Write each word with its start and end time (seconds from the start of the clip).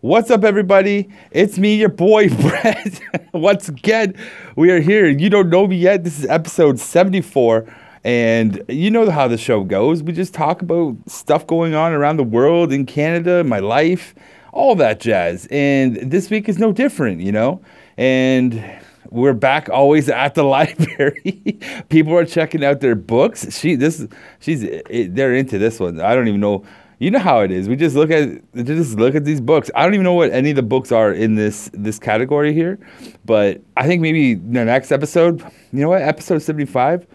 What's 0.00 0.30
up, 0.30 0.44
everybody? 0.44 1.08
It's 1.32 1.58
me, 1.58 1.74
your 1.74 1.88
boy, 1.88 2.28
Bret. 2.40 3.00
Once 3.34 3.68
again, 3.68 4.14
we 4.54 4.70
are 4.70 4.78
here. 4.78 5.08
You 5.08 5.28
don't 5.28 5.50
know 5.50 5.66
me 5.66 5.74
yet. 5.74 6.04
This 6.04 6.20
is 6.20 6.26
episode 6.26 6.78
74. 6.78 7.66
And 8.04 8.62
you 8.68 8.92
know 8.92 9.10
how 9.10 9.26
the 9.26 9.36
show 9.36 9.64
goes. 9.64 10.04
We 10.04 10.12
just 10.12 10.32
talk 10.32 10.62
about 10.62 10.96
stuff 11.08 11.48
going 11.48 11.74
on 11.74 11.90
around 11.90 12.16
the 12.16 12.22
world, 12.22 12.72
in 12.72 12.86
Canada, 12.86 13.42
my 13.42 13.58
life, 13.58 14.14
all 14.52 14.76
that 14.76 15.00
jazz. 15.00 15.48
And 15.50 15.96
this 15.96 16.30
week 16.30 16.48
is 16.48 16.60
no 16.60 16.70
different, 16.70 17.20
you 17.20 17.32
know? 17.32 17.60
And 17.96 18.62
we're 19.10 19.32
back 19.32 19.68
always 19.68 20.08
at 20.08 20.36
the 20.36 20.44
library. 20.44 21.58
People 21.88 22.16
are 22.16 22.24
checking 22.24 22.64
out 22.64 22.78
their 22.78 22.94
books. 22.94 23.58
She, 23.58 23.74
this, 23.74 24.06
she's, 24.38 24.62
eh, 24.62 25.08
they're 25.10 25.34
into 25.34 25.58
this 25.58 25.80
one. 25.80 26.00
I 26.00 26.14
don't 26.14 26.28
even 26.28 26.38
know 26.38 26.64
you 26.98 27.10
know 27.10 27.18
how 27.18 27.40
it 27.40 27.50
is. 27.50 27.68
We 27.68 27.76
just 27.76 27.94
look 27.94 28.10
at 28.10 28.40
just 28.54 28.98
look 28.98 29.14
at 29.14 29.24
these 29.24 29.40
books. 29.40 29.70
I 29.74 29.84
don't 29.84 29.94
even 29.94 30.04
know 30.04 30.14
what 30.14 30.30
any 30.32 30.50
of 30.50 30.56
the 30.56 30.62
books 30.62 30.90
are 30.92 31.12
in 31.12 31.34
this 31.36 31.70
this 31.72 31.98
category 31.98 32.52
here, 32.52 32.78
but 33.24 33.60
I 33.76 33.86
think 33.86 34.02
maybe 34.02 34.34
the 34.34 34.64
next 34.64 34.90
episode, 34.90 35.40
you 35.72 35.80
know 35.80 35.90
what, 35.90 36.02
episode 36.02 36.40
seventy 36.40 36.66
five, 36.66 37.06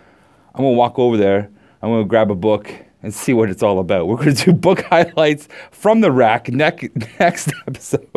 I'm 0.56 0.64
gonna 0.64 0.72
walk 0.78 0.98
over 0.98 1.18
there. 1.18 1.50
I'm 1.82 1.90
gonna 1.90 2.06
grab 2.06 2.32
a 2.32 2.36
book 2.36 2.74
and 3.02 3.14
see 3.14 3.34
what 3.34 3.50
it's 3.50 3.62
all 3.62 3.80
about. 3.80 4.08
We're 4.08 4.18
gonna 4.18 4.34
do 4.34 4.54
book 4.68 4.84
highlights 4.84 5.50
from 5.72 6.00
the 6.00 6.12
rack 6.12 6.50
next 6.50 6.90
next 7.20 7.52
episode. 7.68 8.08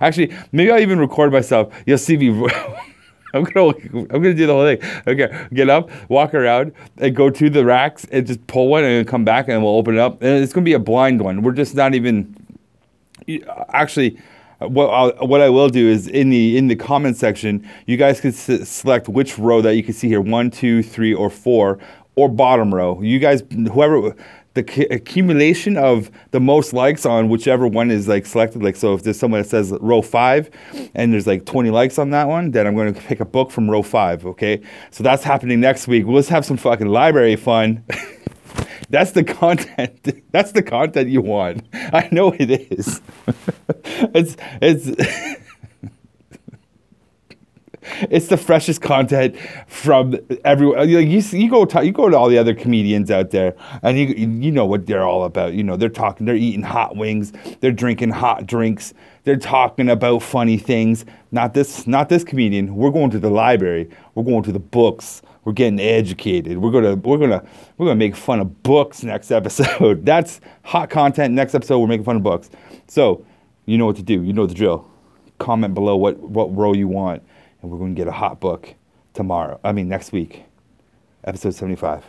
Actually, 0.00 0.34
maybe 0.52 0.70
I'll 0.70 0.80
even 0.80 0.98
record 0.98 1.32
myself. 1.32 1.72
You'll 1.86 1.98
see 1.98 2.16
me. 2.16 2.48
I'm 3.34 3.44
gonna 3.44 3.72
I'm 3.92 4.06
gonna 4.06 4.34
do 4.34 4.46
the 4.46 4.52
whole 4.52 4.64
thing. 4.64 4.80
Okay, 5.06 5.46
get 5.54 5.70
up, 5.70 5.90
walk 6.10 6.34
around, 6.34 6.72
and 6.98 7.14
go 7.14 7.30
to 7.30 7.50
the 7.50 7.64
racks 7.64 8.04
and 8.10 8.26
just 8.26 8.44
pull 8.46 8.68
one 8.68 8.84
and 8.84 9.06
come 9.06 9.24
back 9.24 9.48
and 9.48 9.62
we'll 9.62 9.76
open 9.76 9.94
it 9.94 10.00
up. 10.00 10.22
And 10.22 10.42
it's 10.42 10.52
gonna 10.52 10.64
be 10.64 10.72
a 10.72 10.78
blind 10.78 11.20
one. 11.22 11.42
We're 11.42 11.52
just 11.52 11.74
not 11.74 11.94
even 11.94 12.34
actually. 13.72 14.18
What 14.58 14.88
I'll, 14.90 15.26
what 15.26 15.40
I 15.40 15.48
will 15.48 15.70
do 15.70 15.88
is 15.88 16.06
in 16.06 16.28
the 16.28 16.58
in 16.58 16.68
the 16.68 16.76
comment 16.76 17.16
section, 17.16 17.66
you 17.86 17.96
guys 17.96 18.20
can 18.20 18.28
s- 18.28 18.68
select 18.68 19.08
which 19.08 19.38
row 19.38 19.62
that 19.62 19.74
you 19.74 19.82
can 19.82 19.94
see 19.94 20.06
here, 20.06 20.20
one, 20.20 20.50
two, 20.50 20.82
three, 20.82 21.14
or 21.14 21.30
four, 21.30 21.78
or 22.14 22.28
bottom 22.28 22.74
row. 22.74 23.00
You 23.00 23.18
guys, 23.20 23.42
whoever 23.72 24.14
the 24.54 24.86
accumulation 24.90 25.76
of 25.76 26.10
the 26.32 26.40
most 26.40 26.72
likes 26.72 27.06
on 27.06 27.28
whichever 27.28 27.66
one 27.66 27.90
is 27.90 28.08
like 28.08 28.26
selected. 28.26 28.62
Like, 28.62 28.76
so 28.76 28.94
if 28.94 29.02
there's 29.02 29.18
someone 29.18 29.42
that 29.42 29.48
says 29.48 29.72
row 29.80 30.02
five 30.02 30.50
and 30.94 31.12
there's 31.12 31.26
like 31.26 31.46
20 31.46 31.70
likes 31.70 31.98
on 31.98 32.10
that 32.10 32.26
one, 32.26 32.50
then 32.50 32.66
I'm 32.66 32.74
going 32.74 32.92
to 32.92 33.00
pick 33.00 33.20
a 33.20 33.24
book 33.24 33.50
from 33.50 33.70
row 33.70 33.82
five. 33.82 34.26
Okay. 34.26 34.60
So 34.90 35.04
that's 35.04 35.22
happening 35.22 35.60
next 35.60 35.86
week. 35.86 36.04
Let's 36.06 36.28
have 36.28 36.44
some 36.44 36.56
fucking 36.56 36.88
library 36.88 37.36
fun. 37.36 37.84
that's 38.90 39.12
the 39.12 39.24
content. 39.24 40.08
That's 40.32 40.52
the 40.52 40.62
content 40.62 41.10
you 41.10 41.22
want. 41.22 41.66
I 41.72 42.08
know 42.12 42.32
it 42.32 42.50
is. 42.50 43.00
it's, 44.14 44.36
it's, 44.60 45.39
it's 48.10 48.26
the 48.28 48.36
freshest 48.36 48.82
content 48.82 49.36
from 49.66 50.16
everyone. 50.44 50.88
You, 50.88 50.98
you 50.98 51.50
go 51.50 51.64
to, 51.64 51.84
you 51.84 51.92
go 51.92 52.08
to 52.08 52.16
all 52.16 52.28
the 52.28 52.38
other 52.38 52.54
comedians 52.54 53.10
out 53.10 53.30
there, 53.30 53.54
and 53.82 53.98
you 53.98 54.06
you 54.06 54.50
know 54.50 54.66
what 54.66 54.86
they're 54.86 55.04
all 55.04 55.24
about. 55.24 55.54
You 55.54 55.62
know 55.62 55.76
they're 55.76 55.88
talking, 55.88 56.26
they're 56.26 56.36
eating 56.36 56.62
hot 56.62 56.96
wings, 56.96 57.32
they're 57.60 57.72
drinking 57.72 58.10
hot 58.10 58.46
drinks, 58.46 58.92
they're 59.24 59.36
talking 59.36 59.88
about 59.88 60.22
funny 60.22 60.58
things. 60.58 61.04
Not 61.32 61.54
this 61.54 61.86
not 61.86 62.08
this 62.08 62.22
comedian. 62.22 62.74
We're 62.74 62.90
going 62.90 63.10
to 63.10 63.18
the 63.18 63.30
library. 63.30 63.88
We're 64.14 64.24
going 64.24 64.42
to 64.44 64.52
the 64.52 64.58
books. 64.58 65.22
We're 65.44 65.52
getting 65.52 65.80
educated. 65.80 66.58
We're 66.58 66.72
gonna 66.72 66.96
we're 66.96 67.18
gonna 67.18 67.42
we're 67.78 67.86
gonna 67.86 67.96
make 67.96 68.14
fun 68.14 68.40
of 68.40 68.62
books 68.62 69.02
next 69.02 69.30
episode. 69.30 70.04
That's 70.04 70.40
hot 70.64 70.90
content. 70.90 71.32
Next 71.32 71.54
episode, 71.54 71.78
we're 71.78 71.86
making 71.86 72.04
fun 72.04 72.16
of 72.16 72.22
books. 72.22 72.50
So 72.88 73.24
you 73.64 73.78
know 73.78 73.86
what 73.86 73.96
to 73.96 74.02
do. 74.02 74.22
You 74.22 74.34
know 74.34 74.46
the 74.46 74.54
drill. 74.54 74.86
Comment 75.38 75.72
below 75.72 75.96
what 75.96 76.18
what 76.18 76.54
row 76.54 76.74
you 76.74 76.86
want 76.86 77.22
and 77.62 77.70
we're 77.70 77.78
going 77.78 77.94
to 77.94 77.98
get 77.98 78.08
a 78.08 78.12
hot 78.12 78.40
book 78.40 78.74
tomorrow. 79.14 79.60
I 79.64 79.72
mean, 79.72 79.88
next 79.88 80.12
week, 80.12 80.44
episode 81.24 81.54
75. 81.54 82.04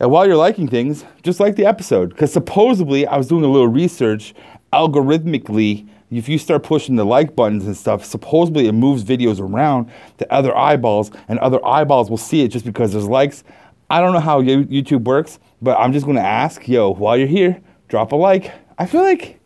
And 0.00 0.10
while 0.10 0.26
you're 0.26 0.36
liking 0.36 0.68
things, 0.68 1.04
just 1.22 1.40
like 1.40 1.56
the 1.56 1.66
episode, 1.66 2.10
because 2.10 2.32
supposedly 2.32 3.06
I 3.06 3.16
was 3.16 3.28
doing 3.28 3.44
a 3.44 3.48
little 3.48 3.68
research 3.68 4.34
algorithmically. 4.72 5.88
If 6.10 6.28
you 6.28 6.38
start 6.38 6.62
pushing 6.62 6.96
the 6.96 7.04
like 7.04 7.34
buttons 7.34 7.66
and 7.66 7.76
stuff, 7.76 8.04
supposedly 8.04 8.66
it 8.66 8.72
moves 8.72 9.04
videos 9.04 9.40
around 9.40 9.90
to 10.18 10.32
other 10.32 10.56
eyeballs, 10.56 11.10
and 11.28 11.38
other 11.38 11.64
eyeballs 11.64 12.10
will 12.10 12.18
see 12.18 12.42
it 12.42 12.48
just 12.48 12.64
because 12.64 12.92
there's 12.92 13.08
likes. 13.08 13.44
I 13.90 14.00
don't 14.00 14.12
know 14.12 14.20
how 14.20 14.42
YouTube 14.42 15.04
works, 15.04 15.38
but 15.62 15.78
I'm 15.78 15.92
just 15.92 16.06
to 16.06 16.20
ask, 16.20 16.66
yo, 16.68 16.92
while 16.92 17.16
you're 17.16 17.26
here, 17.26 17.60
drop 17.88 18.12
a 18.12 18.16
like. 18.16 18.52
I 18.78 18.86
feel 18.86 19.02
like 19.02 19.40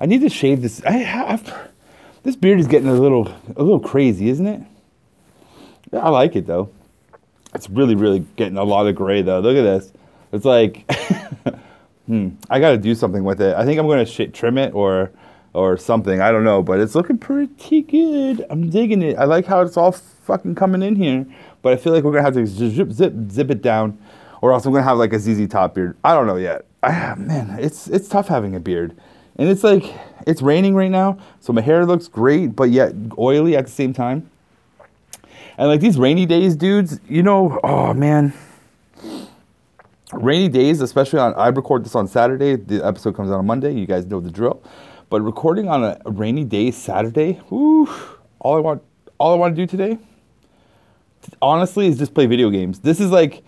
I 0.00 0.06
need 0.06 0.20
to 0.22 0.28
shave 0.28 0.62
this. 0.62 0.82
I, 0.84 0.92
have 0.92 1.71
this 2.22 2.36
beard 2.36 2.60
is 2.60 2.66
getting 2.66 2.88
a 2.88 2.94
little 2.94 3.28
a 3.56 3.62
little 3.62 3.80
crazy, 3.80 4.28
isn't 4.28 4.46
it? 4.46 4.62
Yeah, 5.92 6.00
I 6.00 6.08
like 6.08 6.36
it 6.36 6.46
though. 6.46 6.70
It's 7.54 7.68
really, 7.68 7.94
really 7.94 8.20
getting 8.36 8.56
a 8.56 8.64
lot 8.64 8.86
of 8.86 8.94
gray 8.94 9.22
though. 9.22 9.40
Look 9.40 9.56
at 9.56 9.62
this. 9.62 9.92
It's 10.32 10.44
like, 10.44 10.90
hmm, 12.06 12.30
I 12.48 12.60
got 12.60 12.70
to 12.70 12.78
do 12.78 12.94
something 12.94 13.24
with 13.24 13.42
it. 13.42 13.54
I 13.54 13.64
think 13.64 13.78
I'm 13.78 13.86
gonna 13.86 14.06
sh- 14.06 14.32
trim 14.32 14.56
it 14.58 14.74
or 14.74 15.10
or 15.52 15.76
something. 15.76 16.20
I 16.20 16.32
don't 16.32 16.44
know, 16.44 16.62
but 16.62 16.80
it's 16.80 16.94
looking 16.94 17.18
pretty 17.18 17.82
good. 17.82 18.46
I'm 18.48 18.70
digging 18.70 19.02
it. 19.02 19.18
I 19.18 19.24
like 19.24 19.46
how 19.46 19.60
it's 19.60 19.76
all 19.76 19.92
fucking 19.92 20.54
coming 20.54 20.82
in 20.82 20.96
here, 20.96 21.26
but 21.60 21.72
I 21.72 21.76
feel 21.76 21.92
like 21.92 22.04
we're 22.04 22.12
gonna 22.12 22.24
have 22.24 22.34
to 22.34 22.46
zip 22.46 22.92
zip 22.92 23.12
zip 23.30 23.50
it 23.50 23.60
down, 23.60 23.98
or 24.40 24.52
else 24.52 24.64
I'm 24.64 24.72
gonna 24.72 24.84
have 24.84 24.98
like 24.98 25.12
a 25.12 25.18
ZZ 25.18 25.48
Top 25.48 25.74
beard. 25.74 25.96
I 26.04 26.14
don't 26.14 26.26
know 26.26 26.36
yet. 26.36 26.64
I, 26.82 27.14
man, 27.16 27.58
it's 27.60 27.88
it's 27.88 28.08
tough 28.08 28.28
having 28.28 28.54
a 28.56 28.60
beard. 28.60 28.96
And 29.36 29.48
it's 29.48 29.64
like, 29.64 29.84
it's 30.26 30.42
raining 30.42 30.74
right 30.74 30.90
now, 30.90 31.18
so 31.40 31.52
my 31.52 31.62
hair 31.62 31.86
looks 31.86 32.06
great, 32.08 32.54
but 32.54 32.70
yet 32.70 32.92
oily 33.18 33.56
at 33.56 33.66
the 33.66 33.72
same 33.72 33.92
time. 33.92 34.30
And 35.58 35.68
like 35.68 35.80
these 35.80 35.98
rainy 35.98 36.26
days, 36.26 36.56
dudes, 36.56 37.00
you 37.08 37.22
know, 37.22 37.60
oh 37.62 37.94
man. 37.94 38.32
Rainy 40.12 40.48
days, 40.48 40.80
especially 40.80 41.18
on, 41.18 41.34
I 41.34 41.48
record 41.48 41.84
this 41.84 41.94
on 41.94 42.06
Saturday. 42.06 42.56
The 42.56 42.84
episode 42.84 43.16
comes 43.16 43.30
out 43.30 43.38
on 43.38 43.46
Monday. 43.46 43.72
You 43.72 43.86
guys 43.86 44.04
know 44.06 44.20
the 44.20 44.30
drill. 44.30 44.62
But 45.08 45.22
recording 45.22 45.68
on 45.68 45.84
a 45.84 45.98
rainy 46.06 46.44
day, 46.44 46.70
Saturday, 46.70 47.40
all 47.50 47.86
I 48.42 48.60
want, 48.60 48.82
all 49.18 49.34
I 49.34 49.36
want 49.36 49.56
to 49.56 49.62
do 49.62 49.66
today, 49.66 49.98
honestly, 51.40 51.86
is 51.86 51.98
just 51.98 52.14
play 52.14 52.26
video 52.26 52.50
games. 52.50 52.80
This 52.80 53.00
is 53.00 53.10
like, 53.10 53.42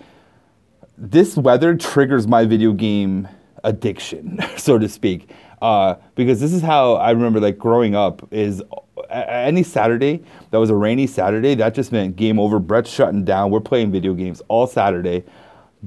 this 0.97 1.37
weather 1.37 1.75
triggers 1.75 2.27
my 2.27 2.45
video 2.45 2.73
game 2.73 3.29
addiction, 3.63 4.39
so 4.57 4.79
to 4.79 4.89
speak. 4.89 5.31
Uh, 5.65 5.97
because 6.15 6.41
this 6.41 6.53
is 6.53 6.61
how 6.61 6.93
I 6.97 7.13
remember 7.13 7.41
like 7.41 7.57
growing 7.57 7.95
up 7.95 8.29
is 8.31 8.63
any 9.09 9.63
Saturday 9.63 10.23
that 10.51 10.59
was 10.59 10.69
a 10.69 10.75
rainy 10.75 11.07
Saturday 11.07 11.55
that 11.55 11.75
just 11.75 11.91
meant 11.91 12.17
game 12.17 12.39
over. 12.39 12.59
Bret's 12.59 12.91
shutting 12.91 13.25
down. 13.25 13.51
We're 13.51 13.61
playing 13.61 13.91
video 13.91 14.13
games 14.13 14.43
all 14.49 14.67
Saturday, 14.67 15.25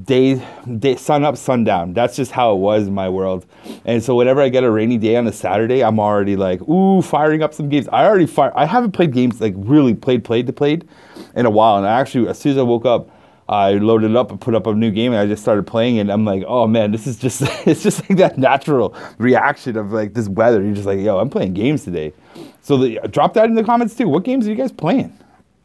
day, 0.01 0.43
day 0.79 0.95
sun 0.95 1.23
up, 1.23 1.37
sundown. 1.37 1.93
That's 1.93 2.15
just 2.15 2.31
how 2.31 2.55
it 2.55 2.57
was 2.57 2.87
in 2.87 2.95
my 2.95 3.07
world. 3.07 3.45
And 3.85 4.03
so 4.03 4.15
whenever 4.15 4.41
I 4.41 4.49
get 4.49 4.63
a 4.63 4.71
rainy 4.71 4.97
day 4.97 5.15
on 5.15 5.27
a 5.27 5.31
Saturday, 5.31 5.83
I'm 5.83 5.99
already 5.99 6.35
like, 6.35 6.59
ooh, 6.67 7.03
firing 7.03 7.43
up 7.43 7.53
some 7.53 7.69
games. 7.69 7.87
I 7.89 8.05
already 8.05 8.25
fire. 8.25 8.51
I 8.55 8.65
haven't 8.65 8.93
played 8.93 9.13
games 9.13 9.39
like 9.39 9.53
really 9.57 9.93
played 9.93 10.23
played 10.23 10.47
to 10.47 10.53
played 10.53 10.87
in 11.35 11.45
a 11.45 11.51
while. 11.51 11.77
And 11.77 11.85
I 11.85 11.99
actually, 11.99 12.27
as 12.29 12.39
soon 12.39 12.53
as 12.53 12.57
I 12.57 12.63
woke 12.63 12.87
up. 12.87 13.11
I 13.49 13.73
loaded 13.73 14.11
it 14.11 14.17
up 14.17 14.29
and 14.29 14.41
put 14.41 14.55
up 14.55 14.67
a 14.67 14.73
new 14.73 14.91
game 14.91 15.13
and 15.13 15.21
I 15.21 15.25
just 15.25 15.41
started 15.41 15.65
playing 15.65 15.99
and 15.99 16.11
I'm 16.11 16.25
like, 16.25 16.43
oh 16.47 16.67
man, 16.67 16.91
this 16.91 17.07
is 17.07 17.17
just 17.17 17.41
it's 17.67 17.81
just 17.81 18.01
like 18.09 18.17
that 18.17 18.37
natural 18.37 18.95
reaction 19.17 19.77
of 19.77 19.91
like 19.91 20.13
this 20.13 20.27
weather. 20.27 20.61
You're 20.63 20.75
just 20.75 20.87
like, 20.87 20.99
yo, 20.99 21.19
I'm 21.19 21.29
playing 21.29 21.53
games 21.53 21.83
today. 21.83 22.13
So 22.61 22.77
the, 22.77 22.99
drop 23.09 23.33
that 23.35 23.45
in 23.45 23.55
the 23.55 23.63
comments 23.63 23.95
too. 23.95 24.09
What 24.09 24.23
games 24.23 24.47
are 24.47 24.49
you 24.49 24.55
guys 24.55 24.71
playing? 24.71 25.17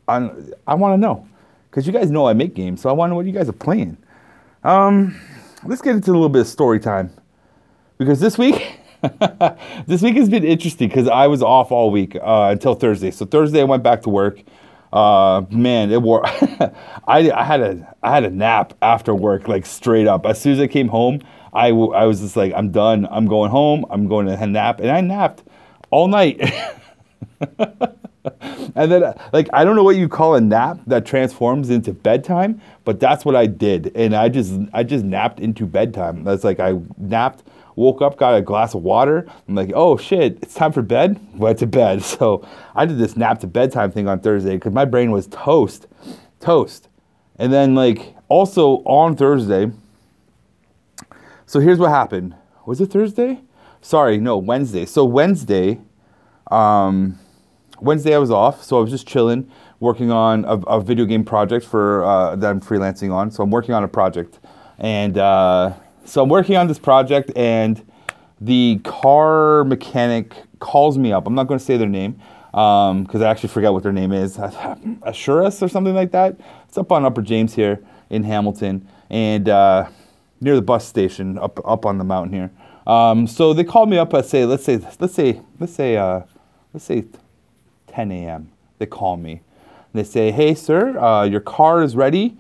I, 0.06 0.31
I 0.66 0.75
want 0.75 0.94
to 0.94 0.98
know 0.98 1.26
because 1.70 1.87
you 1.87 1.93
guys 1.93 2.10
know 2.10 2.26
I 2.26 2.34
make 2.34 2.54
games, 2.54 2.81
so 2.81 2.88
I 2.88 2.93
want 2.93 3.09
to 3.09 3.10
know 3.10 3.16
what 3.16 3.26
you 3.26 3.32
guys 3.32 3.48
are 3.48 3.53
playing. 3.53 3.97
Um, 4.62 5.20
let's 5.64 5.82
get 5.82 5.97
into 5.97 6.10
a 6.10 6.12
little 6.12 6.28
bit 6.28 6.43
of 6.43 6.49
story 6.49 6.81
time 6.81 7.10
because 7.99 8.20
this 8.20 8.38
week. 8.38 8.78
this 9.88 10.00
week 10.00 10.14
has 10.14 10.28
been 10.28 10.44
interesting 10.44 10.88
because 10.88 11.09
I 11.09 11.26
was 11.26 11.43
off 11.43 11.73
all 11.73 11.90
week 11.90 12.14
uh, 12.14 12.50
until 12.52 12.76
Thursday. 12.76 13.11
So 13.11 13.26
Thursday 13.26 13.61
I 13.61 13.64
went 13.64 13.82
back 13.82 14.02
to 14.02 14.08
work. 14.08 14.44
Uh, 14.93 15.43
man, 15.50 15.91
it 15.91 16.03
wore. 16.03 16.27
I, 16.27 17.31
I 17.31 17.44
had 17.44 17.61
a 17.61 17.97
I 18.03 18.12
had 18.12 18.25
a 18.25 18.31
nap 18.31 18.75
after 18.83 19.15
work, 19.15 19.49
like 19.49 19.65
straight 19.65 20.06
up. 20.06 20.27
As 20.27 20.41
soon 20.41 20.53
as 20.53 20.61
I 20.61 20.67
came 20.67 20.89
home, 20.89 21.21
I, 21.53 21.71
w- 21.71 21.93
I 21.93 22.05
was 22.05 22.21
just 22.21 22.37
like, 22.37 22.53
I'm 22.55 22.71
done. 22.71 23.06
I'm 23.11 23.27
going 23.27 23.50
home. 23.50 23.87
I'm 23.91 24.06
going 24.09 24.27
to 24.27 24.47
nap, 24.47 24.81
and 24.81 24.91
I 24.91 25.00
napped 25.00 25.44
all 25.91 26.09
night. 26.09 26.41
and 27.41 28.91
then, 28.93 29.15
like, 29.33 29.49
I 29.53 29.65
don't 29.65 29.77
know 29.77 29.83
what 29.83 29.97
you 29.97 30.09
call 30.09 30.35
a 30.35 30.41
nap 30.41 30.81
that 30.87 31.05
transforms 31.06 31.71
into 31.71 31.93
bedtime, 31.93 32.61
but 32.85 33.00
that's 33.00 33.25
what 33.25 33.37
I 33.37 33.47
did, 33.47 33.93
and 33.94 34.15
I 34.15 34.29
just 34.29 34.53
I 34.73 34.83
just 34.83 35.05
napped 35.05 35.41
into 35.41 35.67
bedtime. 35.67 36.25
That's 36.25 36.44
like 36.44 36.61
I 36.61 36.79
napped 36.99 37.44
woke 37.76 38.02
up, 38.02 38.16
got 38.16 38.34
a 38.34 38.42
glass 38.42 38.74
of 38.74 38.82
water. 38.82 39.26
I'm 39.48 39.54
like, 39.54 39.72
oh 39.74 39.96
shit, 39.96 40.38
it's 40.42 40.54
time 40.54 40.72
for 40.72 40.82
bed. 40.82 41.20
Went 41.34 41.58
to 41.60 41.66
bed. 41.66 42.02
So 42.12 42.46
I 42.74 42.86
did 42.86 42.98
this 42.98 43.16
nap 43.16 43.40
to 43.40 43.46
bedtime 43.46 43.90
thing 43.90 44.08
on 44.08 44.20
Thursday 44.20 44.54
because 44.54 44.72
my 44.72 44.84
brain 44.84 45.10
was 45.10 45.26
toast, 45.26 45.86
toast. 46.40 46.88
And 47.36 47.52
then 47.52 47.74
like 47.74 48.14
also 48.28 48.76
on 48.84 49.16
Thursday. 49.16 49.70
So 51.46 51.60
here's 51.60 51.78
what 51.78 51.90
happened. 51.90 52.34
Was 52.66 52.80
it 52.80 52.86
Thursday? 52.86 53.40
sorry, 53.82 54.19
no, 54.19 54.38
Wednesday. 54.38 54.86
So 54.86 55.04
Wednesday, 55.04 55.78
um, 56.50 57.19
Wednesday 57.80 58.14
I 58.14 58.19
was 58.19 58.30
off, 58.30 58.62
so 58.62 58.78
I 58.78 58.80
was 58.80 58.90
just 58.90 59.06
chilling, 59.06 59.50
working 59.80 60.10
on 60.10 60.44
a, 60.44 60.56
a 60.60 60.80
video 60.80 61.04
game 61.04 61.24
project 61.24 61.66
for 61.66 62.04
uh, 62.04 62.36
that 62.36 62.48
I'm 62.48 62.60
freelancing 62.60 63.12
on. 63.12 63.30
So 63.30 63.42
I'm 63.42 63.50
working 63.50 63.74
on 63.74 63.84
a 63.84 63.88
project, 63.88 64.38
and 64.78 65.19
uh, 65.19 65.74
so 66.04 66.22
I'm 66.22 66.28
working 66.28 66.56
on 66.56 66.66
this 66.66 66.78
project, 66.78 67.32
and 67.37 67.84
the 68.40 68.81
car 68.84 69.64
mechanic 69.64 70.34
calls 70.58 70.99
me 70.99 71.12
up. 71.12 71.26
I'm 71.26 71.34
not 71.34 71.46
going 71.46 71.58
to 71.58 71.64
say 71.64 71.76
their 71.76 71.88
name 71.88 72.20
because 72.50 73.14
um, 73.14 73.22
I 73.22 73.26
actually 73.26 73.49
forget 73.49 73.72
what 73.72 73.82
their 73.82 73.93
name 73.93 74.12
is. 74.12 74.37
Assurus 74.37 75.62
or 75.62 75.69
something 75.69 75.94
like 75.94 76.10
that. 76.12 76.37
It's 76.69 76.76
up 76.76 76.93
on 76.93 77.04
Upper 77.04 77.22
James 77.22 77.54
here 77.54 77.82
in 78.10 78.25
Hamilton, 78.25 78.87
and 79.10 79.49
uh, 79.49 79.88
near 80.40 80.54
the 80.54 80.62
bus 80.62 80.87
station 80.87 81.38
up 81.38 81.60
up 81.66 81.87
on 81.87 81.99
the 81.99 82.05
mountain 82.05 82.32
here. 82.32 82.50
Um, 82.87 83.26
so 83.26 83.55
they 83.55 83.64
called 83.64 83.88
me 83.88 83.98
up. 83.98 84.12
I 84.12 84.22
say, 84.22 84.44
let's 84.44 84.64
say, 84.64 84.78
let's 84.98 85.14
say, 85.14 85.40
let's 85.60 85.72
say, 85.72 85.96
uh, 85.96 86.22
let's 86.72 86.84
say, 86.84 87.05
10 87.87 88.10
a.m. 88.10 88.50
They 88.78 88.87
call 88.87 89.16
me. 89.16 89.43
They 89.93 90.05
say, 90.05 90.31
hey, 90.31 90.55
sir, 90.55 90.98
uh, 90.98 91.25
your 91.25 91.40
car 91.40 91.82
is 91.82 91.94
ready 91.94 92.37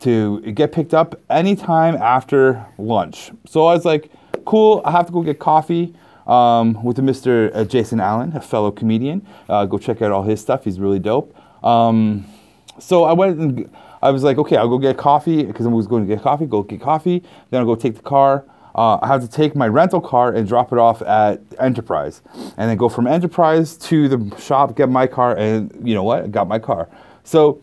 to 0.00 0.40
get 0.52 0.72
picked 0.72 0.94
up 0.94 1.20
anytime 1.30 1.96
after 1.96 2.66
lunch. 2.78 3.30
So 3.46 3.66
I 3.66 3.74
was 3.74 3.84
like, 3.84 4.10
cool. 4.44 4.82
I 4.84 4.90
have 4.90 5.06
to 5.06 5.12
go 5.12 5.22
get 5.22 5.38
coffee. 5.38 5.94
Um, 6.26 6.82
with 6.82 6.96
Mr. 6.96 7.54
Uh, 7.54 7.64
Jason 7.64 8.00
Allen, 8.00 8.32
a 8.34 8.40
fellow 8.40 8.72
comedian. 8.72 9.24
Uh, 9.48 9.64
go 9.64 9.78
check 9.78 10.02
out 10.02 10.10
all 10.10 10.24
his 10.24 10.40
stuff. 10.40 10.64
He's 10.64 10.80
really 10.80 10.98
dope. 10.98 11.32
Um, 11.64 12.26
so 12.80 13.04
I 13.04 13.12
went 13.12 13.38
and 13.38 13.70
I 14.02 14.10
was 14.10 14.24
like, 14.24 14.36
okay, 14.38 14.56
I'll 14.56 14.68
go 14.68 14.78
get 14.78 14.96
coffee 14.96 15.44
because 15.44 15.66
I 15.66 15.68
was 15.68 15.86
going 15.86 16.06
to 16.06 16.12
get 16.12 16.24
coffee. 16.24 16.46
Go 16.46 16.64
get 16.64 16.80
coffee. 16.80 17.22
Then 17.50 17.60
I'll 17.60 17.66
go 17.66 17.76
take 17.76 17.94
the 17.94 18.02
car. 18.02 18.44
Uh, 18.74 18.98
I 19.00 19.06
have 19.06 19.22
to 19.22 19.28
take 19.28 19.56
my 19.56 19.68
rental 19.68 20.02
car 20.02 20.34
and 20.34 20.46
drop 20.46 20.70
it 20.70 20.78
off 20.78 21.00
at 21.00 21.40
Enterprise, 21.58 22.20
and 22.58 22.68
then 22.68 22.76
go 22.76 22.90
from 22.90 23.06
Enterprise 23.06 23.74
to 23.78 24.06
the 24.06 24.38
shop, 24.38 24.76
get 24.76 24.90
my 24.90 25.06
car, 25.06 25.34
and 25.34 25.72
you 25.82 25.94
know 25.94 26.02
what? 26.02 26.24
I 26.24 26.26
got 26.26 26.46
my 26.46 26.58
car. 26.58 26.90
So 27.24 27.62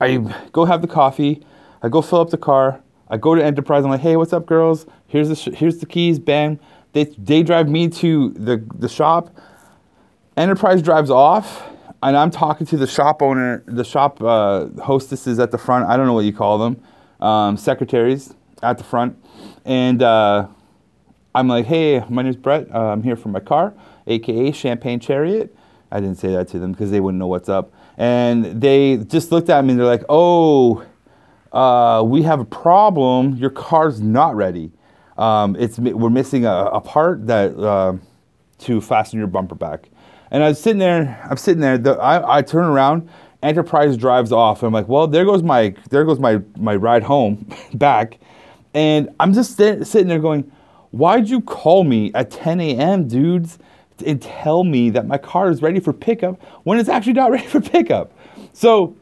I 0.00 0.18
go 0.52 0.64
have 0.64 0.82
the 0.82 0.88
coffee. 0.88 1.44
I 1.82 1.88
go 1.88 2.02
fill 2.02 2.20
up 2.20 2.30
the 2.30 2.38
car. 2.38 2.80
I 3.08 3.16
go 3.16 3.34
to 3.34 3.44
Enterprise. 3.44 3.84
I'm 3.84 3.90
like, 3.90 4.00
hey, 4.00 4.16
what's 4.16 4.32
up, 4.32 4.46
girls? 4.46 4.86
Here's 5.06 5.28
the 5.28 5.36
sh- 5.36 5.54
here's 5.54 5.78
the 5.78 5.86
keys. 5.86 6.18
Bang. 6.18 6.58
They 6.92 7.04
they 7.04 7.42
drive 7.42 7.68
me 7.68 7.88
to 7.88 8.30
the 8.30 8.64
the 8.74 8.88
shop. 8.88 9.34
Enterprise 10.36 10.82
drives 10.82 11.10
off 11.10 11.68
and 12.02 12.16
I'm 12.16 12.30
talking 12.30 12.66
to 12.68 12.76
the 12.76 12.86
shop 12.86 13.22
owner, 13.22 13.62
the 13.66 13.84
shop 13.84 14.22
uh, 14.22 14.68
hostesses 14.82 15.38
at 15.38 15.50
the 15.50 15.58
front. 15.58 15.88
I 15.88 15.96
don't 15.96 16.06
know 16.06 16.12
what 16.12 16.24
you 16.24 16.32
call 16.32 16.58
them, 16.58 16.82
um, 17.20 17.56
secretaries 17.56 18.34
at 18.62 18.78
the 18.78 18.84
front, 18.84 19.16
and 19.64 20.02
uh, 20.02 20.46
I'm 21.34 21.48
like, 21.48 21.66
"Hey, 21.66 22.02
my 22.08 22.22
name's 22.22 22.36
Bret. 22.36 22.72
Uh, 22.72 22.92
I'm 22.92 23.02
here 23.02 23.16
for 23.16 23.28
my 23.28 23.40
car, 23.40 23.74
aka 24.06 24.52
Champagne 24.52 25.00
Chariot." 25.00 25.54
I 25.90 26.00
didn't 26.00 26.16
say 26.16 26.32
that 26.32 26.48
to 26.48 26.58
them 26.58 26.72
because 26.72 26.90
they 26.90 27.00
wouldn't 27.00 27.18
know 27.18 27.26
what's 27.26 27.48
up, 27.48 27.72
and 27.96 28.60
they 28.60 28.98
just 28.98 29.32
looked 29.32 29.48
at 29.48 29.64
me 29.64 29.72
and 29.72 29.80
they're 29.80 29.86
like, 29.86 30.04
"Oh, 30.08 30.84
uh, 31.52 32.02
we 32.04 32.22
have 32.22 32.40
a 32.40 32.44
problem. 32.44 33.36
Your 33.36 33.50
car's 33.50 34.00
not 34.00 34.36
ready. 34.36 34.70
Um, 35.16 35.56
it's 35.58 35.78
we're 35.78 36.10
missing 36.10 36.44
a, 36.44 36.66
a 36.66 36.80
part 36.80 37.26
that 37.26 37.56
uh, 37.56 37.94
to 38.58 38.80
fasten 38.80 39.18
your 39.18 39.28
bumper 39.28 39.54
back." 39.54 39.88
And 40.30 40.42
I 40.42 40.48
was 40.48 40.60
sitting 40.60 40.78
there, 40.78 41.20
I'm 41.28 41.36
sitting 41.36 41.60
there, 41.60 41.78
the, 41.78 41.92
I, 41.92 42.38
I 42.38 42.42
turn 42.42 42.64
around, 42.66 43.08
Enterprise 43.42 43.96
drives 43.96 44.32
off. 44.32 44.62
And 44.62 44.68
I'm 44.68 44.72
like, 44.72 44.88
well, 44.88 45.06
there 45.06 45.24
goes 45.24 45.42
my, 45.42 45.74
there 45.90 46.04
goes 46.04 46.18
my, 46.18 46.40
my 46.58 46.74
ride 46.76 47.02
home 47.02 47.48
back. 47.74 48.18
And 48.74 49.08
I'm 49.20 49.32
just 49.32 49.56
st- 49.56 49.86
sitting 49.86 50.08
there 50.08 50.18
going, 50.18 50.50
why'd 50.90 51.28
you 51.28 51.40
call 51.40 51.84
me 51.84 52.10
at 52.14 52.30
10 52.30 52.60
a.m., 52.60 53.08
dudes, 53.08 53.58
and 54.04 54.20
tell 54.20 54.64
me 54.64 54.90
that 54.90 55.06
my 55.06 55.18
car 55.18 55.50
is 55.50 55.62
ready 55.62 55.80
for 55.80 55.92
pickup 55.92 56.42
when 56.64 56.78
it's 56.78 56.88
actually 56.88 57.14
not 57.14 57.30
ready 57.32 57.46
for 57.46 57.60
pickup? 57.60 58.12
So 58.52 58.96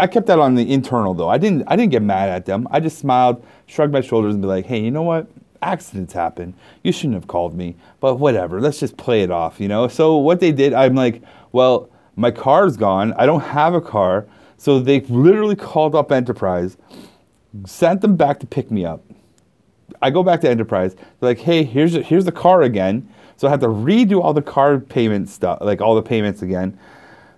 I 0.00 0.06
kept 0.06 0.26
that 0.26 0.38
on 0.38 0.54
the 0.54 0.72
internal 0.72 1.14
though. 1.14 1.28
I 1.28 1.38
didn't, 1.38 1.64
I 1.66 1.76
didn't 1.76 1.92
get 1.92 2.02
mad 2.02 2.28
at 2.28 2.46
them. 2.46 2.66
I 2.70 2.80
just 2.80 2.98
smiled, 2.98 3.44
shrugged 3.66 3.92
my 3.92 4.00
shoulders, 4.00 4.34
and 4.34 4.42
be 4.42 4.48
like, 4.48 4.66
hey, 4.66 4.80
you 4.80 4.90
know 4.90 5.02
what? 5.02 5.28
accidents 5.62 6.12
happen. 6.12 6.54
You 6.82 6.92
shouldn't 6.92 7.14
have 7.14 7.26
called 7.26 7.54
me, 7.54 7.76
but 8.00 8.16
whatever. 8.16 8.60
Let's 8.60 8.80
just 8.80 8.96
play 8.96 9.22
it 9.22 9.30
off, 9.30 9.60
you 9.60 9.68
know? 9.68 9.88
So 9.88 10.16
what 10.16 10.40
they 10.40 10.52
did, 10.52 10.72
I'm 10.72 10.94
like, 10.94 11.22
well, 11.52 11.88
my 12.16 12.30
car's 12.30 12.76
gone. 12.76 13.12
I 13.14 13.26
don't 13.26 13.40
have 13.40 13.74
a 13.74 13.80
car. 13.80 14.26
So 14.56 14.80
they 14.80 15.00
literally 15.00 15.56
called 15.56 15.94
up 15.94 16.10
Enterprise, 16.10 16.76
sent 17.64 18.00
them 18.00 18.16
back 18.16 18.40
to 18.40 18.46
pick 18.46 18.70
me 18.70 18.84
up. 18.84 19.02
I 20.02 20.10
go 20.10 20.22
back 20.22 20.40
to 20.42 20.50
Enterprise. 20.50 20.94
They're 20.94 21.30
like, 21.30 21.38
hey, 21.38 21.64
here's, 21.64 21.94
here's 21.94 22.24
the 22.24 22.32
car 22.32 22.62
again. 22.62 23.08
So 23.38 23.46
I 23.46 23.50
had 23.52 23.60
to 23.60 23.68
redo 23.68 24.20
all 24.20 24.34
the 24.34 24.42
car 24.42 24.78
payment 24.78 25.28
stuff, 25.28 25.58
like 25.60 25.80
all 25.80 25.94
the 25.94 26.02
payments 26.02 26.42
again. 26.42 26.76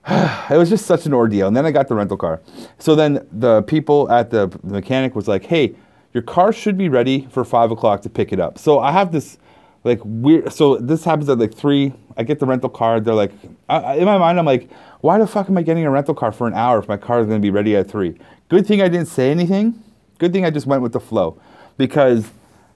it 0.09 0.57
was 0.57 0.71
just 0.71 0.87
such 0.87 1.05
an 1.05 1.13
ordeal. 1.13 1.47
And 1.47 1.55
then 1.55 1.67
I 1.67 1.71
got 1.71 1.89
the 1.89 1.95
rental 1.95 2.17
car. 2.17 2.41
So 2.79 2.95
then 2.95 3.27
the 3.31 3.63
people 3.63 4.11
at 4.11 4.31
the, 4.31 4.49
the 4.65 4.73
mechanic 4.73 5.15
was 5.15 5.29
like, 5.29 5.45
hey, 5.45 5.75
your 6.15 6.23
car 6.23 6.55
should 6.55 6.79
be 6.79 6.89
ready 6.89 7.29
for 7.31 7.45
five 7.45 7.71
o'clock 7.71 8.01
to 8.03 8.09
pick 8.09 8.33
it 8.33 8.41
up. 8.41 8.59
So 8.59 8.81
I 8.81 8.93
have 8.93 9.13
this 9.13 9.37
like 9.85 10.01
weird. 10.03 10.51
So 10.55 10.79
this 10.79 11.05
happens 11.05 11.29
at 11.29 11.39
like 11.39 11.55
three. 11.55 11.93
I 12.17 12.23
get 12.23 12.39
the 12.39 12.47
rental 12.47 12.71
car. 12.71 12.99
They're 12.99 13.13
like, 13.13 13.33
I, 13.69 13.97
in 13.97 14.07
my 14.07 14.17
mind, 14.17 14.39
I'm 14.39 14.47
like, 14.47 14.71
why 15.03 15.19
the 15.19 15.27
fuck 15.27 15.51
am 15.51 15.59
I 15.59 15.63
getting 15.63 15.85
a 15.85 15.91
rental 15.91 16.15
car 16.15 16.33
for 16.33 16.47
an 16.47 16.55
hour 16.55 16.79
if 16.79 16.89
my 16.89 16.97
car 16.97 17.21
is 17.21 17.27
going 17.27 17.39
to 17.39 17.43
be 17.43 17.51
ready 17.51 17.77
at 17.77 17.91
three? 17.91 18.19
Good 18.49 18.67
thing 18.67 18.81
I 18.81 18.89
didn't 18.89 19.09
say 19.09 19.31
anything. 19.31 19.83
Good 20.17 20.33
thing 20.33 20.47
I 20.47 20.51
just 20.51 20.67
went 20.67 20.83
with 20.83 20.93
the 20.93 21.01
flow, 21.01 21.41
because 21.77 22.31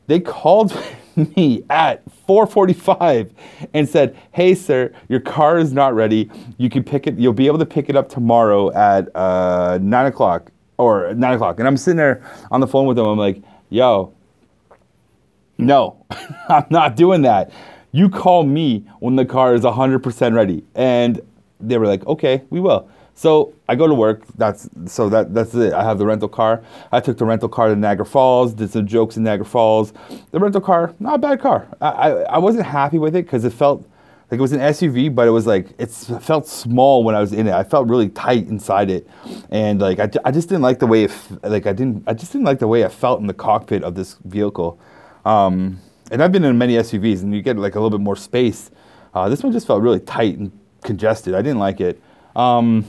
they 0.09 0.21
called 0.21 0.79
me 1.37 1.63
at 1.71 2.03
4:45 2.27 3.31
and 3.73 3.89
said, 3.89 4.17
"Hey, 4.33 4.55
sir, 4.55 4.93
your 5.09 5.21
car 5.21 5.59
is 5.59 5.73
not 5.73 5.95
ready. 5.95 6.31
You 6.59 6.71
can 6.71 6.83
pick 6.85 7.07
it. 7.07 7.19
You'll 7.19 7.33
be 7.33 7.47
able 7.47 7.59
to 7.59 7.67
pick 7.67 7.89
it 7.89 7.97
up 7.97 8.09
tomorrow 8.09 8.73
at 8.73 9.15
uh, 9.15 9.79
nine 9.81 10.07
o'clock." 10.07 10.51
or 10.77 11.15
nine 11.15 11.35
o'clock, 11.35 11.59
and 11.59 11.69
I'm 11.69 11.77
sitting 11.77 11.97
there 11.97 12.23
on 12.51 12.61
the 12.61 12.67
phone 12.67 12.87
with 12.87 12.97
them. 12.97 13.07
I'm 13.07 13.19
like, 13.19 13.41
yo, 13.71 14.13
no, 15.59 16.05
I'm 16.49 16.67
not 16.71 16.97
doing 16.97 17.23
that. 17.23 17.53
You 17.93 18.09
call 18.09 18.45
me 18.45 18.85
when 18.99 19.17
the 19.17 19.25
car 19.25 19.55
is 19.55 19.63
100% 19.63 20.35
ready. 20.35 20.65
And 20.75 21.21
they 21.61 21.79
were 21.79 21.87
like, 21.87 22.05
okay, 22.07 22.43
we 22.51 22.61
will. 22.61 22.89
So 23.15 23.55
I 23.69 23.77
go 23.77 23.87
to 23.87 23.95
work. 23.95 24.25
That's 24.37 24.69
so 24.87 25.09
that 25.09 25.33
that's 25.35 25.55
it. 25.55 25.73
I 25.73 25.85
have 25.85 25.99
the 25.99 26.07
rental 26.07 26.29
car. 26.29 26.63
I 26.91 27.01
took 27.01 27.17
the 27.17 27.25
rental 27.25 27.49
car 27.49 27.69
to 27.69 27.77
Niagara 27.77 28.05
Falls. 28.05 28.53
Did 28.55 28.71
some 28.71 28.87
jokes 28.87 29.17
in 29.17 29.23
Niagara 29.23 29.47
Falls. 29.47 29.93
The 30.33 30.41
rental 30.41 30.61
car, 30.61 30.95
not 30.99 31.15
a 31.15 31.19
bad 31.19 31.41
car. 31.41 31.69
I 31.81 31.89
I, 31.89 32.11
I 32.23 32.39
wasn't 32.39 32.67
happy 32.67 32.99
with 32.99 33.15
it 33.15 33.25
because 33.25 33.45
it 33.45 33.53
felt 33.53 33.89
like 34.31 34.39
it 34.39 34.43
was 34.43 34.53
an 34.53 34.61
SUV, 34.61 35.15
but 35.15 35.29
it 35.29 35.31
was 35.31 35.47
like 35.47 35.69
it 35.79 35.91
felt 35.91 36.49
small 36.49 37.05
when 37.05 37.15
I 37.15 37.21
was 37.21 37.33
in 37.33 37.47
it. 37.47 37.53
I 37.53 37.63
felt 37.63 37.89
really 37.89 38.09
tight 38.09 38.49
inside 38.49 38.91
it, 38.91 39.09
and 39.51 39.81
like 39.81 40.01
I, 40.01 40.11
I 40.25 40.33
just 40.33 40.49
didn't 40.49 40.63
like 40.63 40.81
the 40.81 40.87
way 40.87 41.05
it 41.05 41.13
like 41.45 41.67
I 41.67 41.73
didn't 41.73 42.03
I 42.09 42.15
just 42.15 42.33
didn't 42.33 42.47
like 42.47 42.59
the 42.59 42.69
way 42.69 42.85
I 42.85 42.89
felt 42.89 43.21
in 43.21 43.29
the 43.29 43.35
cockpit 43.35 43.85
of 43.85 43.95
this 43.95 44.17
vehicle. 44.25 44.81
Um, 45.25 45.79
and 46.11 46.21
I've 46.21 46.33
been 46.33 46.45
in 46.45 46.59
many 46.59 46.75
SUVs, 46.75 47.23
and 47.23 47.33
you 47.33 47.43
get 47.43 47.57
like 47.59 47.77
a 47.77 47.81
little 47.81 47.97
bit 47.97 48.03
more 48.03 48.17
space. 48.17 48.73
Uh, 49.15 49.29
this 49.29 49.43
one 49.45 49.53
just 49.53 49.69
felt 49.69 49.83
really 49.83 50.01
tight 50.01 50.37
and 50.37 50.51
congested. 50.83 51.35
I 51.35 51.43
didn't 51.43 51.61
like 51.61 51.81
it. 51.81 52.03
Um, 52.35 52.85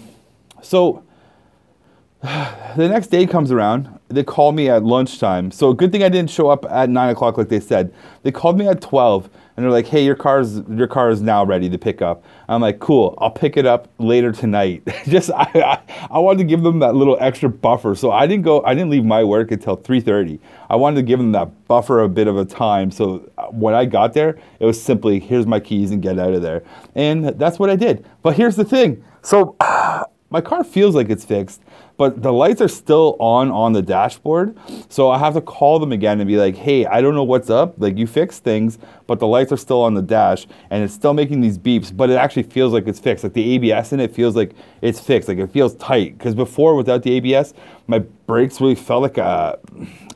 so 0.66 1.04
the 2.22 2.88
next 2.90 3.08
day 3.08 3.28
comes 3.28 3.52
around. 3.52 4.00
They 4.08 4.24
call 4.24 4.52
me 4.52 4.70
at 4.70 4.84
lunchtime. 4.84 5.52
So 5.52 5.74
good 5.74 5.92
thing 5.92 6.04
I 6.04 6.10
didn't 6.10 6.30
show 6.30 6.50
up 6.50 6.66
at 6.66 6.90
nine 6.90 7.10
o'clock 7.10 7.38
like 7.38 7.50
they 7.50 7.60
said. 7.60 7.94
They 8.24 8.32
called 8.32 8.58
me 8.58 8.68
at 8.68 8.82
twelve 8.82 9.30
and 9.56 9.64
they're 9.64 9.72
like, 9.72 9.88
"Hey, 9.88 10.04
your 10.04 10.16
car's 10.16 10.62
your 10.70 10.88
car 10.88 11.10
is 11.10 11.22
now 11.22 11.44
ready 11.44 11.70
to 11.70 11.78
pick 11.78 12.02
up." 12.02 12.24
I'm 12.48 12.62
like, 12.62 12.80
"Cool, 12.80 13.16
I'll 13.20 13.32
pick 13.32 13.58
it 13.58 13.66
up 13.66 13.90
later 14.00 14.32
tonight." 14.32 14.84
Just 15.06 15.32
I, 15.32 15.50
I, 15.56 16.08
I 16.12 16.20
wanted 16.20 16.40
to 16.40 16.44
give 16.46 16.64
them 16.64 16.80
that 16.80 16.96
little 16.96 17.18
extra 17.20 17.50
buffer, 17.50 17.96
so 17.96 18.12
I 18.12 18.28
didn't 18.28 18.44
go. 18.44 18.64
I 18.64 18.74
didn't 18.74 18.90
leave 18.90 19.06
my 19.06 19.24
work 19.24 19.52
until 19.52 19.78
3:30. 19.78 20.40
I 20.70 20.76
wanted 20.76 20.98
to 20.98 21.04
give 21.04 21.20
them 21.20 21.32
that 21.34 21.68
buffer 21.68 22.02
a 22.02 22.10
bit 22.10 22.28
of 22.28 22.38
a 22.38 22.46
time. 22.46 22.92
So 22.92 23.30
uh, 23.38 23.48
when 23.48 23.74
I 23.74 23.86
got 23.86 24.14
there, 24.14 24.38
it 24.60 24.66
was 24.66 24.82
simply, 24.82 25.20
"Here's 25.20 25.46
my 25.46 25.60
keys 25.60 25.92
and 25.92 26.02
get 26.02 26.18
out 26.20 26.34
of 26.34 26.42
there," 26.42 26.64
and 26.96 27.26
that's 27.26 27.60
what 27.60 27.70
I 27.70 27.76
did. 27.76 28.06
But 28.22 28.36
here's 28.36 28.56
the 28.56 28.66
thing: 28.66 29.04
so 29.22 29.56
my 30.36 30.42
car 30.42 30.64
feels 30.64 30.94
like 30.96 31.10
it's 31.10 31.26
fixed 31.26 31.62
but 31.98 32.22
the 32.22 32.32
lights 32.32 32.62
are 32.62 32.68
still 32.68 33.16
on 33.20 33.52
on 33.52 33.74
the 33.74 33.82
dashboard. 33.82 34.58
So 34.90 35.10
I 35.10 35.18
have 35.18 35.34
to 35.36 35.42
call 35.42 35.80
them 35.80 35.92
again 35.92 36.20
and 36.20 36.28
be 36.28 36.38
like, 36.38 36.56
hey, 36.56 36.86
I 36.86 37.02
don't 37.02 37.16
know 37.16 37.24
what's 37.24 37.50
up. 37.50 37.76
Like 37.78 37.98
you 37.98 38.08
fixed 38.08 38.44
things, 38.44 38.78
but 39.08 39.20
the 39.20 39.28
lights 39.28 39.52
are 39.52 39.58
still 39.58 39.82
on 39.82 39.94
the 39.94 40.02
dash 40.02 40.48
and 40.70 40.84
it's 40.84 40.94
still 40.94 41.14
making 41.14 41.42
these 41.42 41.58
beeps, 41.58 41.96
but 41.96 42.10
it 42.10 42.16
actually 42.16 42.44
feels 42.44 42.74
like 42.74 42.88
it's 42.88 43.00
fixed. 43.00 43.24
Like 43.24 43.34
the 43.34 43.56
ABS 43.56 43.94
in 43.94 44.00
it 44.00 44.14
feels 44.14 44.36
like 44.36 44.52
it's 44.82 45.00
fixed. 45.00 45.30
Like 45.30 45.38
it 45.38 45.52
feels 45.52 45.76
tight. 45.76 46.18
Because 46.18 46.36
before, 46.36 46.76
without 46.76 47.04
the 47.04 47.12
ABS, 47.14 47.54
my 47.88 48.00
brakes 48.00 48.60
really 48.60 48.76
felt 48.76 49.02
like 49.02 49.18
a, 49.18 49.58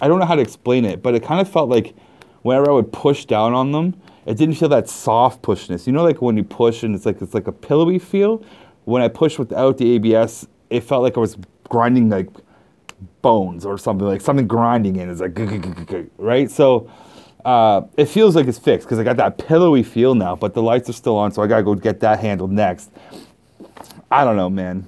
I 0.01 0.07
don't 0.07 0.19
know 0.19 0.25
how 0.25 0.35
to 0.35 0.41
explain 0.41 0.85
it, 0.85 1.01
but 1.01 1.15
it 1.15 1.23
kind 1.23 1.39
of 1.39 1.49
felt 1.49 1.69
like 1.69 1.95
whenever 2.41 2.69
I 2.69 2.73
would 2.73 2.91
push 2.91 3.25
down 3.25 3.53
on 3.53 3.71
them, 3.71 3.99
it 4.25 4.37
didn't 4.37 4.55
feel 4.55 4.69
that 4.69 4.89
soft 4.89 5.41
pushness. 5.41 5.87
You 5.87 5.93
know, 5.93 6.03
like 6.03 6.21
when 6.21 6.35
you 6.37 6.43
push 6.43 6.83
and 6.83 6.93
it's 6.93 7.05
like 7.05 7.21
it's 7.21 7.33
like 7.33 7.47
a 7.47 7.51
pillowy 7.51 7.99
feel. 7.99 8.43
When 8.89 9.01
I 9.01 9.07
push 9.07 9.37
without 9.37 9.77
the 9.77 9.91
ABS, 9.95 10.47
it 10.69 10.81
felt 10.81 11.03
like 11.03 11.15
I 11.15 11.19
was 11.19 11.37
grinding 11.69 12.09
like 12.09 12.29
bones 13.21 13.65
or 13.65 13.77
something 13.77 14.07
like 14.07 14.21
something 14.21 14.47
grinding 14.47 14.95
in. 14.97 15.09
It's 15.09 15.21
like 15.21 16.09
right. 16.17 16.49
So 16.49 16.89
Uh, 17.45 17.87
it 17.95 18.05
feels 18.05 18.35
like 18.35 18.47
it's 18.47 18.59
fixed 18.59 18.85
because 18.85 18.99
I 18.99 19.03
got 19.03 19.15
that 19.15 19.37
pillowy 19.37 19.81
feel 19.81 20.13
now, 20.13 20.35
but 20.35 20.53
the 20.53 20.61
lights 20.61 20.89
are 20.89 20.93
still 20.93 21.15
on, 21.15 21.31
so 21.31 21.41
I 21.41 21.47
gotta 21.47 21.63
go 21.63 21.73
get 21.73 22.01
that 22.01 22.19
handled 22.19 22.51
next. 22.51 22.91
I 24.11 24.25
don't 24.25 24.35
know, 24.35 24.49
man. 24.49 24.85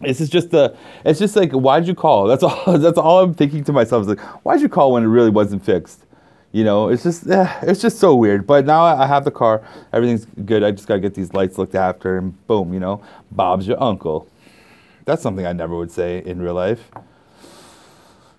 This 0.00 0.20
is 0.20 0.30
just 0.30 0.50
the. 0.50 0.76
It's 1.04 1.18
just 1.18 1.34
like, 1.34 1.50
why'd 1.50 1.88
you 1.88 1.94
call? 1.96 2.28
That's 2.28 2.44
all. 2.44 2.78
That's 2.84 2.96
all 2.98 3.24
I'm 3.24 3.34
thinking 3.34 3.64
to 3.64 3.72
myself. 3.72 4.02
Is 4.02 4.08
like, 4.08 4.20
why'd 4.44 4.60
you 4.60 4.68
call 4.68 4.92
when 4.92 5.02
it 5.02 5.08
really 5.08 5.30
wasn't 5.30 5.64
fixed? 5.64 6.04
You 6.52 6.64
know, 6.64 6.88
it's 6.88 7.02
just, 7.02 7.28
eh, 7.28 7.52
it's 7.62 7.82
just 7.82 7.98
so 7.98 8.14
weird. 8.14 8.46
But 8.46 8.64
now 8.64 8.82
I 8.84 9.06
have 9.06 9.24
the 9.24 9.30
car. 9.30 9.62
Everything's 9.92 10.24
good. 10.24 10.64
I 10.64 10.70
just 10.70 10.88
gotta 10.88 11.00
get 11.00 11.14
these 11.14 11.34
lights 11.34 11.58
looked 11.58 11.74
after, 11.74 12.16
and 12.16 12.46
boom, 12.46 12.72
you 12.72 12.80
know, 12.80 13.02
Bob's 13.30 13.66
your 13.66 13.82
uncle. 13.82 14.26
That's 15.04 15.22
something 15.22 15.46
I 15.46 15.52
never 15.52 15.76
would 15.76 15.90
say 15.90 16.22
in 16.24 16.40
real 16.40 16.54
life. 16.54 16.90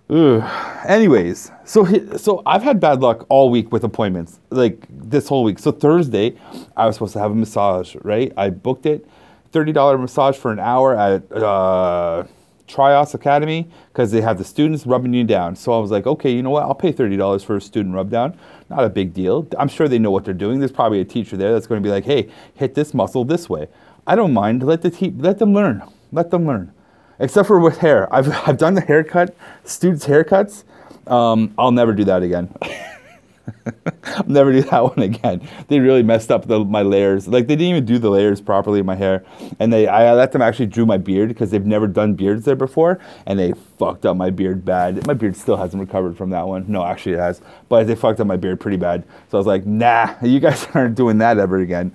Ugh. 0.09 0.43
Anyways, 0.87 1.51
so 1.65 1.85
so 2.17 2.41
I've 2.45 2.63
had 2.63 2.79
bad 2.79 2.99
luck 2.99 3.27
all 3.29 3.51
week 3.51 3.71
with 3.71 3.83
appointments, 3.83 4.39
like 4.49 4.87
this 4.89 5.27
whole 5.27 5.43
week. 5.43 5.59
So 5.59 5.71
Thursday, 5.71 6.35
I 6.75 6.87
was 6.87 6.95
supposed 6.95 7.13
to 7.13 7.19
have 7.19 7.31
a 7.31 7.35
massage, 7.35 7.95
right? 8.01 8.33
I 8.35 8.49
booked 8.49 8.87
it, 8.87 9.07
thirty 9.51 9.71
dollar 9.71 9.99
massage 9.99 10.35
for 10.35 10.51
an 10.51 10.59
hour 10.59 10.97
at 10.97 11.31
uh, 11.31 12.23
Trios 12.69 13.13
Academy 13.13 13.69
because 13.91 14.11
they 14.11 14.21
have 14.21 14.37
the 14.37 14.45
students 14.45 14.85
rubbing 14.85 15.13
you 15.13 15.25
down. 15.25 15.57
So 15.57 15.73
I 15.73 15.79
was 15.79 15.91
like, 15.91 16.07
okay, 16.07 16.31
you 16.31 16.41
know 16.41 16.51
what? 16.51 16.63
I'll 16.63 16.75
pay 16.75 16.93
thirty 16.93 17.17
dollars 17.17 17.43
for 17.43 17.57
a 17.57 17.61
student 17.61 17.93
rub 17.95 18.09
down. 18.09 18.37
Not 18.69 18.85
a 18.85 18.89
big 18.89 19.13
deal. 19.13 19.45
I'm 19.57 19.67
sure 19.67 19.89
they 19.89 19.99
know 19.99 20.11
what 20.11 20.23
they're 20.23 20.33
doing. 20.33 20.59
There's 20.59 20.71
probably 20.71 21.01
a 21.01 21.05
teacher 21.05 21.35
there 21.35 21.51
that's 21.51 21.67
going 21.67 21.83
to 21.83 21.85
be 21.85 21.91
like, 21.91 22.05
hey, 22.05 22.29
hit 22.53 22.75
this 22.75 22.93
muscle 22.93 23.25
this 23.25 23.49
way. 23.49 23.67
I 24.07 24.15
don't 24.15 24.33
mind. 24.33 24.63
Let 24.63 24.81
the 24.81 24.91
te- 24.91 25.13
let 25.17 25.39
them 25.39 25.53
learn. 25.53 25.83
Let 26.11 26.31
them 26.31 26.47
learn 26.47 26.71
except 27.19 27.47
for 27.47 27.59
with 27.59 27.77
hair. 27.77 28.13
I've, 28.13 28.31
I've 28.47 28.57
done 28.57 28.73
the 28.73 28.81
haircut, 28.81 29.35
students' 29.63 30.05
haircuts. 30.05 30.63
Um, 31.07 31.53
I'll 31.57 31.71
never 31.71 31.93
do 31.93 32.05
that 32.05 32.23
again. 32.23 32.53
Never 34.27 34.51
do 34.51 34.61
that 34.63 34.83
one 34.83 34.99
again. 34.99 35.47
They 35.67 35.79
really 35.79 36.03
messed 36.03 36.31
up 36.31 36.47
the, 36.47 36.63
my 36.63 36.81
layers. 36.81 37.27
Like 37.27 37.47
they 37.47 37.55
didn't 37.55 37.69
even 37.69 37.85
do 37.85 37.97
the 37.99 38.09
layers 38.09 38.41
properly 38.41 38.79
in 38.79 38.85
my 38.85 38.95
hair, 38.95 39.25
and 39.59 39.71
they 39.71 39.87
I 39.87 40.13
let 40.13 40.31
them 40.31 40.41
actually 40.41 40.67
drew 40.67 40.85
my 40.85 40.97
beard 40.97 41.29
because 41.29 41.51
they've 41.51 41.65
never 41.65 41.87
done 41.87 42.13
beards 42.13 42.45
there 42.45 42.55
before, 42.55 42.99
and 43.25 43.37
they 43.37 43.53
fucked 43.77 44.05
up 44.05 44.15
my 44.15 44.29
beard 44.29 44.63
bad. 44.63 45.05
My 45.05 45.13
beard 45.13 45.35
still 45.35 45.57
hasn't 45.57 45.81
recovered 45.81 46.17
from 46.17 46.29
that 46.29 46.47
one. 46.47 46.65
No, 46.67 46.83
actually 46.83 47.13
it 47.13 47.19
has, 47.19 47.41
but 47.67 47.87
they 47.87 47.95
fucked 47.95 48.19
up 48.19 48.27
my 48.27 48.37
beard 48.37 48.59
pretty 48.59 48.77
bad. 48.77 49.03
So 49.29 49.37
I 49.37 49.39
was 49.39 49.47
like, 49.47 49.65
nah, 49.65 50.15
you 50.23 50.39
guys 50.39 50.67
aren't 50.73 50.95
doing 50.95 51.17
that 51.19 51.37
ever 51.37 51.57
again. 51.57 51.91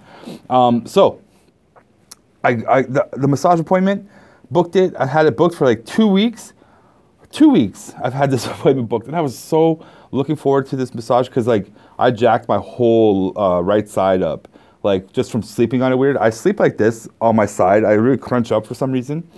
Um, 0.50 0.87
so 0.87 1.20
I, 2.42 2.62
I 2.68 2.82
the, 2.82 3.08
the 3.12 3.28
massage 3.28 3.61
appointment 3.61 4.08
booked 4.50 4.76
it. 4.76 4.94
I 4.99 5.06
had 5.06 5.26
it 5.26 5.37
booked 5.37 5.54
for 5.54 5.64
like 5.64 5.84
two 5.84 6.06
weeks. 6.06 6.52
Two 7.30 7.49
weeks 7.49 7.92
I've 8.02 8.12
had 8.12 8.30
this 8.30 8.46
appointment 8.46 8.88
booked, 8.88 9.06
and 9.06 9.16
I 9.16 9.20
was 9.20 9.38
so 9.38 9.84
looking 10.14 10.37
forward 10.37 10.66
to 10.66 10.76
this 10.76 10.94
massage 10.94 11.28
because 11.28 11.46
like 11.46 11.70
I 11.99 12.11
jacked 12.11 12.49
my 12.49 12.59
whole 12.59 13.39
uh, 13.39 13.61
right 13.61 13.89
side 13.89 14.23
up, 14.23 14.49
like 14.83 15.13
just 15.13 15.31
from 15.31 15.43
sleeping 15.43 15.83
on 15.83 15.93
it 15.93 15.97
weird. 15.97 16.17
I 16.17 16.31
sleep 16.31 16.61
like 16.61 16.77
this 16.77 17.09
on 17.21 17.37
my 17.37 17.47
side. 17.47 17.85
I 17.85 17.93
really 17.93 18.19
crunch 18.19 18.53
up 18.53 18.67
for 18.67 18.75
some 18.75 18.93
reason, 18.93 19.29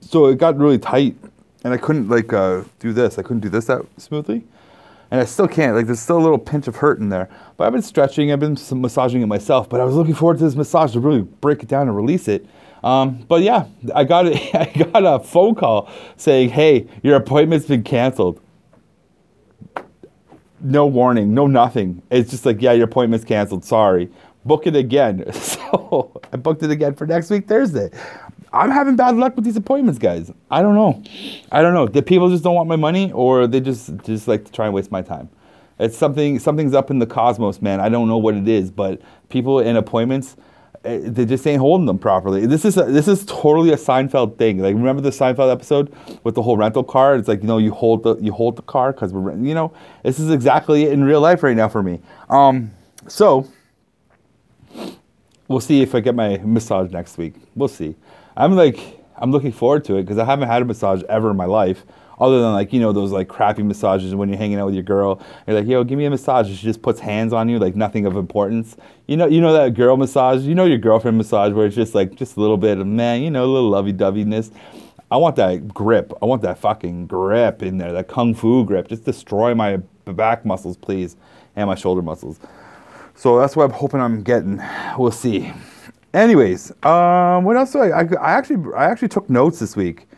so 0.00 0.26
it 0.26 0.38
got 0.38 0.56
really 0.58 0.78
tight, 0.78 1.16
and 1.64 1.72
I 1.72 1.76
couldn't 1.76 2.08
like 2.08 2.32
uh, 2.32 2.62
do 2.78 2.92
this. 2.92 3.18
I 3.18 3.22
couldn't 3.22 3.40
do 3.40 3.48
this 3.48 3.66
that 3.66 3.82
smoothly, 3.96 4.44
and 5.10 5.20
I 5.20 5.24
still 5.24 5.48
can't. 5.48 5.74
Like 5.74 5.86
there's 5.86 6.00
still 6.00 6.18
a 6.18 6.24
little 6.24 6.38
pinch 6.38 6.68
of 6.68 6.76
hurt 6.76 6.98
in 6.98 7.08
there. 7.08 7.28
But 7.56 7.66
I've 7.66 7.72
been 7.72 7.82
stretching. 7.82 8.32
I've 8.32 8.40
been 8.40 8.58
massaging 8.72 9.22
it 9.22 9.26
myself. 9.26 9.68
But 9.68 9.80
I 9.80 9.84
was 9.84 9.94
looking 9.94 10.14
forward 10.14 10.38
to 10.38 10.44
this 10.44 10.54
massage 10.54 10.92
to 10.92 11.00
really 11.00 11.22
break 11.22 11.62
it 11.62 11.68
down 11.68 11.88
and 11.88 11.96
release 11.96 12.28
it. 12.28 12.46
Um, 12.84 13.24
but 13.28 13.42
yeah, 13.42 13.66
I 13.94 14.04
got 14.04 14.26
a, 14.26 14.34
I 14.58 14.90
got 14.90 15.04
a 15.04 15.24
phone 15.24 15.54
call 15.54 15.90
saying, 16.16 16.50
"Hey, 16.50 16.86
your 17.02 17.16
appointment's 17.16 17.66
been 17.66 17.82
canceled." 17.82 18.40
No 20.66 20.86
warning, 20.86 21.32
no 21.32 21.46
nothing. 21.46 22.02
It's 22.10 22.30
just 22.30 22.44
like, 22.44 22.60
"Yeah, 22.60 22.72
your 22.72 22.86
appointment's 22.86 23.24
canceled. 23.24 23.64
Sorry." 23.64 24.10
Book 24.44 24.66
it 24.66 24.76
again. 24.76 25.24
So 25.32 26.20
I 26.32 26.36
booked 26.36 26.62
it 26.62 26.70
again 26.70 26.94
for 26.94 27.06
next 27.06 27.28
week 27.28 27.48
Thursday. 27.48 27.90
I'm 28.52 28.70
having 28.70 28.94
bad 28.94 29.16
luck 29.16 29.34
with 29.34 29.44
these 29.44 29.56
appointments, 29.56 29.98
guys. 29.98 30.30
I 30.50 30.62
don't 30.62 30.74
know. 30.76 31.02
I 31.50 31.60
don't 31.60 31.74
know. 31.74 31.86
The 31.88 32.02
people 32.02 32.30
just 32.30 32.44
don't 32.44 32.54
want 32.54 32.68
my 32.68 32.76
money, 32.76 33.10
or 33.12 33.46
they 33.48 33.60
just 33.60 33.96
just 34.04 34.28
like 34.28 34.44
to 34.44 34.52
try 34.52 34.66
and 34.66 34.74
waste 34.74 34.92
my 34.92 35.02
time. 35.02 35.28
It's 35.78 35.96
something. 35.96 36.38
Something's 36.38 36.74
up 36.74 36.90
in 36.90 37.00
the 37.00 37.06
cosmos, 37.06 37.60
man. 37.60 37.80
I 37.80 37.88
don't 37.88 38.08
know 38.08 38.16
what 38.18 38.34
it 38.34 38.46
is, 38.48 38.70
but 38.70 39.00
people 39.28 39.58
in 39.60 39.76
appointments 39.76 40.36
they 40.86 41.24
just 41.24 41.46
ain't 41.46 41.60
holding 41.60 41.86
them 41.86 41.98
properly. 41.98 42.46
This 42.46 42.64
is 42.64 42.76
a, 42.76 42.84
this 42.84 43.08
is 43.08 43.24
totally 43.26 43.72
a 43.72 43.76
Seinfeld 43.76 44.38
thing. 44.38 44.58
Like 44.58 44.74
remember 44.74 45.02
the 45.02 45.10
Seinfeld 45.10 45.52
episode 45.52 45.92
with 46.24 46.34
the 46.34 46.42
whole 46.42 46.56
rental 46.56 46.84
car? 46.84 47.16
It's 47.16 47.28
like 47.28 47.42
you 47.42 47.48
know 47.48 47.58
you 47.58 47.72
hold 47.72 48.02
the 48.02 48.16
you 48.16 48.32
hold 48.32 48.56
the 48.56 48.62
car 48.62 48.92
because 48.92 49.12
we're 49.12 49.32
you 49.32 49.54
know 49.54 49.72
this 50.02 50.18
is 50.18 50.30
exactly 50.30 50.84
it 50.84 50.92
in 50.92 51.04
real 51.04 51.20
life 51.20 51.42
right 51.42 51.56
now 51.56 51.68
for 51.68 51.82
me. 51.82 52.00
Um, 52.28 52.70
so 53.08 53.46
we'll 55.48 55.60
see 55.60 55.82
if 55.82 55.94
I 55.94 56.00
get 56.00 56.14
my 56.14 56.38
massage 56.38 56.90
next 56.90 57.18
week. 57.18 57.34
We'll 57.54 57.68
see. 57.68 57.94
I'm 58.36 58.54
like 58.54 58.78
I'm 59.16 59.32
looking 59.32 59.52
forward 59.52 59.84
to 59.86 59.96
it 59.96 60.02
because 60.02 60.18
I 60.18 60.24
haven't 60.24 60.48
had 60.48 60.62
a 60.62 60.64
massage 60.64 61.02
ever 61.08 61.30
in 61.30 61.36
my 61.36 61.46
life 61.46 61.84
other 62.18 62.40
than 62.40 62.52
like 62.52 62.72
you 62.72 62.80
know 62.80 62.92
those 62.92 63.12
like 63.12 63.28
crappy 63.28 63.62
massages 63.62 64.14
when 64.14 64.28
you're 64.28 64.38
hanging 64.38 64.58
out 64.58 64.66
with 64.66 64.74
your 64.74 64.84
girl. 64.84 65.20
You're 65.46 65.58
like 65.58 65.68
yo 65.68 65.84
give 65.84 65.98
me 65.98 66.04
a 66.06 66.10
massage. 66.10 66.48
She 66.48 66.56
just 66.56 66.82
puts 66.82 67.00
hands 67.00 67.32
on 67.32 67.48
you 67.48 67.58
like 67.58 67.76
nothing 67.76 68.06
of 68.06 68.16
importance. 68.16 68.76
You 69.06 69.16
know 69.16 69.26
you 69.26 69.40
know 69.40 69.52
that 69.52 69.74
girl 69.74 69.96
massage? 69.96 70.42
You 70.42 70.54
know 70.54 70.64
your 70.64 70.78
girlfriend 70.78 71.16
massage 71.16 71.52
where 71.52 71.66
it's 71.66 71.76
just 71.76 71.94
like 71.94 72.14
just 72.14 72.36
a 72.36 72.40
little 72.40 72.56
bit 72.56 72.78
of 72.78 72.86
man 72.86 73.22
you 73.22 73.30
know 73.30 73.44
a 73.44 73.46
little 73.46 73.70
lovey-doveyness. 73.70 74.50
I 75.10 75.18
want 75.18 75.36
that 75.36 75.68
grip. 75.68 76.12
I 76.20 76.24
want 76.26 76.42
that 76.42 76.58
fucking 76.58 77.06
grip 77.06 77.62
in 77.62 77.78
there 77.78 77.92
that 77.92 78.08
kung 78.08 78.34
fu 78.34 78.64
grip. 78.64 78.88
Just 78.88 79.04
destroy 79.04 79.54
my 79.54 79.76
back 80.06 80.44
muscles 80.44 80.76
please 80.76 81.16
and 81.54 81.68
my 81.68 81.74
shoulder 81.74 82.02
muscles. 82.02 82.40
So 83.14 83.38
that's 83.38 83.56
what 83.56 83.64
i'm 83.64 83.70
hoping 83.70 84.00
i'm 84.00 84.22
getting. 84.22 84.62
We'll 84.98 85.10
see. 85.10 85.52
Anyways 86.14 86.70
um, 86.82 87.44
what 87.44 87.56
else 87.56 87.72
do 87.72 87.80
I, 87.80 88.00
I 88.00 88.08
i 88.20 88.32
actually 88.32 88.72
i 88.74 88.84
actually 88.86 89.08
took 89.08 89.28
notes 89.28 89.58
this 89.58 89.76
week 89.76 90.08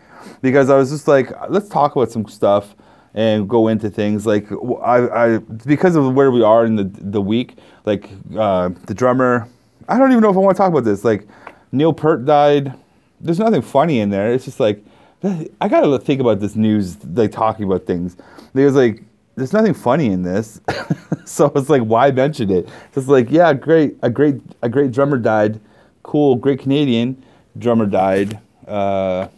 because 0.43 0.71
I 0.71 0.77
was 0.77 0.91
just 0.91 1.09
like, 1.09 1.31
let's 1.51 1.69
talk 1.69 1.97
about 1.97 2.11
some 2.11 2.27
stuff 2.27 2.75
and 3.15 3.49
go 3.49 3.69
into 3.69 3.91
things 3.91 4.27
like 4.27 4.51
I, 4.83 5.09
I 5.09 5.39
because 5.67 5.97
of 5.97 6.15
where 6.15 6.31
we 6.31 6.43
are 6.43 6.65
in 6.65 6.77
the 6.77 6.85
the 6.85 7.21
week, 7.21 7.57
like 7.85 8.09
uh, 8.37 8.71
the 8.87 8.95
drummer. 8.95 9.49
I 9.89 9.99
don't 9.99 10.11
even 10.11 10.23
know 10.23 10.31
if 10.31 10.37
I 10.37 10.41
want 10.41 10.57
to 10.57 10.61
talk 10.61 10.71
about 10.71 10.85
this. 10.85 11.05
Like 11.05 11.27
Neil 11.73 11.93
Peart 11.93 12.25
died. 12.25 12.75
There's 13.21 13.39
nothing 13.39 13.63
funny 13.63 14.01
in 14.01 14.11
there. 14.11 14.33
It's 14.33 14.45
just 14.45 14.61
like 14.61 14.85
I 15.61 15.69
gotta 15.69 15.99
think 15.99 16.21
about 16.21 16.41
this 16.41 16.55
news, 16.55 17.03
like 17.05 17.33
talking 17.33 17.65
about 17.65 17.87
things. 17.87 18.17
Because 18.55 18.75
like 18.75 19.03
there's 19.35 19.53
nothing 19.53 19.75
funny 19.75 20.07
in 20.07 20.23
this, 20.23 20.61
so 21.25 21.51
it's 21.55 21.69
like 21.69 21.83
why 21.83 22.11
mention 22.11 22.51
it? 22.51 22.69
It's 22.95 23.09
like 23.09 23.31
yeah, 23.31 23.53
great, 23.53 23.97
a 24.03 24.11
great 24.11 24.41
a 24.63 24.69
great 24.69 24.93
drummer 24.93 25.19
died. 25.19 25.61
Cool, 26.03 26.37
great 26.37 26.61
Canadian 26.61 27.23
drummer 27.59 27.87
died. 27.87 28.39
Uh, 28.67 29.29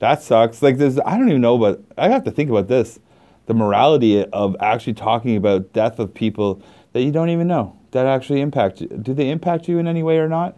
that 0.00 0.22
sucks. 0.22 0.60
Like 0.60 0.78
there's 0.78 0.98
I 0.98 1.16
don't 1.16 1.28
even 1.28 1.40
know, 1.40 1.56
but 1.56 1.82
I 1.96 2.08
have 2.08 2.24
to 2.24 2.30
think 2.30 2.50
about 2.50 2.68
this. 2.68 2.98
The 3.46 3.54
morality 3.54 4.24
of 4.24 4.56
actually 4.60 4.94
talking 4.94 5.36
about 5.36 5.72
death 5.72 5.98
of 5.98 6.12
people 6.12 6.62
that 6.92 7.02
you 7.02 7.12
don't 7.12 7.30
even 7.30 7.46
know 7.46 7.76
that 7.92 8.06
actually 8.06 8.40
impact 8.40 8.80
you. 8.80 8.88
Do 8.88 9.14
they 9.14 9.30
impact 9.30 9.68
you 9.68 9.78
in 9.78 9.86
any 9.86 10.02
way 10.02 10.18
or 10.18 10.28
not? 10.28 10.56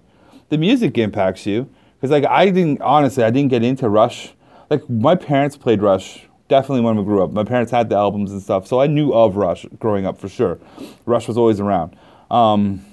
The 0.49 0.59
music 0.59 0.99
impacts 0.99 1.47
you 1.47 1.69
because 1.97 2.11
like 2.11 2.25
I 2.25 2.47
didn't 2.47 2.81
honestly 2.83 3.25
I 3.25 3.31
didn't 3.31 3.51
get 3.51 3.63
into 3.63 3.89
Rush. 3.89 4.33
Like 4.71 4.89
my 4.89 5.15
parents 5.15 5.57
played 5.57 5.83
Rush 5.83 6.27
definitely 6.49 6.83
when 6.83 6.97
we 6.97 7.05
grew 7.05 7.23
up. 7.23 7.33
My 7.33 7.45
parents 7.45 7.73
had 7.73 7.89
the 7.89 7.97
albums 7.97 8.31
and 8.31 8.43
stuff, 8.43 8.67
so 8.67 8.81
I 8.81 8.87
knew 8.87 9.13
of 9.13 9.37
Rush 9.37 9.67
growing 9.79 10.07
up 10.07 10.19
for 10.19 10.29
sure. 10.29 10.59
Rush 11.07 11.27
was 11.27 11.39
always 11.39 11.61
around. 11.61 11.97
Um, 12.31 12.85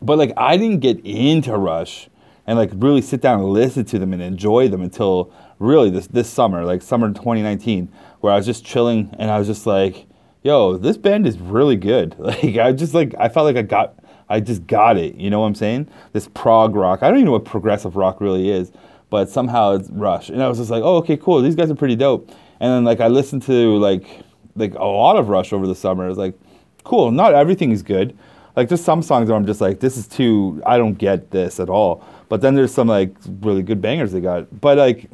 but 0.00 0.18
like 0.18 0.32
I 0.36 0.56
didn't 0.56 0.80
get 0.80 1.00
into 1.04 1.56
Rush 1.56 2.08
and 2.46 2.58
like 2.58 2.70
really 2.74 3.02
sit 3.02 3.20
down 3.20 3.40
and 3.40 3.48
listen 3.48 3.84
to 3.86 3.98
them 3.98 4.12
and 4.12 4.22
enjoy 4.22 4.68
them 4.68 4.82
until 4.82 5.32
really 5.58 5.90
this 5.90 6.06
this 6.06 6.28
summer, 6.28 6.64
like 6.64 6.82
summer 6.82 7.08
2019, 7.08 7.92
where 8.20 8.32
I 8.32 8.36
was 8.36 8.46
just 8.46 8.64
chilling 8.64 9.14
and 9.18 9.30
I 9.30 9.38
was 9.38 9.46
just 9.46 9.66
like, 9.66 10.06
yo, 10.42 10.76
this 10.76 10.96
band 10.96 11.26
is 11.26 11.38
really 11.38 11.76
good. 11.76 12.16
Like 12.18 12.56
I 12.56 12.72
just 12.72 12.94
like 12.94 13.14
I 13.18 13.28
felt 13.28 13.46
like 13.46 13.56
I 13.56 13.62
got 13.62 13.98
I 14.28 14.40
just 14.40 14.66
got 14.66 14.96
it. 14.96 15.16
You 15.16 15.30
know 15.30 15.40
what 15.40 15.46
I'm 15.46 15.54
saying? 15.54 15.88
This 16.12 16.28
prog 16.34 16.74
rock. 16.74 17.02
I 17.02 17.08
don't 17.08 17.18
even 17.18 17.26
know 17.26 17.32
what 17.32 17.44
progressive 17.44 17.96
rock 17.96 18.20
really 18.20 18.50
is, 18.50 18.72
but 19.10 19.28
somehow 19.28 19.72
it's 19.72 19.90
Rush. 19.90 20.28
And 20.30 20.42
I 20.42 20.48
was 20.48 20.58
just 20.58 20.70
like, 20.70 20.82
oh, 20.82 20.96
okay, 20.96 21.16
cool. 21.16 21.42
These 21.42 21.56
guys 21.56 21.70
are 21.70 21.74
pretty 21.74 21.96
dope. 21.96 22.30
And 22.60 22.70
then 22.70 22.84
like 22.84 23.00
I 23.00 23.08
listened 23.08 23.42
to 23.44 23.76
like 23.78 24.22
like 24.56 24.74
a 24.74 24.84
lot 24.84 25.16
of 25.16 25.28
Rush 25.28 25.52
over 25.52 25.66
the 25.66 25.74
summer. 25.74 26.04
I 26.04 26.08
was 26.08 26.18
like, 26.18 26.38
cool. 26.84 27.10
Not 27.10 27.34
everything 27.34 27.70
is 27.70 27.82
good. 27.82 28.16
Like 28.56 28.68
there's 28.68 28.84
some 28.84 29.02
songs 29.02 29.28
where 29.28 29.36
I'm 29.36 29.46
just 29.46 29.60
like, 29.60 29.80
this 29.80 29.96
is 29.96 30.06
too. 30.06 30.62
I 30.64 30.78
don't 30.78 30.94
get 30.94 31.30
this 31.30 31.58
at 31.58 31.68
all. 31.68 32.04
But 32.28 32.40
then 32.40 32.54
there's 32.54 32.72
some 32.72 32.88
like 32.88 33.14
really 33.40 33.62
good 33.62 33.80
bangers 33.80 34.12
they 34.12 34.20
got. 34.20 34.60
But 34.60 34.78
like, 34.78 35.10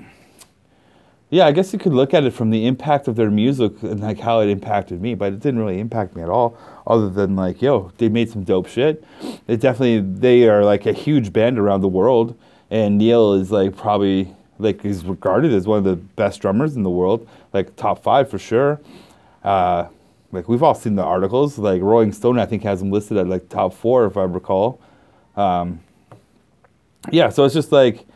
yeah, 1.30 1.46
I 1.46 1.52
guess 1.52 1.72
you 1.72 1.78
could 1.78 1.92
look 1.92 2.12
at 2.12 2.24
it 2.24 2.32
from 2.32 2.50
the 2.50 2.66
impact 2.66 3.08
of 3.08 3.16
their 3.16 3.30
music 3.30 3.82
and 3.82 4.00
like 4.00 4.18
how 4.18 4.40
it 4.40 4.48
impacted 4.48 5.00
me. 5.00 5.14
But 5.14 5.32
it 5.32 5.40
didn't 5.40 5.60
really 5.60 5.78
impact 5.78 6.16
me 6.16 6.22
at 6.22 6.28
all, 6.28 6.58
other 6.86 7.08
than 7.08 7.36
like, 7.36 7.62
yo, 7.62 7.92
they 7.98 8.08
made 8.08 8.30
some 8.30 8.44
dope 8.44 8.66
shit. 8.66 9.04
They 9.46 9.56
definitely 9.56 10.00
they 10.00 10.48
are 10.48 10.64
like 10.64 10.86
a 10.86 10.92
huge 10.92 11.32
band 11.32 11.58
around 11.58 11.80
the 11.80 11.88
world, 11.88 12.36
and 12.70 12.98
Neil 12.98 13.34
is 13.34 13.50
like 13.50 13.76
probably 13.76 14.34
like 14.58 14.82
he's 14.82 15.04
regarded 15.04 15.52
as 15.52 15.66
one 15.66 15.78
of 15.78 15.84
the 15.84 15.96
best 15.96 16.40
drummers 16.40 16.76
in 16.76 16.82
the 16.82 16.90
world, 16.90 17.26
like 17.52 17.76
top 17.76 18.02
five 18.02 18.28
for 18.28 18.38
sure. 18.38 18.80
Uh, 19.42 19.86
like 20.32 20.48
we've 20.48 20.62
all 20.62 20.74
seen 20.74 20.94
the 20.94 21.02
articles. 21.02 21.58
Like 21.58 21.82
Rolling 21.82 22.12
Stone, 22.12 22.38
I 22.38 22.46
think 22.46 22.62
has 22.62 22.82
him 22.82 22.90
listed 22.90 23.16
at 23.16 23.26
like 23.26 23.48
top 23.48 23.74
four, 23.74 24.06
if 24.06 24.16
I 24.16 24.24
recall. 24.24 24.80
Um, 25.36 25.80
yeah, 27.10 27.30
so 27.30 27.44
it's 27.44 27.54
just 27.54 27.72
like, 27.72 28.06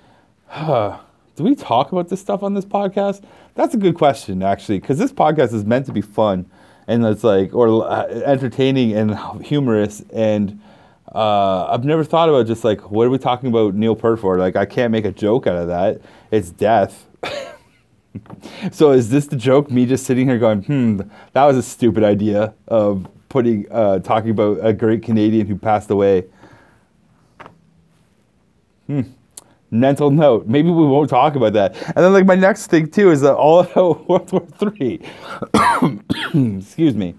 huh, 0.46 0.98
do 1.36 1.44
we 1.44 1.54
talk 1.54 1.92
about 1.92 2.08
this 2.08 2.20
stuff 2.20 2.42
on 2.42 2.54
this 2.54 2.64
podcast? 2.64 3.24
That's 3.54 3.74
a 3.74 3.78
good 3.78 3.94
question, 3.94 4.42
actually, 4.42 4.80
because 4.80 4.98
this 4.98 5.12
podcast 5.12 5.52
is 5.52 5.64
meant 5.64 5.86
to 5.86 5.92
be 5.92 6.00
fun 6.00 6.50
and 6.86 7.04
it's 7.06 7.24
like 7.24 7.54
or 7.54 7.88
uh, 7.88 8.06
entertaining 8.06 8.92
and 8.92 9.18
humorous 9.44 10.02
and. 10.12 10.60
Uh, 11.14 11.66
I've 11.66 11.84
never 11.84 12.02
thought 12.02 12.28
about 12.28 12.48
just 12.48 12.64
like 12.64 12.90
what 12.90 13.06
are 13.06 13.10
we 13.10 13.18
talking 13.18 13.48
about 13.48 13.74
Neil 13.74 13.94
Peart 13.94 14.18
for? 14.18 14.36
Like 14.36 14.56
I 14.56 14.66
can't 14.66 14.90
make 14.90 15.04
a 15.04 15.12
joke 15.12 15.46
out 15.46 15.54
of 15.54 15.68
that. 15.68 16.00
It's 16.32 16.50
death. 16.50 17.06
so 18.72 18.92
is 18.92 19.10
this 19.10 19.26
the 19.26 19.36
joke? 19.36 19.70
Me 19.70 19.86
just 19.86 20.06
sitting 20.06 20.28
here 20.28 20.38
going, 20.38 20.62
hmm, 20.62 21.00
that 21.32 21.44
was 21.44 21.56
a 21.56 21.62
stupid 21.62 22.04
idea 22.04 22.54
of 22.68 23.06
putting 23.28 23.70
uh, 23.70 23.98
talking 24.00 24.30
about 24.30 24.58
a 24.62 24.72
great 24.72 25.02
Canadian 25.02 25.46
who 25.46 25.56
passed 25.56 25.90
away. 25.90 26.24
Hmm. 28.86 29.02
Mental 29.70 30.10
note. 30.10 30.46
Maybe 30.46 30.68
we 30.68 30.86
won't 30.86 31.10
talk 31.10 31.34
about 31.34 31.54
that. 31.54 31.74
And 31.74 31.96
then 31.96 32.12
like 32.12 32.26
my 32.26 32.36
next 32.36 32.68
thing 32.68 32.88
too 32.88 33.10
is 33.10 33.22
that 33.22 33.34
all 33.34 33.60
about 33.60 34.08
World 34.08 34.30
War 34.30 34.46
Three. 34.46 35.00
Excuse 36.58 36.94
me. 36.94 37.14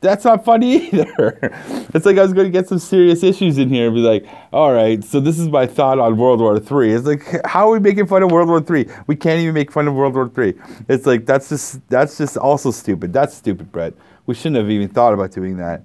That's 0.00 0.24
not 0.24 0.44
funny 0.44 0.88
either. 0.92 1.38
It's 1.94 2.06
like 2.06 2.16
I 2.16 2.22
was 2.22 2.32
going 2.32 2.46
to 2.46 2.50
get 2.50 2.68
some 2.68 2.78
serious 2.78 3.22
issues 3.22 3.58
in 3.58 3.68
here 3.68 3.86
and 3.86 3.94
be 3.94 4.00
like, 4.00 4.26
all 4.52 4.72
right, 4.72 5.04
so 5.04 5.20
this 5.20 5.38
is 5.38 5.48
my 5.48 5.66
thought 5.66 5.98
on 5.98 6.16
World 6.16 6.40
War 6.40 6.58
Three. 6.58 6.92
It's 6.92 7.06
like, 7.06 7.44
how 7.44 7.68
are 7.68 7.72
we 7.72 7.80
making 7.80 8.06
fun 8.06 8.22
of 8.22 8.30
World 8.30 8.48
War 8.48 8.60
Three? 8.60 8.86
We 9.06 9.16
can't 9.16 9.40
even 9.40 9.54
make 9.54 9.70
fun 9.70 9.88
of 9.88 9.94
World 9.94 10.14
War 10.14 10.28
Three. 10.28 10.54
It's 10.88 11.04
like 11.06 11.26
that's 11.26 11.48
just 11.50 11.86
that's 11.88 12.16
just 12.16 12.36
also 12.36 12.70
stupid. 12.70 13.12
That's 13.12 13.34
stupid, 13.34 13.70
Bret. 13.70 13.94
We 14.26 14.34
shouldn't 14.34 14.56
have 14.56 14.70
even 14.70 14.88
thought 14.88 15.12
about 15.12 15.32
doing 15.32 15.58
that. 15.58 15.82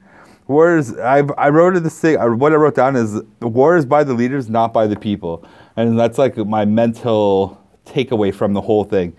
Wars. 0.47 0.97
I 0.97 1.23
I 1.37 1.49
wrote 1.49 1.81
this 1.81 1.99
thing. 1.99 2.17
What 2.39 2.53
I 2.53 2.55
wrote 2.55 2.75
down 2.75 2.95
is 2.95 3.21
war 3.41 3.75
is 3.75 3.85
by 3.85 4.03
the 4.03 4.13
leaders, 4.13 4.49
not 4.49 4.73
by 4.73 4.87
the 4.87 4.95
people, 4.95 5.45
and 5.75 5.99
that's 5.99 6.17
like 6.17 6.37
my 6.37 6.65
mental 6.65 7.61
takeaway 7.85 8.33
from 8.33 8.53
the 8.53 8.61
whole 8.61 8.83
thing. 8.83 9.15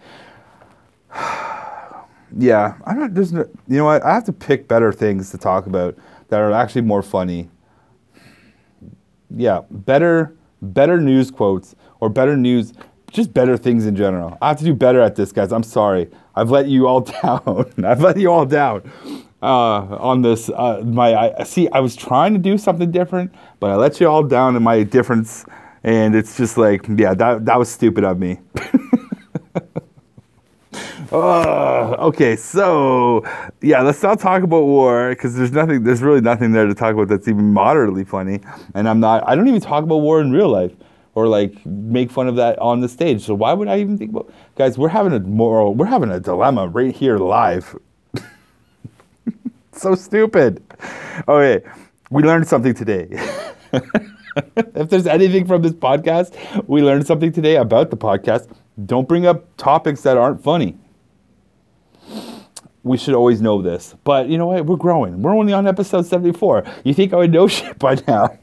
yeah, 2.39 2.77
I'm 2.85 2.99
not. 2.99 3.15
There's 3.15 3.33
no. 3.33 3.49
You 3.69 3.79
know 3.79 3.85
what? 3.87 4.03
I 4.05 4.15
have 4.15 4.25
to 4.25 4.33
pick 4.33 4.69
better 4.69 4.93
things 4.93 5.31
to 5.31 5.39
talk 5.39 5.67
about 5.67 5.97
that 6.29 6.41
are 6.41 6.53
actually 6.53 6.83
more 6.83 7.03
funny. 7.03 7.49
Yeah, 9.31 9.63
better 9.71 10.37
better 10.63 11.01
news 11.01 11.31
quotes 11.31 11.75
or 12.01 12.09
better 12.09 12.37
news, 12.37 12.73
just 13.11 13.33
better 13.33 13.57
things 13.57 13.87
in 13.87 13.97
general. 13.97 14.37
I 14.41 14.49
have 14.49 14.59
to 14.59 14.65
do 14.65 14.75
better 14.75 15.01
at 15.01 15.17
this, 15.17 15.33
guys. 15.33 15.53
I'm 15.53 15.63
sorry. 15.63 16.09
I've 16.35 16.51
let 16.51 16.69
you 16.69 16.87
all 16.87 17.01
down. 17.23 17.73
I've 17.85 18.01
let 18.01 18.19
you 18.19 18.31
all 18.31 18.45
down 18.45 18.91
uh, 19.43 19.97
on 19.99 20.23
this. 20.23 20.51
Uh, 20.51 20.83
my 20.85 21.15
I, 21.15 21.45
see, 21.45 21.69
I 21.71 21.81
was 21.81 21.97
trying 21.97 22.33
to 22.35 22.39
do 22.39 22.59
something 22.59 22.91
different, 22.91 23.35
but 23.61 23.71
I 23.71 23.77
let 23.77 24.01
you 24.01 24.09
all 24.09 24.23
down 24.23 24.57
in 24.57 24.63
my 24.63 24.83
difference, 24.83 25.45
and 25.83 26.15
it's 26.15 26.37
just 26.37 26.59
like, 26.59 26.87
yeah, 26.89 27.15
that 27.15 27.47
that 27.47 27.59
was 27.59 27.69
stupid 27.69 28.05
of 28.05 28.19
me. 28.19 28.41
uh, 31.13 31.97
okay, 31.99 32.37
so 32.37 33.25
yeah, 33.61 33.83
let's 33.83 34.03
not 34.03 34.19
talk 34.19 34.43
about 34.43 34.65
war 34.65 35.11
because 35.11 35.37
there's 35.37 35.53
nothing, 35.53 35.85
there's 35.85 36.03
really 36.03 36.21
nothing 36.21 36.53
there 36.53 36.67
to 36.67 36.75
talk 36.75 36.95
about 36.95 37.09
that's 37.09 37.29
even 37.29 37.53
moderately 37.53 38.05
funny, 38.05 38.41
and 38.75 38.89
I'm 38.89 39.01
not. 39.01 39.27
I 39.29 39.35
don't 39.35 39.49
even 39.49 39.61
talk 39.61 39.85
about 39.85 39.99
war 39.99 40.21
in 40.21 40.33
real 40.33 40.49
life 40.49 40.73
or 41.15 41.27
like 41.27 41.65
make 41.65 42.11
fun 42.11 42.29
of 42.29 42.37
that 42.37 42.59
on 42.59 42.81
the 42.81 42.89
stage. 42.89 43.23
So 43.23 43.35
why 43.35 43.53
would 43.53 43.69
I 43.69 43.79
even 43.81 43.99
think 43.99 44.11
about 44.11 44.33
guys? 44.57 44.79
We're 44.79 44.89
having 44.89 45.13
a 45.13 45.21
moral, 45.21 45.75
we're 45.75 45.87
having 45.87 46.11
a 46.11 46.21
dilemma 46.21 46.69
right 46.69 46.95
here 46.95 47.19
live 47.19 47.75
so 49.73 49.95
stupid. 49.95 50.63
Okay, 51.27 51.67
we 52.11 52.23
learned 52.23 52.47
something 52.47 52.75
today. 52.75 53.09
if 54.57 54.91
there's 54.91 55.07
anything 55.07 55.47
from 55.47 55.63
this 55.63 55.73
podcast, 55.73 56.35
we 56.69 56.83
learned 56.83 57.07
something 57.07 57.33
today 57.33 57.57
about 57.57 57.91
the 57.91 57.97
podcast. 57.97 58.49
Don't 58.85 59.09
bring 59.09 59.25
up 59.25 59.57
topics 59.57 60.03
that 60.03 60.17
aren't 60.17 60.43
funny. 60.43 60.77
We 62.87 62.97
should 62.97 63.15
always 63.15 63.41
know 63.41 63.61
this. 63.63 63.97
But 64.05 64.29
you 64.29 64.39
know 64.39 64.47
what? 64.47 64.65
We're 64.65 64.77
growing. 64.77 65.21
We're 65.21 65.37
only 65.37 65.53
on 65.53 65.67
episode 65.67 66.07
74. 66.07 66.65
You 66.85 66.95
think 66.95 67.13
I 67.13 67.17
would 67.17 67.33
know 67.33 67.49
shit 67.57 67.77
by 67.81 67.97
now? 68.07 68.39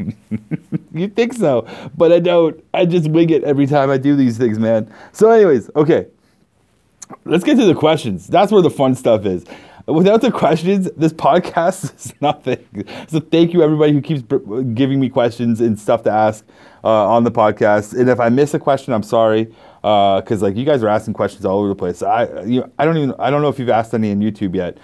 you 0.93 1.08
think 1.08 1.32
so, 1.32 1.65
but 1.95 2.12
I 2.12 2.19
don't. 2.19 2.62
I 2.73 2.86
just 2.86 3.10
wing 3.10 3.29
it 3.29 3.45
every 3.45 3.67
time 3.67 3.89
I 3.89 3.97
do 3.97 4.17
these 4.17 4.38
things, 4.38 4.60
man. 4.60 4.93
So, 5.13 5.32
anyways, 5.32 5.69
okay. 5.77 6.08
Let's 7.23 7.45
get 7.45 7.56
to 7.56 7.65
the 7.65 7.75
questions. 7.75 8.27
That's 8.27 8.51
where 8.51 8.62
the 8.62 8.69
fun 8.69 8.95
stuff 8.95 9.25
is. 9.25 9.45
Without 9.86 10.21
the 10.21 10.32
questions, 10.32 10.89
this 10.97 11.13
podcast 11.13 11.95
is 11.95 12.13
nothing. 12.19 12.86
So 13.08 13.21
thank 13.21 13.53
you 13.53 13.63
everybody 13.63 13.93
who 13.93 14.01
keeps 14.01 14.23
giving 14.73 14.99
me 14.99 15.08
questions 15.08 15.62
and 15.62 15.79
stuff 15.79 16.03
to 16.03 16.12
ask 16.12 16.45
uh, 16.84 16.89
on 16.89 17.23
the 17.23 17.32
podcast. 17.32 17.97
And 17.97 18.10
if 18.10 18.19
I 18.19 18.27
miss 18.27 18.53
a 18.53 18.60
question, 18.60 18.93
I'm 18.93 19.03
sorry 19.03 19.53
because 19.83 20.41
uh, 20.41 20.45
like 20.45 20.55
you 20.55 20.63
guys 20.63 20.81
are 20.81 20.87
asking 20.87 21.13
questions 21.13 21.45
all 21.45 21.59
over 21.59 21.67
the 21.67 21.75
place. 21.75 22.01
I 22.01 22.43
you 22.43 22.71
I 22.79 22.85
don't 22.85 22.97
even 22.97 23.13
I 23.19 23.29
don't 23.29 23.41
know 23.41 23.49
if 23.49 23.59
you've 23.59 23.69
asked 23.69 23.93
any 23.93 24.11
on 24.11 24.19
YouTube 24.19 24.55
yet. 24.55 24.77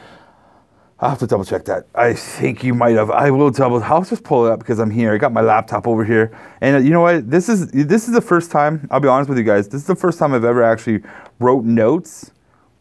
I'll 1.00 1.12
have 1.12 1.20
to 1.20 1.28
double 1.28 1.46
check 1.46 1.64
that. 1.66 1.88
I 1.96 2.14
think 2.14 2.62
you 2.62 2.74
might 2.74 2.98
have. 2.98 3.10
I 3.10 3.32
will 3.32 3.50
double. 3.50 3.82
I'll 3.82 4.04
just 4.04 4.26
pull 4.26 4.46
it 4.46 4.52
up 4.52 4.60
because 4.60 4.80
I'm 4.80 4.92
here. 4.92 5.14
I 5.14 5.18
got 5.18 5.32
my 5.32 5.40
laptop 5.40 5.88
over 5.88 6.04
here, 6.04 6.38
and 6.60 6.76
uh, 6.76 6.80
you 6.80 6.90
know 6.90 7.00
what? 7.00 7.32
This 7.32 7.48
is 7.48 7.72
this 7.72 8.10
is 8.10 8.14
the 8.14 8.22
first 8.22 8.52
time. 8.52 8.86
I'll 8.92 9.00
be 9.00 9.08
honest 9.08 9.30
with 9.30 9.38
you 9.38 9.46
guys. 9.46 9.70
This 9.70 9.82
is 9.82 9.88
the 9.88 9.96
first 9.96 10.20
time 10.20 10.34
I've 10.34 10.44
ever 10.44 10.62
actually 10.62 11.02
wrote 11.40 11.64
notes 11.64 12.32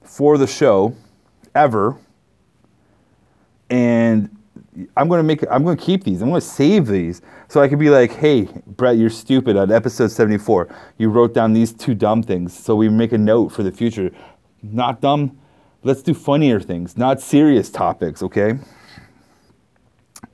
for 0.03 0.37
the 0.37 0.49
show, 0.49 0.97
ever 1.55 1.97
and 3.71 4.35
I'm 4.97 5.09
gonna 5.09 5.23
make 5.23 5.43
I'm 5.51 5.65
gonna 5.65 5.77
keep 5.77 6.05
these. 6.05 6.23
I'm 6.23 6.29
gonna 6.29 6.41
save 6.41 6.87
these 6.87 7.23
so 7.49 7.63
I 7.63 7.69
could 7.69 7.79
be 7.79 7.89
like, 7.89 8.13
hey, 8.13 8.47
Bret, 8.67 8.99
you're 8.99 9.09
stupid. 9.09 9.57
On 9.57 9.73
episode 9.73 10.11
74, 10.11 10.69
you 10.99 11.09
wrote 11.09 11.33
down 11.33 11.55
these 11.55 11.73
two 11.73 11.95
dumb 11.95 12.23
things, 12.23 12.57
so 12.57 12.77
we 12.77 12.91
make 12.91 13.13
a 13.13 13.19
note 13.19 13.49
for 13.49 13.63
the 13.63 13.73
future. 13.73 14.11
Not 14.63 15.01
dumb. 15.01 15.39
Let's 15.83 16.03
do 16.03 16.13
funnier 16.13 16.61
things, 16.61 16.99
not 16.99 17.21
serious 17.21 17.71
topics. 17.71 18.23
Okay. 18.23 18.59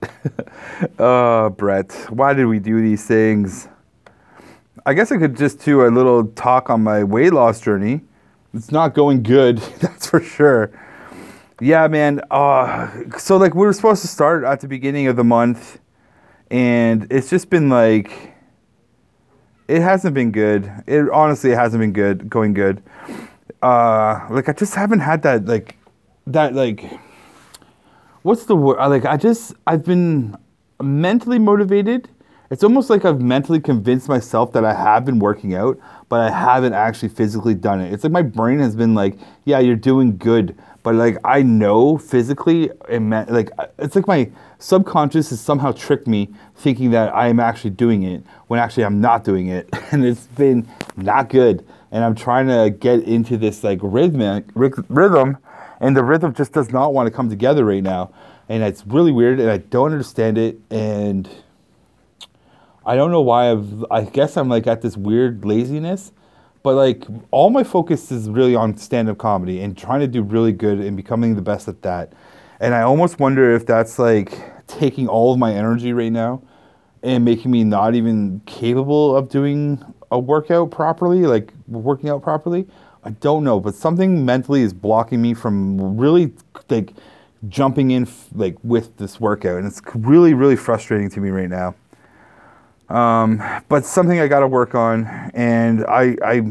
uh, 0.98 1.50
Bret, 1.50 1.92
why 2.10 2.32
did 2.34 2.46
we 2.46 2.58
do 2.58 2.82
these 2.82 3.06
things? 3.06 3.68
I 4.84 4.92
guess 4.94 5.12
I 5.12 5.18
could 5.18 5.36
just 5.36 5.64
do 5.64 5.86
a 5.86 5.88
little 5.88 6.26
talk 6.26 6.68
on 6.68 6.82
my 6.82 7.04
weight 7.04 7.32
loss 7.32 7.60
journey. 7.60 8.00
It's 8.52 8.72
not 8.72 8.92
going 8.94 9.22
good, 9.22 9.58
that's 9.80 10.06
for 10.06 10.20
sure. 10.20 10.70
Yeah, 11.60 11.86
man. 11.86 12.22
Uh, 12.30 12.90
so 13.18 13.36
like 13.36 13.54
we 13.54 13.64
were 13.64 13.72
supposed 13.72 14.02
to 14.02 14.08
start 14.08 14.42
at 14.42 14.60
the 14.60 14.68
beginning 14.68 15.06
of 15.06 15.14
the 15.14 15.24
month, 15.24 15.78
and 16.54 17.08
it's 17.10 17.30
just 17.30 17.50
been 17.50 17.68
like, 17.68 18.32
it 19.66 19.82
hasn't 19.82 20.14
been 20.14 20.30
good. 20.30 20.70
It 20.86 21.10
honestly 21.10 21.50
hasn't 21.50 21.80
been 21.80 21.92
good, 21.92 22.30
going 22.30 22.54
good. 22.54 22.80
Uh, 23.60 24.24
like 24.30 24.48
I 24.48 24.52
just 24.52 24.76
haven't 24.76 25.00
had 25.00 25.22
that 25.22 25.46
like, 25.46 25.76
that 26.28 26.54
like, 26.54 26.88
what's 28.22 28.44
the 28.44 28.54
word? 28.54 28.76
Like 28.88 29.04
I 29.04 29.16
just 29.16 29.54
I've 29.66 29.84
been 29.84 30.36
mentally 30.80 31.40
motivated. 31.40 32.08
It's 32.52 32.62
almost 32.62 32.88
like 32.88 33.04
I've 33.04 33.20
mentally 33.20 33.58
convinced 33.58 34.08
myself 34.08 34.52
that 34.52 34.64
I 34.64 34.74
have 34.74 35.04
been 35.04 35.18
working 35.18 35.56
out, 35.56 35.76
but 36.08 36.20
I 36.20 36.30
haven't 36.30 36.74
actually 36.74 37.08
physically 37.08 37.54
done 37.54 37.80
it. 37.80 37.92
It's 37.92 38.04
like 38.04 38.12
my 38.12 38.22
brain 38.22 38.60
has 38.60 38.76
been 38.76 38.94
like, 38.94 39.18
yeah, 39.44 39.58
you're 39.58 39.74
doing 39.74 40.18
good, 40.18 40.56
but 40.84 40.94
like 40.94 41.16
I 41.24 41.42
know 41.42 41.98
physically, 41.98 42.70
meant, 42.88 43.32
like 43.32 43.50
it's 43.80 43.96
like 43.96 44.06
my 44.06 44.30
subconscious 44.64 45.28
has 45.28 45.40
somehow 45.40 45.72
tricked 45.72 46.06
me 46.06 46.30
thinking 46.56 46.90
that 46.90 47.14
I 47.14 47.28
am 47.28 47.38
actually 47.38 47.70
doing 47.70 48.02
it 48.02 48.24
when 48.46 48.58
actually 48.58 48.84
I'm 48.84 49.00
not 49.00 49.22
doing 49.22 49.48
it, 49.48 49.68
and 49.92 50.04
it's 50.04 50.26
been 50.26 50.66
not 50.96 51.28
good. 51.28 51.66
And 51.90 52.02
I'm 52.02 52.14
trying 52.14 52.48
to 52.48 52.70
get 52.70 53.02
into 53.04 53.36
this 53.36 53.62
like 53.62 53.78
rhythmic 53.82 54.46
rhythm, 54.54 55.36
and 55.80 55.96
the 55.96 56.02
rhythm 56.02 56.32
just 56.32 56.52
does 56.52 56.70
not 56.72 56.94
want 56.94 57.06
to 57.06 57.10
come 57.10 57.28
together 57.28 57.64
right 57.64 57.82
now, 57.82 58.12
and 58.48 58.62
it's 58.62 58.86
really 58.86 59.12
weird, 59.12 59.38
and 59.38 59.50
I 59.50 59.58
don't 59.58 59.92
understand 59.92 60.38
it, 60.38 60.58
and 60.70 61.28
I 62.86 62.96
don't 62.96 63.10
know 63.10 63.20
why 63.20 63.50
I've. 63.50 63.84
I 63.90 64.04
guess 64.04 64.36
I'm 64.36 64.48
like 64.48 64.66
at 64.66 64.80
this 64.80 64.96
weird 64.96 65.44
laziness 65.44 66.12
but 66.62 66.76
like 66.76 67.04
all 67.30 67.50
my 67.50 67.62
focus 67.62 68.10
is 68.10 68.30
really 68.30 68.54
on 68.54 68.74
stand-up 68.74 69.18
comedy 69.18 69.60
and 69.60 69.76
trying 69.76 70.00
to 70.00 70.06
do 70.06 70.22
really 70.22 70.52
good 70.52 70.80
and 70.80 70.96
becoming 70.96 71.36
the 71.36 71.42
best 71.42 71.68
at 71.68 71.82
that 71.82 72.14
and 72.58 72.74
i 72.74 72.80
almost 72.80 73.20
wonder 73.20 73.54
if 73.54 73.66
that's 73.66 73.98
like 73.98 74.53
taking 74.66 75.08
all 75.08 75.32
of 75.32 75.38
my 75.38 75.52
energy 75.52 75.92
right 75.92 76.12
now 76.12 76.42
and 77.02 77.24
making 77.24 77.50
me 77.50 77.64
not 77.64 77.94
even 77.94 78.40
capable 78.46 79.16
of 79.16 79.28
doing 79.28 79.84
a 80.10 80.18
workout 80.18 80.70
properly 80.70 81.22
like 81.22 81.52
working 81.68 82.08
out 82.08 82.22
properly 82.22 82.66
i 83.04 83.10
don't 83.10 83.44
know 83.44 83.60
but 83.60 83.74
something 83.74 84.24
mentally 84.24 84.62
is 84.62 84.72
blocking 84.72 85.20
me 85.20 85.34
from 85.34 85.96
really 85.98 86.32
like 86.70 86.92
jumping 87.48 87.90
in 87.90 88.08
like 88.34 88.56
with 88.62 88.96
this 88.96 89.20
workout 89.20 89.58
and 89.58 89.66
it's 89.66 89.82
really 89.94 90.34
really 90.34 90.56
frustrating 90.56 91.10
to 91.10 91.20
me 91.20 91.30
right 91.30 91.50
now 91.50 91.74
um, 92.88 93.42
but 93.68 93.84
something 93.84 94.20
I 94.20 94.28
got 94.28 94.40
to 94.40 94.46
work 94.46 94.74
on, 94.74 95.06
and 95.34 95.84
I, 95.86 96.16
I, 96.22 96.42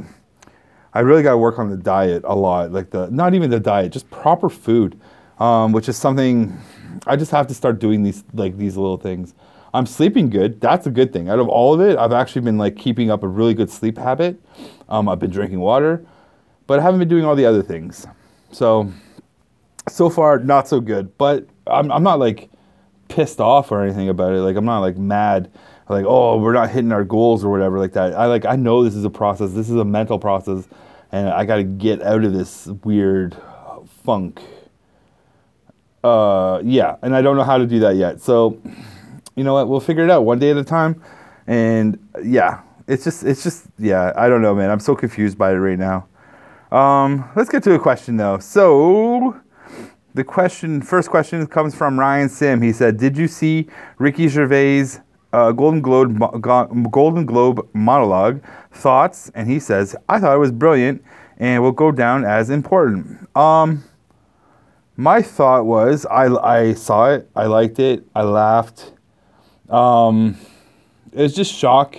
I 0.93 0.99
really 1.01 1.23
got 1.23 1.31
to 1.31 1.37
work 1.37 1.59
on 1.59 1.69
the 1.69 1.77
diet 1.77 2.23
a 2.25 2.35
lot. 2.35 2.71
Like 2.71 2.89
the 2.89 3.09
not 3.11 3.33
even 3.33 3.49
the 3.49 3.59
diet, 3.59 3.91
just 3.91 4.09
proper 4.09 4.49
food. 4.49 4.99
um, 5.39 5.71
which 5.71 5.89
is 5.89 5.97
something 5.97 6.57
I 7.05 7.15
just 7.15 7.31
have 7.31 7.47
to 7.47 7.53
start 7.53 7.79
doing 7.79 8.03
these 8.03 8.23
like 8.33 8.57
these 8.57 8.77
little 8.77 8.97
things. 8.97 9.33
I'm 9.73 9.85
sleeping 9.87 10.29
good. 10.29 10.61
That's 10.61 10.85
a 10.85 10.91
good 10.91 11.11
thing. 11.11 11.29
Out 11.29 11.39
of 11.39 11.49
all 11.49 11.73
of 11.73 11.81
it, 11.81 11.97
I've 11.97 12.13
actually 12.13 12.43
been 12.43 12.57
like 12.57 12.75
keeping 12.75 13.09
up 13.09 13.23
a 13.23 13.27
really 13.27 13.55
good 13.55 13.69
sleep 13.69 13.97
habit. 13.97 14.39
Um, 14.87 15.09
I've 15.09 15.19
been 15.19 15.31
drinking 15.31 15.59
water, 15.59 16.05
but 16.67 16.79
I 16.79 16.83
haven't 16.83 16.99
been 16.99 17.07
doing 17.07 17.25
all 17.25 17.35
the 17.35 17.45
other 17.45 17.63
things. 17.63 18.05
So, 18.51 18.91
so 19.89 20.09
far, 20.09 20.37
not 20.37 20.67
so 20.67 20.79
good. 20.79 21.17
But 21.17 21.47
I'm, 21.65 21.91
I'm 21.91 22.03
not 22.03 22.19
like 22.19 22.51
pissed 23.09 23.39
off 23.39 23.71
or 23.71 23.83
anything 23.83 24.09
about 24.09 24.33
it. 24.33 24.41
Like 24.41 24.55
I'm 24.55 24.65
not 24.65 24.79
like 24.79 24.97
mad, 24.97 25.51
like 25.89 26.05
oh 26.07 26.37
we're 26.37 26.53
not 26.53 26.69
hitting 26.69 26.91
our 26.91 27.03
goals 27.03 27.43
or 27.43 27.49
whatever 27.49 27.79
like 27.79 27.93
that. 27.93 28.13
I 28.13 28.27
like 28.27 28.45
I 28.45 28.55
know 28.55 28.83
this 28.83 28.95
is 28.95 29.05
a 29.05 29.09
process. 29.09 29.53
This 29.53 29.69
is 29.69 29.75
a 29.75 29.85
mental 29.85 30.19
process, 30.19 30.67
and 31.11 31.29
I 31.29 31.45
got 31.45 31.55
to 31.55 31.63
get 31.63 32.03
out 32.03 32.23
of 32.23 32.33
this 32.33 32.67
weird 32.83 33.35
funk. 34.03 34.39
Uh, 36.03 36.61
yeah, 36.63 36.97
and 37.01 37.15
I 37.15 37.21
don't 37.21 37.37
know 37.37 37.43
how 37.43 37.57
to 37.57 37.65
do 37.65 37.79
that 37.79 37.95
yet. 37.95 38.19
So, 38.19 38.61
you 39.35 39.43
know 39.43 39.53
what? 39.53 39.69
We'll 39.69 39.79
figure 39.79 40.03
it 40.03 40.09
out 40.09 40.25
one 40.25 40.39
day 40.39 40.51
at 40.51 40.57
a 40.57 40.63
time. 40.63 41.01
And 41.47 41.97
yeah, 42.23 42.61
it's 42.87 43.03
just 43.03 43.23
it's 43.23 43.43
just 43.43 43.65
yeah. 43.79 44.13
I 44.15 44.27
don't 44.29 44.41
know, 44.41 44.55
man. 44.55 44.69
I'm 44.69 44.79
so 44.79 44.95
confused 44.95 45.37
by 45.37 45.51
it 45.51 45.55
right 45.55 45.79
now. 45.79 46.07
Um, 46.71 47.29
let's 47.35 47.49
get 47.49 47.63
to 47.63 47.73
a 47.73 47.79
question 47.79 48.17
though. 48.17 48.39
So 48.39 49.39
the 50.13 50.23
question, 50.23 50.81
first 50.81 51.09
question 51.09 51.45
comes 51.47 51.75
from 51.75 51.99
Ryan 51.99 52.29
Sim. 52.29 52.61
He 52.61 52.71
said, 52.71 52.97
"Did 52.97 53.17
you 53.17 53.27
see 53.27 53.67
Ricky 53.97 54.27
Gervais' 54.27 54.99
uh, 55.31 55.51
Golden 55.51 55.81
Globe 55.81 56.19
Golden 56.91 57.25
Globe 57.25 57.67
monologue? 57.73 58.41
Thoughts?" 58.71 59.31
And 59.35 59.49
he 59.49 59.59
says, 59.59 59.95
"I 60.09 60.19
thought 60.19 60.35
it 60.35 60.39
was 60.39 60.51
brilliant 60.51 61.03
and 61.37 61.61
will 61.61 61.71
go 61.71 61.91
down 61.91 62.25
as 62.25 62.49
important." 62.49 63.29
Um, 63.35 63.83
my 64.95 65.21
thought 65.21 65.65
was, 65.65 66.05
I 66.05 66.25
I 66.25 66.73
saw 66.73 67.09
it, 67.11 67.29
I 67.35 67.45
liked 67.45 67.79
it, 67.79 68.05
I 68.13 68.23
laughed. 68.23 68.93
Um, 69.69 70.37
it 71.11 71.21
was 71.21 71.35
just 71.35 71.53
shock, 71.53 71.95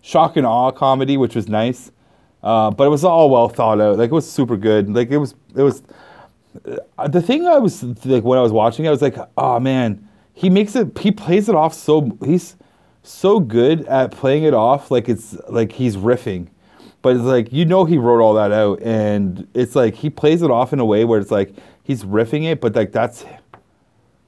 shock 0.00 0.36
and 0.36 0.46
awe 0.46 0.70
comedy, 0.70 1.16
which 1.16 1.34
was 1.34 1.48
nice. 1.48 1.90
Uh, 2.42 2.70
but 2.70 2.84
it 2.84 2.90
was 2.90 3.04
all 3.04 3.30
well 3.30 3.48
thought 3.48 3.80
out. 3.80 3.98
Like 3.98 4.10
it 4.10 4.14
was 4.14 4.30
super 4.30 4.56
good. 4.56 4.88
Like 4.88 5.10
it 5.10 5.18
was 5.18 5.34
it 5.54 5.62
was 5.62 5.82
uh, 6.98 7.08
the 7.08 7.20
thing 7.20 7.46
I 7.46 7.58
was 7.58 7.82
like 8.04 8.22
when 8.22 8.38
I 8.38 8.42
was 8.42 8.52
watching, 8.52 8.84
it, 8.84 8.88
I 8.88 8.90
was 8.92 9.02
like, 9.02 9.16
oh 9.36 9.58
man, 9.58 10.08
he 10.32 10.50
makes 10.50 10.76
it. 10.76 10.96
He 10.98 11.10
plays 11.10 11.48
it 11.48 11.54
off 11.54 11.74
so 11.74 12.16
he's 12.24 12.56
so 13.02 13.40
good 13.40 13.86
at 13.86 14.10
playing 14.10 14.44
it 14.44 14.54
off 14.54 14.90
like 14.90 15.08
it's 15.08 15.36
like 15.48 15.72
he's 15.72 15.96
riffing, 15.96 16.48
but 17.02 17.16
it's 17.16 17.24
like 17.24 17.52
you 17.52 17.64
know 17.64 17.84
he 17.84 17.98
wrote 17.98 18.20
all 18.22 18.34
that 18.34 18.52
out, 18.52 18.80
and 18.82 19.48
it's 19.54 19.74
like 19.74 19.94
he 19.94 20.10
plays 20.10 20.42
it 20.42 20.50
off 20.50 20.72
in 20.72 20.78
a 20.78 20.84
way 20.84 21.04
where 21.04 21.18
it's 21.18 21.30
like 21.30 21.54
he's 21.86 22.04
riffing 22.04 22.44
it, 22.44 22.60
but 22.60 22.74
like 22.74 22.92
that's 22.92 23.24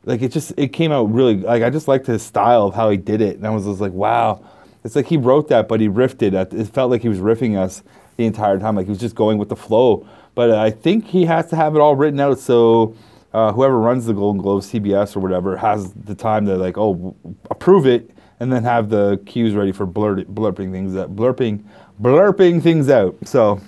like 0.04 0.22
it 0.22 0.32
just 0.32 0.52
it 0.56 0.68
came 0.68 0.92
out 0.92 1.04
really 1.04 1.36
like 1.36 1.62
I 1.62 1.70
just 1.70 1.88
liked 1.88 2.06
his 2.06 2.22
style 2.22 2.66
of 2.66 2.74
how 2.74 2.90
he 2.90 2.96
did 2.96 3.20
it, 3.20 3.36
and 3.36 3.46
I 3.46 3.50
was 3.50 3.64
just 3.64 3.80
like, 3.80 3.92
wow, 3.92 4.44
it's 4.84 4.96
like 4.96 5.06
he 5.06 5.16
wrote 5.16 5.48
that, 5.48 5.68
but 5.68 5.80
he 5.80 5.88
riffed 5.88 6.22
it. 6.22 6.34
It 6.34 6.66
felt 6.68 6.90
like 6.90 7.02
he 7.02 7.08
was 7.08 7.18
riffing 7.18 7.56
us 7.56 7.82
the 8.16 8.24
entire 8.24 8.58
time, 8.58 8.76
like 8.76 8.86
he 8.86 8.90
was 8.90 9.00
just 9.00 9.14
going 9.14 9.38
with 9.38 9.48
the 9.48 9.56
flow 9.56 10.06
but 10.38 10.52
I 10.52 10.70
think 10.70 11.04
he 11.04 11.24
has 11.24 11.50
to 11.50 11.56
have 11.56 11.74
it 11.74 11.80
all 11.80 11.96
written 11.96 12.20
out 12.20 12.38
so 12.38 12.94
uh, 13.32 13.52
whoever 13.52 13.76
runs 13.76 14.06
the 14.06 14.12
Golden 14.12 14.40
Globe, 14.40 14.62
CBS 14.62 15.16
or 15.16 15.18
whatever, 15.18 15.56
has 15.56 15.92
the 15.94 16.14
time 16.14 16.46
to 16.46 16.56
like, 16.56 16.78
oh, 16.78 17.16
approve 17.50 17.88
it, 17.88 18.12
and 18.38 18.52
then 18.52 18.62
have 18.62 18.88
the 18.88 19.20
cues 19.26 19.56
ready 19.56 19.72
for 19.72 19.84
blurt, 19.84 20.32
blurping 20.32 20.70
things 20.70 20.96
out, 20.96 21.16
blurping, 21.16 21.64
blurping 22.00 22.62
things 22.62 22.88
out. 22.88 23.16
So, 23.24 23.60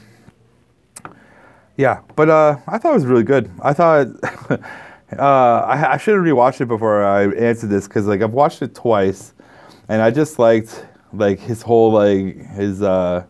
yeah, 1.81 2.01
but 2.17 2.29
uh, 2.29 2.59
I 2.67 2.79
thought 2.79 2.91
it 2.91 2.95
was 2.95 3.07
really 3.07 3.23
good. 3.23 3.51
I 3.63 3.73
thought 3.73 4.07
uh, 4.51 5.17
I, 5.17 5.93
I 5.93 5.97
should 5.97 6.15
have 6.15 6.25
rewatched 6.25 6.61
it 6.61 6.67
before 6.67 7.05
I 7.05 7.25
answered 7.35 7.71
this 7.71 7.89
because 7.89 8.07
like 8.07 8.23
I've 8.23 8.33
watched 8.33 8.63
it 8.63 8.75
twice, 8.75 9.35
and 9.89 10.03
I 10.03 10.11
just 10.11 10.39
liked 10.39 10.85
like 11.13 11.39
his 11.39 11.63
whole 11.63 11.93
like 11.93 12.37
his 12.51 12.83
uh, 12.83 13.25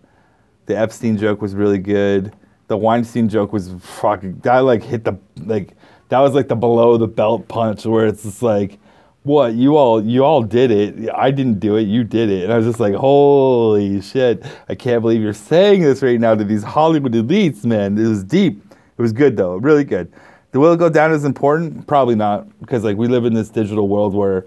the 0.66 0.76
Epstein 0.76 1.16
joke 1.16 1.40
was 1.40 1.54
really 1.54 1.78
good 1.78 2.34
the 2.70 2.76
Weinstein 2.76 3.28
joke 3.28 3.52
was 3.52 3.68
fucking 3.80 4.38
that 4.44 4.60
like 4.60 4.80
hit 4.80 5.02
the 5.02 5.18
like 5.38 5.74
that 6.08 6.20
was 6.20 6.34
like 6.34 6.46
the 6.46 6.54
below 6.54 6.96
the 6.96 7.08
belt 7.08 7.48
punch 7.48 7.84
where 7.84 8.06
it's 8.06 8.22
just 8.22 8.42
like 8.42 8.78
what 9.22 9.54
you 9.54 9.76
all 9.76 10.04
you 10.04 10.24
all 10.24 10.42
did 10.42 10.70
it. 10.70 11.10
I 11.14 11.30
didn't 11.30 11.60
do 11.60 11.76
it 11.76 11.82
you 11.82 12.04
did 12.04 12.30
it. 12.30 12.44
And 12.44 12.52
i 12.52 12.56
was 12.56 12.66
just 12.66 12.80
like 12.80 12.94
holy 12.94 14.00
shit 14.00 14.44
i 14.68 14.74
can't 14.74 15.02
believe 15.02 15.20
you're 15.20 15.32
saying 15.32 15.82
this 15.82 16.02
right 16.02 16.18
now 16.18 16.34
to 16.34 16.44
these 16.44 16.62
hollywood 16.62 17.12
elites 17.12 17.64
man. 17.64 17.98
It 17.98 18.08
was 18.08 18.24
deep. 18.24 18.62
It 18.98 19.02
was 19.02 19.12
good 19.12 19.36
though 19.36 19.56
really 19.56 19.84
good. 19.84 20.12
The 20.52 20.58
will 20.58 20.76
go 20.76 20.88
down 20.88 21.12
is 21.12 21.24
important? 21.24 21.86
Probably 21.86 22.14
not 22.14 22.58
because 22.60 22.82
like 22.82 22.96
we 22.96 23.08
live 23.08 23.24
in 23.24 23.34
this 23.34 23.50
digital 23.50 23.88
world 23.88 24.14
where 24.14 24.46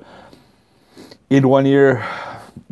in 1.30 1.48
one 1.48 1.66
year 1.66 2.06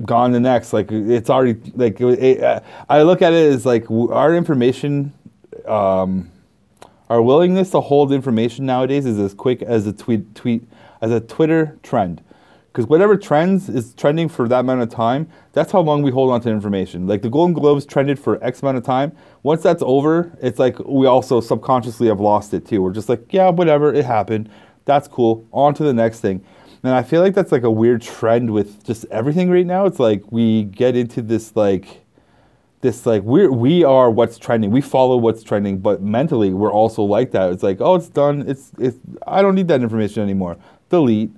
gone 0.04 0.32
the 0.32 0.40
next. 0.40 0.74
Like 0.74 0.92
it's 0.92 1.30
already 1.30 1.60
like 1.76 2.02
it, 2.02 2.44
uh, 2.44 2.62
i 2.90 3.02
look 3.04 3.22
at 3.22 3.34
it 3.34 3.54
as 3.54 3.66
like 3.66 3.90
our 3.90 4.36
information 4.36 5.14
um, 5.68 6.32
our 7.10 7.22
willingness 7.22 7.72
to 7.72 7.82
hold 7.82 8.12
information 8.12 8.66
nowadays 8.66 9.06
is 9.06 9.20
as 9.20 9.34
quick 9.34 9.62
as 9.62 9.86
a 9.86 9.94
tweet 9.94 10.34
tweet 10.34 10.64
as 11.02 11.12
a 11.12 11.20
Twitter 11.20 11.78
trend. 11.84 12.24
Because 12.72 12.88
whatever 12.88 13.18
trends 13.18 13.68
is 13.68 13.94
trending 13.96 14.30
for 14.30 14.48
that 14.48 14.62
amount 14.62 14.82
of 14.82 14.90
time, 14.90 15.28
that's 15.52 15.74
how 15.74 15.82
long 15.82 16.02
we 16.04 16.12
hold 16.12 16.32
on 16.32 16.40
to 16.42 16.50
information. 16.50 17.06
Like 17.06 17.22
the 17.22 17.30
Golden 17.30 17.54
Globes 17.54 17.86
trended 17.86 18.18
for 18.18 18.42
X 18.42 18.62
amount 18.62 18.78
of 18.78 18.86
time. 18.86 19.12
Once 19.44 19.62
that's 19.62 19.84
over, 19.86 20.32
it's 20.42 20.58
like 20.58 20.80
we 20.80 21.06
also 21.06 21.42
subconsciously 21.42 22.08
have 22.08 22.22
lost 22.22 22.54
it 22.54 22.66
too. 22.66 22.82
We're 22.82 22.94
just 22.94 23.10
like, 23.10 23.34
yeah, 23.34 23.50
whatever, 23.50 23.94
it 23.94 24.06
happened. 24.06 24.50
That's 24.86 25.10
cool. 25.10 25.46
On 25.52 25.74
to 25.74 25.84
the 25.84 25.94
next 25.94 26.22
thing. 26.22 26.46
And 26.84 26.94
I 26.94 27.04
feel 27.04 27.22
like 27.22 27.36
that's 27.36 27.52
like 27.52 27.64
a 27.64 27.72
weird 27.72 28.02
trend 28.02 28.52
with 28.52 28.84
just 28.86 29.06
everything 29.12 29.50
right 29.50 29.66
now. 29.66 29.86
It's 29.86 30.00
like 30.00 30.24
we 30.32 30.64
get 30.64 30.96
into 30.96 31.22
this 31.22 31.56
like 31.56 32.02
this 32.80 33.06
like 33.06 33.22
we're 33.24 33.52
we 33.52 33.84
are 33.84 34.10
what's 34.10 34.38
trending. 34.38 34.72
We 34.72 34.82
follow 34.82 35.18
what's 35.18 35.44
trending, 35.44 35.78
but 35.80 36.02
mentally 36.02 36.54
we're 36.54 36.72
also 36.72 37.04
like 37.04 37.32
that. 37.32 37.52
It's 37.52 37.64
like, 37.64 37.82
oh, 37.82 37.96
it's 37.96 38.10
done. 38.10 38.46
It's 38.48 38.72
it's 38.80 38.98
I 39.28 39.42
don't 39.42 39.56
need 39.56 39.68
that 39.68 39.82
information 39.82 40.24
anymore. 40.24 40.58
Delete. 40.92 41.32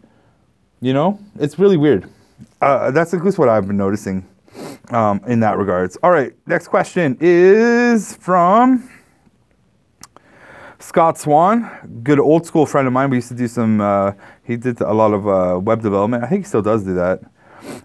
You 0.81 0.93
know, 0.93 1.19
it's 1.39 1.57
really 1.57 1.77
weird. 1.77 2.09
Uh, 2.59 2.91
that's 2.91 3.13
at 3.13 3.23
least 3.23 3.37
what 3.37 3.47
I've 3.47 3.67
been 3.67 3.77
noticing 3.77 4.27
um, 4.89 5.21
in 5.27 5.39
that 5.41 5.57
regards. 5.57 5.95
All 6.03 6.11
right, 6.11 6.33
next 6.45 6.67
question 6.67 7.17
is 7.21 8.15
from 8.17 8.89
Scott 10.79 11.17
Swan, 11.17 11.69
good 12.03 12.19
old 12.19 12.45
school 12.45 12.65
friend 12.65 12.87
of 12.87 12.93
mine. 12.93 13.09
We 13.11 13.17
used 13.17 13.29
to 13.29 13.35
do 13.35 13.47
some. 13.47 13.79
Uh, 13.79 14.13
he 14.43 14.57
did 14.57 14.81
a 14.81 14.93
lot 14.93 15.13
of 15.13 15.27
uh, 15.27 15.59
web 15.59 15.81
development. 15.81 16.23
I 16.23 16.27
think 16.27 16.43
he 16.43 16.47
still 16.47 16.63
does 16.63 16.83
do 16.83 16.95
that. 16.95 17.21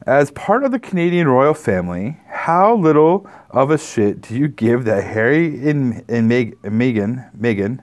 As 0.07 0.31
part 0.33 0.65
of 0.65 0.73
the 0.73 0.81
Canadian 0.81 1.29
royal 1.29 1.55
family, 1.55 2.17
how 2.29 2.75
little 2.75 3.29
of 3.51 3.71
a 3.71 3.79
shit 3.79 4.23
do 4.23 4.35
you 4.35 4.49
give 4.49 4.85
that 4.87 5.05
Harry 5.05 5.69
and, 5.69 6.03
and 6.09 6.29
Meg, 6.29 6.61
Meghan, 6.63 7.31
Meghan 7.37 7.81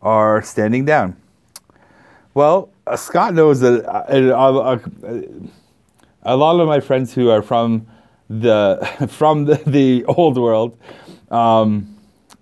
are 0.00 0.40
standing 0.40 0.84
down? 0.84 1.16
Well, 2.32 2.70
uh, 2.86 2.96
Scott 2.96 3.34
knows 3.34 3.60
that 3.60 3.84
uh, 3.86 4.04
uh, 4.32 4.78
a 6.22 6.36
lot 6.36 6.58
of 6.60 6.68
my 6.68 6.80
friends 6.80 7.14
who 7.14 7.30
are 7.30 7.42
from 7.42 7.86
the 8.28 8.78
from 9.10 9.44
the, 9.44 9.56
the 9.66 10.04
old 10.06 10.38
world 10.38 10.78
um, 11.30 11.96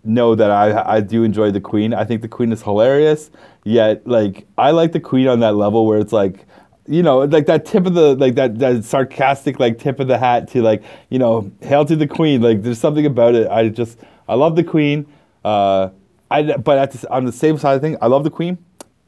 know 0.05 0.35
that 0.35 0.51
I 0.51 0.97
I 0.97 1.01
do 1.01 1.23
enjoy 1.23 1.51
the 1.51 1.61
Queen. 1.61 1.95
I 1.95 2.05
think 2.05 2.23
the 2.23 2.29
Queen 2.29 2.53
is 2.53 2.63
hilarious. 2.63 3.31
Yet, 3.65 4.07
like 4.07 4.47
I 4.59 4.73
like 4.73 4.93
the 4.93 5.01
Queen 5.01 5.29
on 5.29 5.41
that 5.41 5.55
level 5.55 5.87
where 5.87 5.99
it's 5.99 6.13
like 6.13 6.47
you 6.87 7.03
know, 7.03 7.21
like 7.21 7.47
that 7.47 7.65
tip 7.65 7.87
of 7.87 7.95
the 7.95 8.15
like 8.17 8.35
that 8.35 8.59
that 8.59 8.85
sarcastic 8.85 9.61
like 9.61 9.79
tip 9.79 10.01
of 10.01 10.09
the 10.09 10.19
hat 10.19 10.49
to 10.49 10.63
like 10.63 10.83
you 11.11 11.19
know, 11.19 11.51
hail 11.61 11.85
to 11.85 11.97
the 11.97 12.07
queen. 12.07 12.43
Like 12.43 12.63
there's 12.63 12.81
something 12.81 13.07
about 13.07 13.35
it. 13.35 13.49
I 13.49 13.69
just 13.69 13.99
I 14.29 14.35
love 14.35 14.57
the 14.57 14.65
queen. 14.65 15.07
Uh, 15.45 15.91
I 16.31 16.57
but 16.57 16.79
at 16.79 16.91
the, 16.93 17.11
on 17.13 17.25
the 17.25 17.33
same 17.33 17.59
side 17.59 17.75
of 17.77 17.83
thing, 17.83 17.97
I 18.03 18.07
love 18.07 18.25
the 18.25 18.31
queen. 18.31 18.59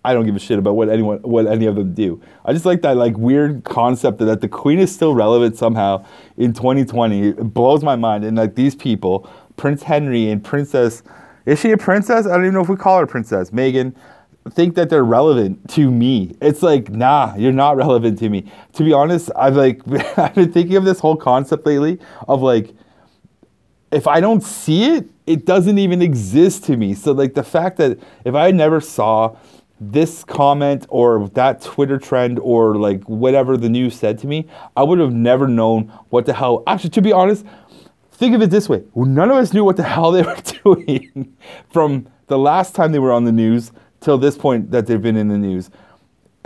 I 0.04 0.12
don't 0.12 0.26
give 0.26 0.36
a 0.36 0.38
shit 0.38 0.58
about 0.58 0.76
what 0.76 0.90
anyone 0.90 1.18
what 1.22 1.46
any 1.46 1.64
of 1.66 1.76
them 1.76 1.94
do. 1.94 2.20
I 2.44 2.52
just 2.52 2.66
like 2.66 2.82
that 2.82 2.96
like 2.96 3.16
weird 3.16 3.64
concept 3.64 4.18
that, 4.18 4.26
that 4.26 4.40
the 4.42 4.48
queen 4.48 4.78
is 4.78 4.94
still 4.94 5.14
relevant 5.14 5.56
somehow 5.56 6.04
in 6.36 6.52
2020. 6.52 7.28
It 7.28 7.54
blows 7.54 7.82
my 7.82 7.96
mind. 7.96 8.24
And 8.24 8.36
like 8.36 8.54
these 8.54 8.74
people, 8.74 9.28
Prince 9.56 9.82
Henry 9.82 10.30
and 10.30 10.44
Princess, 10.44 11.02
is 11.46 11.60
she 11.60 11.72
a 11.72 11.78
princess? 11.78 12.26
I 12.26 12.30
don't 12.30 12.44
even 12.44 12.54
know 12.54 12.62
if 12.62 12.68
we 12.68 12.76
call 12.76 12.98
her 12.98 13.06
princess. 13.06 13.50
Meghan 13.50 13.94
think 14.50 14.74
that 14.74 14.90
they're 14.90 15.04
relevant 15.04 15.70
to 15.70 15.90
me. 15.90 16.36
It's 16.42 16.62
like, 16.62 16.90
nah, 16.90 17.34
you're 17.36 17.52
not 17.52 17.76
relevant 17.76 18.18
to 18.18 18.28
me. 18.28 18.50
To 18.74 18.84
be 18.84 18.92
honest, 18.92 19.30
I've 19.34 19.56
like 19.56 19.80
I've 20.18 20.34
been 20.34 20.52
thinking 20.52 20.76
of 20.76 20.84
this 20.84 21.00
whole 21.00 21.16
concept 21.16 21.64
lately 21.64 21.98
of 22.28 22.42
like 22.42 22.74
if 23.90 24.06
I 24.06 24.20
don't 24.20 24.42
see 24.42 24.96
it, 24.96 25.06
it 25.26 25.46
doesn't 25.46 25.78
even 25.78 26.02
exist 26.02 26.64
to 26.64 26.76
me. 26.76 26.94
So 26.94 27.12
like 27.12 27.34
the 27.34 27.44
fact 27.44 27.78
that 27.78 27.98
if 28.24 28.34
I 28.34 28.50
never 28.50 28.80
saw 28.80 29.36
this 29.90 30.24
comment 30.24 30.86
or 30.88 31.28
that 31.30 31.62
Twitter 31.62 31.98
trend 31.98 32.38
or 32.40 32.76
like 32.76 33.02
whatever 33.04 33.56
the 33.56 33.68
news 33.68 33.94
said 33.94 34.18
to 34.18 34.26
me, 34.26 34.46
I 34.76 34.82
would 34.82 34.98
have 34.98 35.12
never 35.12 35.48
known 35.48 35.92
what 36.10 36.26
the 36.26 36.32
hell. 36.32 36.62
Actually, 36.66 36.90
to 36.90 37.02
be 37.02 37.12
honest, 37.12 37.44
think 38.12 38.34
of 38.34 38.42
it 38.42 38.50
this 38.50 38.68
way: 38.68 38.82
none 38.94 39.30
of 39.30 39.36
us 39.36 39.52
knew 39.52 39.64
what 39.64 39.76
the 39.76 39.82
hell 39.94 40.12
they 40.12 40.22
were 40.22 40.36
doing 40.62 41.36
from 41.72 42.06
the 42.26 42.38
last 42.38 42.74
time 42.74 42.92
they 42.92 42.98
were 42.98 43.12
on 43.12 43.24
the 43.24 43.32
news 43.32 43.72
till 44.00 44.18
this 44.18 44.36
point 44.36 44.70
that 44.70 44.86
they've 44.86 45.02
been 45.02 45.16
in 45.16 45.28
the 45.28 45.38
news. 45.38 45.70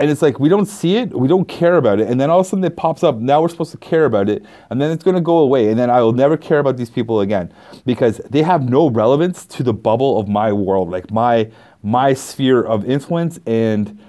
And 0.01 0.09
it's 0.09 0.21
like 0.21 0.39
we 0.39 0.47
don't 0.47 0.65
see 0.65 0.95
it, 0.95 1.11
we 1.11 1.27
don't 1.27 1.45
care 1.47 1.75
about 1.75 1.99
it, 1.99 2.07
and 2.07 2.21
then 2.21 2.29
all 2.29 2.39
of 2.39 2.45
a 2.45 2.49
sudden 2.49 2.63
it 2.63 2.77
pops 2.77 3.03
up. 3.03 3.17
Now 3.17 3.41
we're 3.41 3.49
supposed 3.49 3.71
to 3.71 3.77
care 3.77 4.05
about 4.05 4.29
it, 4.29 4.45
and 4.69 4.81
then 4.81 4.91
it's 4.91 5.03
going 5.03 5.15
to 5.15 5.21
go 5.21 5.39
away, 5.39 5.69
and 5.69 5.77
then 5.77 5.89
I 5.89 6.01
will 6.01 6.13
never 6.13 6.37
care 6.37 6.59
about 6.59 6.77
these 6.77 6.89
people 6.89 7.19
again 7.19 7.51
because 7.85 8.19
they 8.29 8.41
have 8.41 8.69
no 8.69 8.89
relevance 8.89 9.45
to 9.47 9.63
the 9.63 9.73
bubble 9.73 10.17
of 10.17 10.29
my 10.29 10.53
world, 10.53 10.89
like 10.89 11.11
my 11.11 11.51
my 11.81 12.13
sphere 12.13 12.61
of 12.61 12.89
influence 12.89 13.39
and 13.45 13.99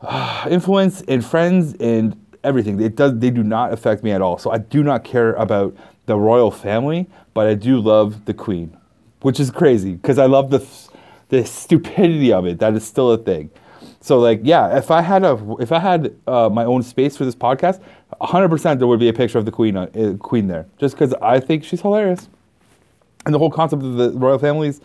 uh, 0.00 0.46
influence 0.50 1.02
and 1.02 1.24
friends 1.24 1.74
and 1.74 2.16
everything. 2.42 2.80
It 2.80 2.96
does. 2.96 3.18
They 3.18 3.30
do 3.30 3.42
not 3.42 3.72
affect 3.72 4.02
me 4.02 4.12
at 4.12 4.22
all. 4.22 4.38
So 4.38 4.50
I 4.50 4.58
do 4.58 4.82
not 4.82 5.04
care 5.04 5.32
about 5.34 5.76
the 6.06 6.16
royal 6.16 6.50
family, 6.50 7.08
but 7.34 7.46
I 7.46 7.54
do 7.54 7.78
love 7.78 8.24
the 8.24 8.34
queen, 8.34 8.76
which 9.20 9.38
is 9.38 9.50
crazy 9.50 9.92
because 9.92 10.18
I 10.18 10.26
love 10.26 10.50
the 10.50 10.66
the 11.28 11.44
stupidity 11.44 12.32
of 12.32 12.46
it. 12.46 12.58
That 12.58 12.74
is 12.74 12.84
still 12.86 13.12
a 13.12 13.18
thing. 13.18 13.50
So 14.00 14.18
like 14.18 14.40
yeah, 14.42 14.76
if 14.78 14.90
I 14.90 15.02
had 15.02 15.24
a 15.24 15.56
if 15.60 15.72
I 15.72 15.78
had 15.78 16.14
uh, 16.26 16.48
my 16.48 16.64
own 16.64 16.82
space 16.82 17.16
for 17.16 17.24
this 17.24 17.34
podcast, 17.34 17.80
100% 18.20 18.78
there 18.78 18.86
would 18.86 19.00
be 19.00 19.08
a 19.08 19.12
picture 19.12 19.38
of 19.38 19.44
the 19.44 19.52
queen 19.52 19.76
uh, 19.76 20.16
queen 20.18 20.46
there, 20.46 20.66
just 20.78 20.94
because 20.94 21.12
I 21.14 21.38
think 21.40 21.64
she's 21.64 21.82
hilarious, 21.82 22.28
and 23.26 23.34
the 23.34 23.38
whole 23.38 23.50
concept 23.50 23.82
of 23.82 23.96
the 23.96 24.10
royal 24.12 24.38
families. 24.38 24.80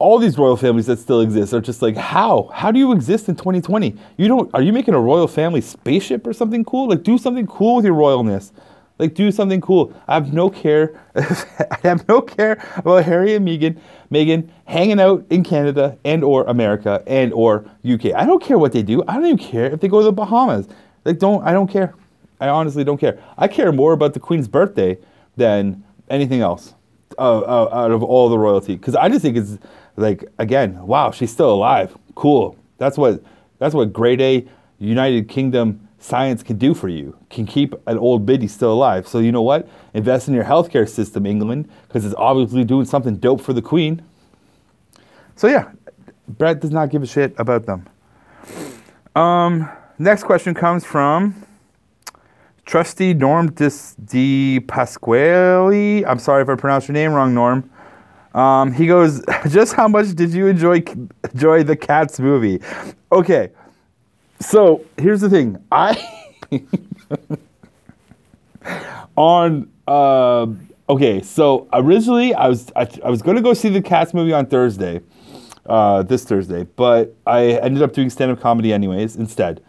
All 0.00 0.18
these 0.18 0.38
royal 0.38 0.56
families 0.56 0.86
that 0.86 0.98
still 0.98 1.20
exist 1.20 1.52
are 1.52 1.60
just 1.60 1.82
like 1.82 1.96
how? 1.96 2.50
How 2.54 2.72
do 2.72 2.78
you 2.78 2.90
exist 2.92 3.28
in 3.28 3.36
2020? 3.36 3.94
You 4.16 4.28
don't? 4.28 4.50
Are 4.54 4.62
you 4.62 4.72
making 4.72 4.94
a 4.94 5.00
royal 5.00 5.28
family 5.28 5.60
spaceship 5.60 6.26
or 6.26 6.32
something 6.32 6.64
cool? 6.64 6.88
Like 6.88 7.02
do 7.02 7.18
something 7.18 7.46
cool 7.46 7.76
with 7.76 7.84
your 7.84 7.94
royalness. 7.94 8.50
Like 8.98 9.14
do 9.14 9.30
something 9.30 9.60
cool. 9.60 9.94
I 10.08 10.14
have 10.14 10.32
no 10.32 10.50
care. 10.50 10.98
I 11.14 11.78
have 11.82 12.06
no 12.08 12.20
care 12.20 12.62
about 12.76 13.04
Harry 13.04 13.34
and 13.34 13.46
Meghan, 13.46 13.78
Meghan 14.10 14.48
hanging 14.64 15.00
out 15.00 15.24
in 15.30 15.44
Canada 15.44 15.96
and 16.04 16.24
or 16.24 16.44
America 16.44 17.02
and 17.06 17.32
or 17.32 17.64
UK. 17.82 18.14
I 18.14 18.26
don't 18.26 18.42
care 18.42 18.58
what 18.58 18.72
they 18.72 18.82
do. 18.82 19.02
I 19.06 19.14
don't 19.14 19.26
even 19.26 19.38
care 19.38 19.66
if 19.66 19.80
they 19.80 19.88
go 19.88 20.00
to 20.00 20.04
the 20.04 20.12
Bahamas. 20.12 20.66
Like 21.04 21.18
don't 21.18 21.42
I 21.44 21.52
don't 21.52 21.70
care. 21.70 21.94
I 22.40 22.48
honestly 22.48 22.84
don't 22.84 22.98
care. 22.98 23.22
I 23.36 23.48
care 23.48 23.70
more 23.70 23.92
about 23.92 24.14
the 24.14 24.20
Queen's 24.20 24.48
birthday 24.48 24.98
than 25.36 25.84
anything 26.08 26.40
else 26.40 26.74
uh, 27.18 27.40
uh, 27.40 27.68
out 27.72 27.90
of 27.90 28.02
all 28.02 28.28
the 28.28 28.38
royalty 28.38 28.76
because 28.76 28.94
I 28.96 29.08
just 29.08 29.22
think 29.22 29.36
it's 29.36 29.58
like 30.00 30.24
again, 30.38 30.86
wow, 30.86 31.10
she's 31.10 31.30
still 31.30 31.52
alive. 31.52 31.96
Cool. 32.14 32.56
That's 32.78 32.96
what 32.96 33.22
that's 33.58 33.74
what 33.74 33.92
grade 33.92 34.20
A 34.20 34.46
United 34.78 35.28
Kingdom 35.28 35.88
science 35.98 36.42
can 36.42 36.56
do 36.56 36.72
for 36.72 36.88
you, 36.88 37.16
can 37.28 37.44
keep 37.46 37.74
an 37.86 37.98
old 37.98 38.24
biddy 38.24 38.48
still 38.48 38.72
alive. 38.72 39.06
So 39.06 39.18
you 39.18 39.30
know 39.30 39.42
what? 39.42 39.68
Invest 39.92 40.28
in 40.28 40.34
your 40.34 40.44
healthcare 40.44 40.88
system, 40.88 41.26
England, 41.26 41.68
because 41.86 42.04
it's 42.06 42.14
obviously 42.16 42.64
doing 42.64 42.86
something 42.86 43.16
dope 43.16 43.42
for 43.42 43.52
the 43.52 43.62
Queen. 43.62 44.02
So 45.36 45.46
yeah, 45.46 45.70
Bret 46.26 46.60
does 46.60 46.70
not 46.70 46.90
give 46.90 47.02
a 47.02 47.06
shit 47.06 47.34
about 47.38 47.66
them. 47.66 47.86
Um, 49.14 49.68
next 49.98 50.24
question 50.24 50.54
comes 50.54 50.84
from 50.84 51.34
Trusty 52.64 53.12
Norm 53.12 53.48
Di 53.48 54.60
Pasquale. 54.60 56.04
I'm 56.04 56.18
sorry 56.18 56.42
if 56.42 56.48
I 56.48 56.54
pronounced 56.54 56.88
your 56.88 56.94
name 56.94 57.12
wrong, 57.12 57.34
Norm. 57.34 57.70
Um, 58.34 58.72
he 58.72 58.86
goes, 58.86 59.24
just 59.48 59.74
how 59.74 59.88
much 59.88 60.14
did 60.14 60.32
you 60.32 60.46
enjoy 60.46 60.82
enjoy 61.32 61.64
the 61.64 61.76
Cats 61.76 62.20
movie? 62.20 62.60
Okay, 63.10 63.50
so 64.40 64.84
here's 64.96 65.20
the 65.20 65.28
thing. 65.28 65.62
I 65.70 66.30
on 69.16 69.70
uh, 69.86 70.46
okay. 70.88 71.22
So 71.22 71.68
originally 71.72 72.34
I 72.34 72.48
was 72.48 72.70
I, 72.76 72.88
I 73.04 73.10
was 73.10 73.22
gonna 73.22 73.42
go 73.42 73.52
see 73.52 73.68
the 73.68 73.82
Cats 73.82 74.14
movie 74.14 74.32
on 74.32 74.46
Thursday, 74.46 75.00
uh, 75.66 76.02
this 76.02 76.24
Thursday, 76.24 76.64
but 76.76 77.14
I 77.26 77.58
ended 77.58 77.82
up 77.82 77.92
doing 77.92 78.10
stand 78.10 78.30
up 78.30 78.40
comedy 78.40 78.72
anyways 78.72 79.16
instead. 79.16 79.62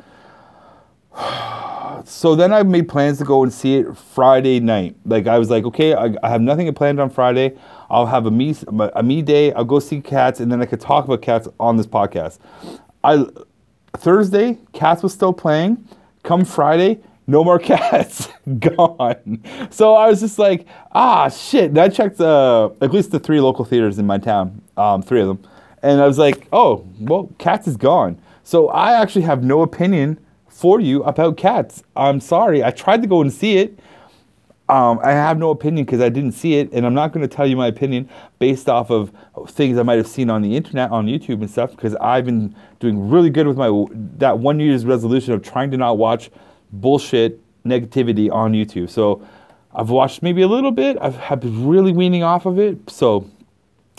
so 2.06 2.36
then 2.36 2.54
I 2.54 2.64
made 2.64 2.88
plans 2.88 3.18
to 3.20 3.26
go 3.26 3.44
and 3.44 3.52
see 3.52 3.76
it 3.76 3.98
Friday 3.98 4.60
night. 4.60 4.96
Like 5.06 5.28
I 5.28 5.40
was 5.40 5.50
like, 5.50 5.66
okay, 5.66 5.94
I, 5.94 6.16
I 6.24 6.30
have 6.30 6.42
nothing 6.42 6.72
planned 6.74 7.00
on 7.00 7.10
Friday. 7.10 7.58
I'll 7.92 8.06
have 8.06 8.26
a 8.26 8.32
me 8.32 8.56
a 8.96 9.04
me 9.04 9.22
day. 9.22 9.52
I'll 9.52 9.66
go 9.66 9.80
see 9.80 10.00
cats, 10.00 10.40
and 10.40 10.50
then 10.50 10.62
I 10.62 10.66
could 10.66 10.80
talk 10.80 11.06
about 11.06 11.22
cats 11.22 11.48
on 11.60 11.76
this 11.76 11.86
podcast. 11.86 12.40
I 13.04 13.26
Thursday, 13.98 14.58
Cats 14.72 15.04
was 15.04 15.14
still 15.14 15.34
playing. 15.34 15.86
Come 16.24 16.46
Friday, 16.46 17.02
no 17.28 17.44
more 17.44 17.60
Cats, 17.72 18.30
gone. 18.60 19.44
So 19.70 19.96
I 19.96 20.08
was 20.08 20.22
just 20.22 20.40
like, 20.40 20.66
ah, 20.94 21.28
shit. 21.28 21.66
And 21.66 21.78
I 21.78 21.90
checked 21.90 22.22
uh, 22.22 22.70
at 22.80 22.92
least 22.94 23.12
the 23.12 23.20
three 23.20 23.42
local 23.42 23.66
theaters 23.66 24.00
in 24.00 24.08
my 24.08 24.18
town, 24.18 24.62
um, 24.78 25.02
three 25.02 25.20
of 25.20 25.28
them, 25.28 25.52
and 25.84 26.00
I 26.00 26.08
was 26.08 26.18
like, 26.18 26.48
oh, 26.54 26.88
well, 27.00 27.30
Cats 27.40 27.68
is 27.68 27.76
gone. 27.76 28.18
So 28.44 28.70
I 28.70 29.00
actually 29.02 29.24
have 29.24 29.44
no 29.44 29.62
opinion 29.62 30.18
for 30.48 30.80
you 30.80 31.04
about 31.04 31.36
Cats. 31.36 31.84
I'm 31.98 32.22
sorry. 32.22 32.64
I 32.64 32.72
tried 32.72 33.02
to 33.02 33.08
go 33.08 33.22
and 33.22 33.34
see 33.34 33.58
it. 33.58 33.78
Um, 34.72 35.02
I 35.04 35.12
have 35.12 35.38
no 35.38 35.50
opinion 35.50 35.84
because 35.86 36.00
I 36.00 36.08
didn't 36.08 36.32
see 36.32 36.54
it, 36.54 36.72
and 36.72 36.86
I'm 36.86 36.94
not 36.94 37.12
going 37.12 37.28
to 37.28 37.36
tell 37.36 37.46
you 37.46 37.58
my 37.58 37.68
opinion 37.68 38.10
based 38.40 38.70
off 38.70 38.90
of 38.90 39.12
things 39.50 39.78
I 39.78 39.84
might 39.84 39.98
have 39.98 40.08
seen 40.08 40.30
on 40.30 40.42
the 40.42 40.56
internet, 40.56 40.92
on 40.92 41.08
YouTube 41.08 41.42
and 41.42 41.52
stuff. 41.52 41.72
Because 41.72 41.94
I've 41.98 42.24
been 42.24 42.56
doing 42.80 43.10
really 43.10 43.30
good 43.30 43.48
with 43.48 43.58
my 43.58 43.68
that 44.18 44.40
one 44.40 44.62
year's 44.62 44.86
resolution 44.86 45.34
of 45.34 45.44
trying 45.44 45.72
to 45.72 45.78
not 45.78 45.98
watch 45.98 46.32
bullshit 46.72 47.38
negativity 47.66 48.32
on 48.32 48.54
YouTube. 48.54 48.90
So 48.90 49.28
I've 49.76 49.90
watched 49.90 50.24
maybe 50.24 50.42
a 50.42 50.48
little 50.48 50.72
bit. 50.72 50.98
I've, 51.02 51.18
have 51.18 51.42
been 51.42 51.68
really 51.68 51.92
weaning 51.92 52.24
off 52.24 52.46
of 52.46 52.58
it. 52.58 52.90
So, 52.90 53.30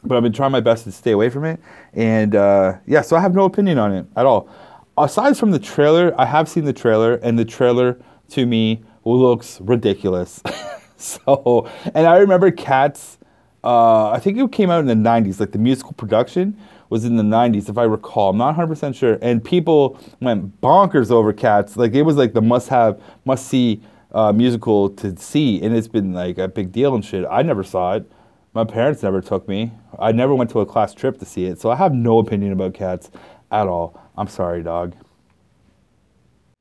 but 0.04 0.16
I've 0.16 0.22
been 0.22 0.32
trying 0.32 0.52
my 0.52 0.60
best 0.60 0.84
to 0.84 0.92
stay 0.92 1.10
away 1.10 1.28
from 1.28 1.44
it. 1.44 1.60
And 1.92 2.34
uh, 2.34 2.78
yeah, 2.86 3.02
so 3.02 3.14
I 3.14 3.20
have 3.20 3.34
no 3.34 3.44
opinion 3.44 3.76
on 3.76 3.92
it 3.92 4.06
at 4.16 4.24
all. 4.24 4.48
Aside 4.96 5.36
from 5.36 5.50
the 5.50 5.58
trailer, 5.58 6.18
I 6.18 6.24
have 6.24 6.48
seen 6.48 6.64
the 6.64 6.72
trailer, 6.72 7.16
and 7.16 7.38
the 7.38 7.44
trailer 7.44 7.98
to 8.30 8.46
me 8.46 8.82
looks 9.04 9.60
ridiculous. 9.60 10.42
so, 10.96 11.68
and 11.94 12.06
I 12.06 12.18
remember 12.18 12.50
Cats. 12.50 13.18
Uh, 13.64 14.10
I 14.10 14.18
think 14.18 14.38
it 14.38 14.52
came 14.52 14.70
out 14.70 14.80
in 14.80 14.86
the 14.86 14.94
'90s. 14.94 15.40
Like 15.40 15.52
the 15.52 15.58
musical 15.58 15.92
production 15.92 16.56
was 16.90 17.04
in 17.04 17.16
the 17.16 17.22
'90s, 17.22 17.68
if 17.68 17.78
I 17.78 17.84
recall. 17.84 18.30
I'm 18.30 18.38
not 18.38 18.46
100 18.46 18.66
percent 18.66 18.96
sure. 18.96 19.18
And 19.22 19.44
people 19.44 19.98
went 20.20 20.60
bonkers 20.60 21.10
over 21.10 21.32
Cats. 21.32 21.76
Like 21.76 21.94
it 21.94 22.02
was 22.02 22.16
like 22.16 22.32
the 22.32 22.42
must-have, 22.42 23.00
must-see 23.24 23.82
uh, 24.12 24.32
musical 24.32 24.90
to 24.90 25.16
see, 25.16 25.62
and 25.62 25.74
it's 25.76 25.88
been 25.88 26.12
like 26.12 26.38
a 26.38 26.48
big 26.48 26.72
deal 26.72 26.94
and 26.94 27.04
shit. 27.04 27.24
I 27.30 27.42
never 27.42 27.62
saw 27.62 27.94
it. 27.94 28.10
My 28.54 28.64
parents 28.64 29.02
never 29.02 29.22
took 29.22 29.48
me. 29.48 29.72
I 29.98 30.12
never 30.12 30.34
went 30.34 30.50
to 30.50 30.60
a 30.60 30.66
class 30.66 30.92
trip 30.92 31.18
to 31.20 31.24
see 31.24 31.46
it, 31.46 31.60
so 31.60 31.70
I 31.70 31.76
have 31.76 31.94
no 31.94 32.18
opinion 32.18 32.52
about 32.52 32.74
Cats 32.74 33.10
at 33.50 33.66
all. 33.66 33.98
I'm 34.16 34.28
sorry, 34.28 34.62
dog. 34.62 34.94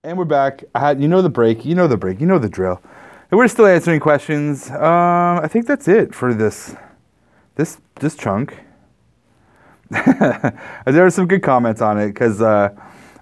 And 0.03 0.17
we're 0.17 0.25
back. 0.25 0.63
You 0.97 1.07
know 1.07 1.21
the 1.21 1.29
break. 1.29 1.63
You 1.63 1.75
know 1.75 1.87
the 1.87 1.95
break. 1.95 2.19
You 2.19 2.25
know 2.25 2.39
the 2.39 2.49
drill. 2.49 2.81
And 3.29 3.37
we're 3.37 3.47
still 3.47 3.67
answering 3.67 3.99
questions. 3.99 4.71
Um, 4.71 5.39
I 5.43 5.47
think 5.47 5.67
that's 5.67 5.87
it 5.87 6.15
for 6.15 6.33
this 6.33 6.75
this 7.53 7.77
this 7.99 8.15
chunk. 8.15 8.57
there 9.91 11.05
are 11.05 11.11
some 11.11 11.27
good 11.27 11.43
comments 11.43 11.83
on 11.83 11.99
it 11.99 12.07
because 12.07 12.41
uh, 12.41 12.69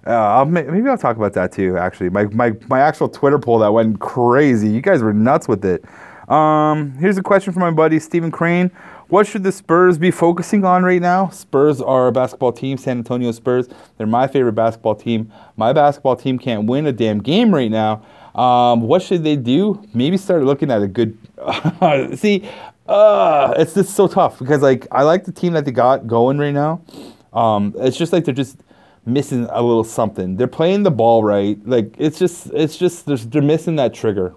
uh, 0.06 0.10
I'll, 0.10 0.46
maybe 0.46 0.88
I'll 0.88 0.96
talk 0.96 1.18
about 1.18 1.34
that 1.34 1.52
too. 1.52 1.76
Actually, 1.76 2.08
my, 2.08 2.24
my 2.28 2.52
my 2.70 2.80
actual 2.80 3.10
Twitter 3.10 3.38
poll 3.38 3.58
that 3.58 3.74
went 3.74 4.00
crazy. 4.00 4.70
You 4.70 4.80
guys 4.80 5.02
were 5.02 5.12
nuts 5.12 5.48
with 5.48 5.62
it. 5.66 5.84
Um, 6.30 6.92
here's 6.92 7.18
a 7.18 7.22
question 7.22 7.52
from 7.52 7.60
my 7.60 7.72
buddy 7.72 7.98
Stephen 7.98 8.30
Crane. 8.30 8.70
What 9.10 9.26
should 9.26 9.42
the 9.42 9.50
Spurs 9.50 9.98
be 9.98 10.12
focusing 10.12 10.64
on 10.64 10.84
right 10.84 11.02
now? 11.02 11.30
Spurs 11.30 11.80
are 11.80 12.06
a 12.06 12.12
basketball 12.12 12.52
team, 12.52 12.78
San 12.78 12.98
Antonio 12.98 13.32
Spurs. 13.32 13.68
They're 13.98 14.06
my 14.06 14.28
favorite 14.28 14.52
basketball 14.52 14.94
team. 14.94 15.32
My 15.56 15.72
basketball 15.72 16.14
team 16.14 16.38
can't 16.38 16.68
win 16.68 16.86
a 16.86 16.92
damn 16.92 17.18
game 17.20 17.52
right 17.52 17.72
now. 17.72 18.04
Um, 18.36 18.82
what 18.82 19.02
should 19.02 19.24
they 19.24 19.34
do? 19.34 19.84
Maybe 19.92 20.16
start 20.16 20.44
looking 20.44 20.70
at 20.70 20.80
a 20.80 20.86
good. 20.86 21.18
see, 22.20 22.48
uh, 22.86 23.54
it's 23.58 23.74
just 23.74 23.96
so 23.96 24.06
tough 24.06 24.38
because 24.38 24.62
like 24.62 24.86
I 24.92 25.02
like 25.02 25.24
the 25.24 25.32
team 25.32 25.54
that 25.54 25.64
they 25.64 25.72
got 25.72 26.06
going 26.06 26.38
right 26.38 26.54
now. 26.54 26.80
Um, 27.32 27.74
it's 27.78 27.96
just 27.96 28.12
like 28.12 28.24
they're 28.24 28.32
just 28.32 28.58
missing 29.04 29.48
a 29.50 29.60
little 29.60 29.82
something. 29.82 30.36
They're 30.36 30.46
playing 30.46 30.84
the 30.84 30.92
ball 30.92 31.24
right. 31.24 31.58
Like 31.66 31.96
it's 31.98 32.16
just 32.16 32.46
it's 32.54 32.76
just 32.76 33.06
they're 33.06 33.42
missing 33.42 33.74
that 33.74 33.92
trigger. 33.92 34.34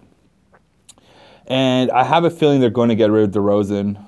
And 1.46 1.92
I 1.92 2.04
have 2.04 2.24
a 2.24 2.32
feeling 2.32 2.60
they're 2.60 2.72
going 2.72 2.90
to 2.90 2.96
get 2.96 3.12
rid 3.12 3.24
of 3.24 3.32
DeRozan 3.32 4.04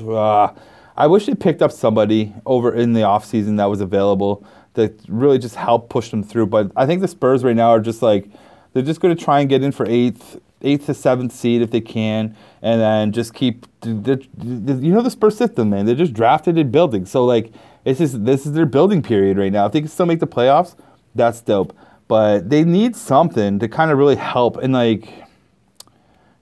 uh, 0.00 0.54
I 0.96 1.06
wish 1.06 1.26
they 1.26 1.34
picked 1.34 1.62
up 1.62 1.72
somebody 1.72 2.34
over 2.46 2.74
in 2.74 2.92
the 2.92 3.02
offseason 3.02 3.56
that 3.58 3.66
was 3.66 3.80
available 3.80 4.46
that 4.74 4.98
really 5.08 5.38
just 5.38 5.56
helped 5.56 5.90
push 5.90 6.10
them 6.10 6.22
through. 6.22 6.46
But 6.46 6.70
I 6.76 6.86
think 6.86 7.00
the 7.00 7.08
Spurs 7.08 7.44
right 7.44 7.56
now 7.56 7.70
are 7.70 7.80
just 7.80 8.02
like 8.02 8.28
they're 8.72 8.82
just 8.82 9.00
going 9.00 9.16
to 9.16 9.22
try 9.22 9.40
and 9.40 9.48
get 9.48 9.62
in 9.62 9.72
for 9.72 9.86
eighth, 9.86 10.38
eighth 10.62 10.86
to 10.86 10.94
seventh 10.94 11.32
seed 11.32 11.62
if 11.62 11.70
they 11.70 11.80
can, 11.80 12.36
and 12.62 12.80
then 12.80 13.12
just 13.12 13.34
keep. 13.34 13.66
You 13.84 14.92
know 14.92 15.02
the 15.02 15.10
Spurs 15.10 15.36
system, 15.36 15.70
man. 15.70 15.86
They're 15.86 15.94
just 15.94 16.14
drafted 16.14 16.58
and 16.58 16.70
building. 16.72 17.06
So 17.06 17.24
like 17.24 17.52
it's 17.84 17.98
just 17.98 18.24
this 18.24 18.46
is 18.46 18.52
their 18.52 18.66
building 18.66 19.02
period 19.02 19.38
right 19.38 19.52
now. 19.52 19.66
If 19.66 19.72
they 19.72 19.80
can 19.80 19.88
still 19.88 20.06
make 20.06 20.20
the 20.20 20.26
playoffs, 20.26 20.76
that's 21.14 21.40
dope. 21.40 21.76
But 22.08 22.50
they 22.50 22.64
need 22.64 22.96
something 22.96 23.58
to 23.58 23.68
kind 23.68 23.90
of 23.90 23.98
really 23.98 24.16
help 24.16 24.56
and 24.58 24.72
like 24.72 25.25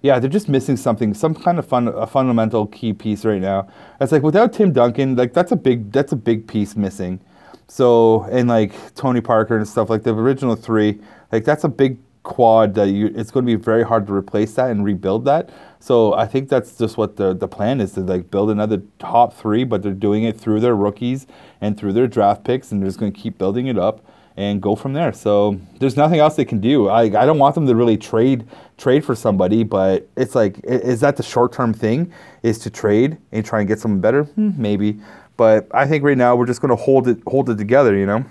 yeah, 0.04 0.18
they're 0.18 0.28
just 0.28 0.50
missing 0.50 0.76
something, 0.76 1.14
some 1.14 1.34
kind 1.34 1.58
of 1.58 1.66
fun, 1.66 1.88
a 1.88 2.06
fundamental 2.06 2.66
key 2.66 2.92
piece 2.92 3.24
right 3.24 3.40
now. 3.40 3.66
It's 4.02 4.12
like 4.12 4.22
without 4.22 4.52
Tim 4.52 4.70
Duncan, 4.70 5.16
like 5.16 5.32
that's 5.32 5.50
a 5.50 5.56
big, 5.56 5.92
that's 5.92 6.12
a 6.12 6.16
big 6.16 6.46
piece 6.46 6.76
missing. 6.76 7.20
So 7.68 8.24
and 8.24 8.46
like 8.46 8.94
Tony 8.94 9.22
Parker 9.22 9.56
and 9.56 9.66
stuff 9.66 9.88
like 9.88 10.02
the 10.02 10.14
original 10.14 10.56
three, 10.56 11.00
like 11.32 11.46
that's 11.46 11.64
a 11.64 11.70
big 11.70 11.96
quad 12.22 12.74
that 12.74 12.88
you 12.88 13.12
it's 13.14 13.30
going 13.30 13.46
to 13.46 13.56
be 13.56 13.62
very 13.62 13.82
hard 13.82 14.06
to 14.08 14.12
replace 14.12 14.52
that 14.56 14.70
and 14.70 14.84
rebuild 14.84 15.24
that. 15.24 15.48
So 15.80 16.12
I 16.12 16.26
think 16.26 16.50
that's 16.50 16.76
just 16.76 16.98
what 16.98 17.16
the 17.16 17.32
the 17.32 17.48
plan 17.48 17.80
is 17.80 17.92
to 17.92 18.00
like 18.00 18.30
build 18.30 18.50
another 18.50 18.82
top 18.98 19.32
three, 19.32 19.64
but 19.64 19.82
they're 19.82 19.92
doing 19.92 20.24
it 20.24 20.38
through 20.38 20.60
their 20.60 20.76
rookies 20.76 21.26
and 21.62 21.78
through 21.78 21.94
their 21.94 22.08
draft 22.08 22.44
picks, 22.44 22.72
and 22.72 22.82
they're 22.82 22.88
just 22.88 23.00
going 23.00 23.10
to 23.10 23.18
keep 23.18 23.38
building 23.38 23.68
it 23.68 23.78
up 23.78 24.04
and 24.36 24.60
go 24.60 24.74
from 24.74 24.92
there. 24.92 25.12
So 25.12 25.60
there's 25.78 25.96
nothing 25.96 26.18
else 26.18 26.36
they 26.36 26.44
can 26.44 26.60
do. 26.60 26.88
I, 26.88 27.02
I 27.02 27.24
don't 27.24 27.38
want 27.38 27.54
them 27.54 27.66
to 27.66 27.74
really 27.74 27.96
trade 27.96 28.44
trade 28.76 29.04
for 29.04 29.14
somebody, 29.14 29.62
but 29.64 30.08
it's 30.16 30.34
like 30.34 30.60
is 30.64 31.00
that 31.00 31.16
the 31.16 31.22
short 31.22 31.52
term 31.52 31.72
thing? 31.72 32.12
Is 32.42 32.58
to 32.60 32.70
trade 32.70 33.16
and 33.32 33.44
try 33.44 33.60
and 33.60 33.68
get 33.68 33.80
someone 33.80 34.00
better? 34.00 34.24
Hmm, 34.24 34.50
maybe, 34.56 35.00
but 35.36 35.66
I 35.72 35.86
think 35.86 36.04
right 36.04 36.18
now 36.18 36.36
we're 36.36 36.46
just 36.46 36.60
going 36.60 36.76
to 36.76 36.82
hold 36.82 37.08
it 37.08 37.18
hold 37.26 37.50
it 37.50 37.56
together. 37.56 37.96
You 37.96 38.06
know, 38.06 38.24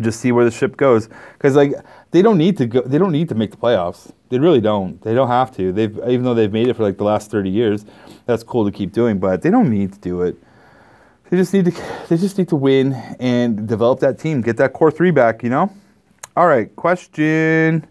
just 0.00 0.20
see 0.20 0.32
where 0.32 0.44
the 0.44 0.50
ship 0.50 0.76
goes 0.76 1.08
because 1.32 1.56
like 1.56 1.72
they 2.10 2.22
don't 2.22 2.38
need 2.38 2.56
to 2.58 2.66
go. 2.66 2.82
They 2.82 2.98
don't 2.98 3.12
need 3.12 3.28
to 3.30 3.34
make 3.34 3.50
the 3.50 3.56
playoffs. 3.56 4.12
They 4.28 4.38
really 4.38 4.60
don't. 4.60 5.00
They 5.02 5.14
don't 5.14 5.28
have 5.28 5.54
to. 5.56 5.72
They've 5.72 5.96
even 6.08 6.22
though 6.22 6.34
they've 6.34 6.52
made 6.52 6.68
it 6.68 6.74
for 6.74 6.82
like 6.82 6.98
the 6.98 7.04
last 7.04 7.30
thirty 7.30 7.50
years. 7.50 7.84
That's 8.26 8.42
cool 8.42 8.64
to 8.64 8.70
keep 8.70 8.92
doing, 8.92 9.18
but 9.18 9.42
they 9.42 9.50
don't 9.50 9.70
need 9.70 9.92
to 9.92 9.98
do 9.98 10.22
it. 10.22 10.36
They 11.30 11.36
just 11.36 11.52
need 11.54 11.64
to 11.66 11.70
they 12.08 12.16
just 12.16 12.38
need 12.38 12.48
to 12.48 12.56
win 12.56 12.92
and 13.20 13.68
develop 13.68 14.00
that 14.00 14.18
team, 14.18 14.40
get 14.40 14.56
that 14.58 14.72
core 14.72 14.90
three 14.90 15.10
back, 15.10 15.42
you 15.42 15.48
know? 15.48 15.72
All 16.36 16.46
right, 16.46 16.74
question. 16.76 17.86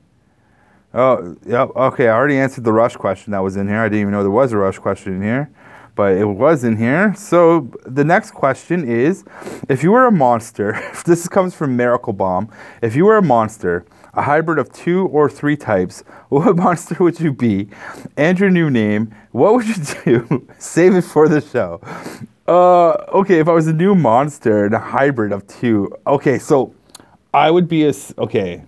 Oh, 0.91 1.36
yeah, 1.45 1.63
okay, 1.75 2.08
I 2.08 2.13
already 2.13 2.38
answered 2.38 2.63
the 2.63 2.73
rush 2.73 2.95
question 2.95 3.32
that 3.32 3.43
was 3.43 3.56
in 3.56 3.67
here. 3.67 3.78
I 3.78 3.89
didn't 3.89 4.02
even 4.02 4.12
know 4.12 4.23
there 4.23 4.32
was 4.32 4.52
a 4.54 4.58
rush 4.58 4.80
question 4.80 5.13
in 5.13 5.21
here, 5.21 5.52
but 5.93 6.13
it 6.13 6.25
was 6.25 6.63
in 6.63 6.78
here. 6.78 7.13
So 7.15 7.71
the 7.86 8.04
next 8.04 8.32
question 8.32 8.89
is 8.89 9.23
if 9.67 9.84
you 9.84 9.91
were 9.91 10.08
a 10.08 10.12
monster, 10.12 10.82
this 11.06 11.28
comes 11.28 11.54
from 11.54 11.78
Miracle 11.78 12.13
Bomb, 12.13 12.49
if 12.82 12.95
you 12.95 13.06
were 13.06 13.17
a 13.17 13.21
monster, 13.21 13.86
a 14.15 14.23
hybrid 14.23 14.58
of 14.58 14.73
two 14.73 15.06
or 15.08 15.30
three 15.30 15.56
types, 15.56 16.02
what 16.30 16.56
monster 16.56 16.95
would 17.04 17.19
you 17.19 17.34
be? 17.34 17.69
And 18.17 18.39
your 18.39 18.49
new 18.49 18.71
name, 18.71 19.13
what 19.32 19.54
would 19.54 19.67
you 19.67 19.75
do? 20.04 20.47
Save 20.58 20.95
it 20.95 21.04
for 21.04 21.28
the 21.30 21.41
show. 21.41 21.82
Uh, 22.47 22.93
okay, 23.13 23.38
if 23.38 23.47
I 23.47 23.52
was 23.52 23.67
a 23.67 23.73
new 23.73 23.93
monster 23.93 24.65
and 24.65 24.73
a 24.73 24.80
hybrid 24.80 25.32
of 25.34 25.45
two, 25.45 25.95
okay, 26.08 26.39
so 26.39 26.73
I 27.32 27.52
would 27.52 27.67
be 27.67 27.88
a 27.88 27.93
okay. 28.17 28.63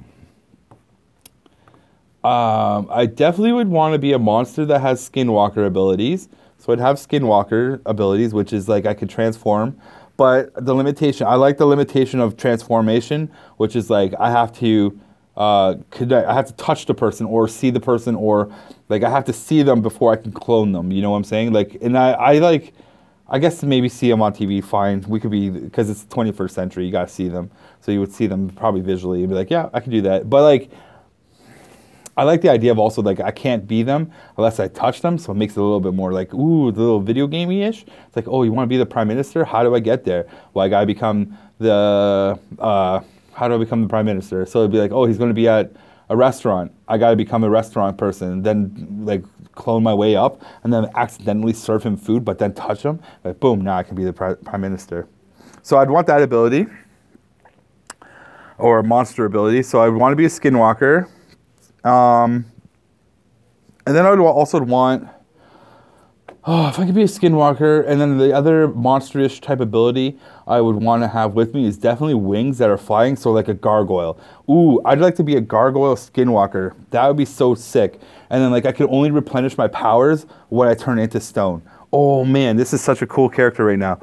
Um, 2.23 2.87
I 2.91 3.07
definitely 3.07 3.53
would 3.53 3.69
want 3.69 3.93
to 3.93 3.99
be 3.99 4.13
a 4.13 4.19
monster 4.19 4.65
that 4.65 4.81
has 4.81 5.07
skinwalker 5.07 5.65
abilities. 5.65 6.29
So 6.59 6.71
I'd 6.71 6.79
have 6.79 6.97
skinwalker 6.97 7.81
abilities, 7.85 8.33
which 8.33 8.53
is 8.53 8.69
like 8.69 8.85
I 8.85 8.93
could 8.93 9.09
transform. 9.09 9.79
But 10.17 10.53
the 10.65 10.75
limitation, 10.75 11.25
I 11.25 11.35
like 11.35 11.57
the 11.57 11.65
limitation 11.65 12.19
of 12.19 12.37
transformation, 12.37 13.31
which 13.57 13.75
is 13.75 13.89
like 13.89 14.13
I 14.19 14.29
have 14.29 14.53
to 14.59 14.99
uh, 15.35 15.75
connect, 15.89 16.27
I 16.27 16.33
have 16.33 16.45
to 16.45 16.53
touch 16.53 16.85
the 16.85 16.93
person 16.93 17.25
or 17.25 17.47
see 17.47 17.71
the 17.71 17.79
person 17.79 18.15
or 18.15 18.53
like 18.89 19.01
I 19.01 19.09
have 19.09 19.25
to 19.25 19.33
see 19.33 19.63
them 19.63 19.81
before 19.81 20.13
I 20.13 20.17
can 20.17 20.31
clone 20.31 20.73
them. 20.73 20.91
You 20.91 21.01
know 21.01 21.09
what 21.09 21.17
I'm 21.17 21.23
saying? 21.23 21.53
Like, 21.53 21.77
and 21.81 21.97
I, 21.97 22.11
I 22.11 22.33
like 22.39 22.73
I 23.31 23.39
guess 23.39 23.63
maybe 23.63 23.87
see 23.87 24.09
them 24.09 24.21
on 24.21 24.33
TV, 24.33 24.61
fine. 24.61 25.01
We 25.07 25.21
could 25.21 25.31
be 25.31 25.49
because 25.49 25.89
it's 25.89 26.03
the 26.03 26.13
21st 26.13 26.51
century. 26.51 26.85
You 26.85 26.91
got 26.91 27.07
to 27.07 27.13
see 27.13 27.29
them, 27.29 27.49
so 27.79 27.93
you 27.93 28.01
would 28.01 28.11
see 28.11 28.27
them 28.27 28.49
probably 28.49 28.81
visually 28.81 29.21
and 29.21 29.29
be 29.29 29.35
like, 29.35 29.49
yeah, 29.49 29.69
I 29.71 29.79
can 29.79 29.89
do 29.89 30.01
that. 30.01 30.29
But 30.29 30.43
like, 30.43 30.69
I 32.21 32.23
like 32.23 32.41
the 32.41 32.49
idea 32.49 32.71
of 32.71 32.77
also 32.77 33.01
like 33.01 33.19
I 33.19 33.31
can't 33.31 33.67
be 33.67 33.81
them 33.81 34.11
unless 34.37 34.59
I 34.59 34.67
touch 34.67 35.01
them, 35.01 35.17
so 35.17 35.31
it 35.31 35.37
makes 35.37 35.53
it 35.53 35.59
a 35.59 35.63
little 35.63 35.79
bit 35.79 35.95
more 35.95 36.13
like 36.13 36.31
ooh, 36.35 36.71
the 36.71 36.79
little 36.79 36.99
video 36.99 37.25
gamey 37.25 37.63
ish. 37.63 37.81
It's 37.81 38.15
like, 38.15 38.27
oh, 38.27 38.43
you 38.43 38.51
want 38.51 38.67
to 38.67 38.69
be 38.69 38.77
the 38.77 38.85
prime 38.85 39.07
minister? 39.07 39.43
How 39.43 39.63
do 39.63 39.73
I 39.73 39.79
get 39.79 40.03
there? 40.03 40.27
Well, 40.53 40.63
I 40.63 40.69
gotta 40.69 40.85
become 40.85 41.35
the 41.57 42.39
uh, 42.59 42.99
how 43.33 43.47
do 43.47 43.55
I 43.55 43.57
become 43.57 43.81
the 43.81 43.87
prime 43.87 44.05
minister? 44.05 44.45
So 44.45 44.59
it'd 44.59 44.71
be 44.71 44.77
like, 44.77 44.91
oh, 44.91 45.05
he's 45.05 45.17
to 45.17 45.33
be 45.33 45.47
at 45.47 45.71
a 46.09 46.15
restaurant. 46.15 46.71
I 46.87 46.99
got 46.99 47.09
to 47.09 47.15
become 47.15 47.43
a 47.43 47.49
restaurant 47.49 47.97
person. 47.97 48.43
Then 48.43 49.01
like 49.03 49.23
clone 49.53 49.81
my 49.81 49.95
way 49.95 50.15
up 50.15 50.43
and 50.63 50.71
then 50.71 50.91
accidentally 50.93 51.53
serve 51.53 51.81
him 51.81 51.97
food, 51.97 52.23
but 52.23 52.37
then 52.37 52.53
touch 52.53 52.83
him. 52.83 53.01
Like 53.23 53.39
boom, 53.39 53.61
now 53.61 53.77
I 53.77 53.81
can 53.81 53.95
be 53.95 54.03
the 54.03 54.13
prime 54.13 54.61
minister. 54.61 55.07
So 55.63 55.79
I'd 55.79 55.89
want 55.89 56.05
that 56.05 56.21
ability 56.21 56.67
or 58.59 58.77
a 58.77 58.83
monster 58.83 59.25
ability. 59.25 59.63
So 59.63 59.81
I 59.81 59.89
want 59.89 60.11
to 60.11 60.15
be 60.15 60.25
a 60.25 60.29
skinwalker. 60.29 61.09
Um, 61.83 62.45
and 63.85 63.95
then 63.95 64.05
I 64.05 64.11
would 64.11 64.19
also 64.19 64.61
want 64.61 65.07
Oh, 66.43 66.67
if 66.69 66.79
I 66.79 66.87
could 66.87 66.95
be 66.95 67.03
a 67.03 67.05
skinwalker, 67.05 67.87
and 67.87 68.01
then 68.01 68.17
the 68.17 68.33
other 68.33 68.67
monstrous 68.67 69.39
type 69.39 69.59
ability 69.59 70.17
I 70.47 70.59
would 70.59 70.77
want 70.77 71.03
to 71.03 71.07
have 71.07 71.35
with 71.35 71.53
me 71.53 71.67
is 71.67 71.77
definitely 71.77 72.15
wings 72.15 72.57
that 72.57 72.67
are 72.67 72.79
flying, 72.79 73.15
so 73.15 73.31
like 73.31 73.47
a 73.47 73.53
gargoyle. 73.53 74.19
Ooh, 74.49 74.81
I'd 74.83 74.97
like 74.97 75.13
to 75.17 75.23
be 75.23 75.35
a 75.35 75.41
gargoyle 75.41 75.95
skinwalker. 75.95 76.73
That 76.89 77.07
would 77.07 77.17
be 77.17 77.25
so 77.25 77.53
sick. 77.53 77.99
And 78.31 78.41
then 78.41 78.49
like 78.49 78.65
I 78.65 78.71
could 78.71 78.89
only 78.89 79.11
replenish 79.11 79.55
my 79.55 79.67
powers 79.67 80.25
when 80.49 80.67
I 80.67 80.73
turn 80.73 80.97
into 80.97 81.19
stone. 81.19 81.61
Oh 81.93 82.25
man, 82.25 82.57
this 82.57 82.73
is 82.73 82.81
such 82.81 83.03
a 83.03 83.07
cool 83.07 83.29
character 83.29 83.65
right 83.65 83.77
now. 83.77 83.99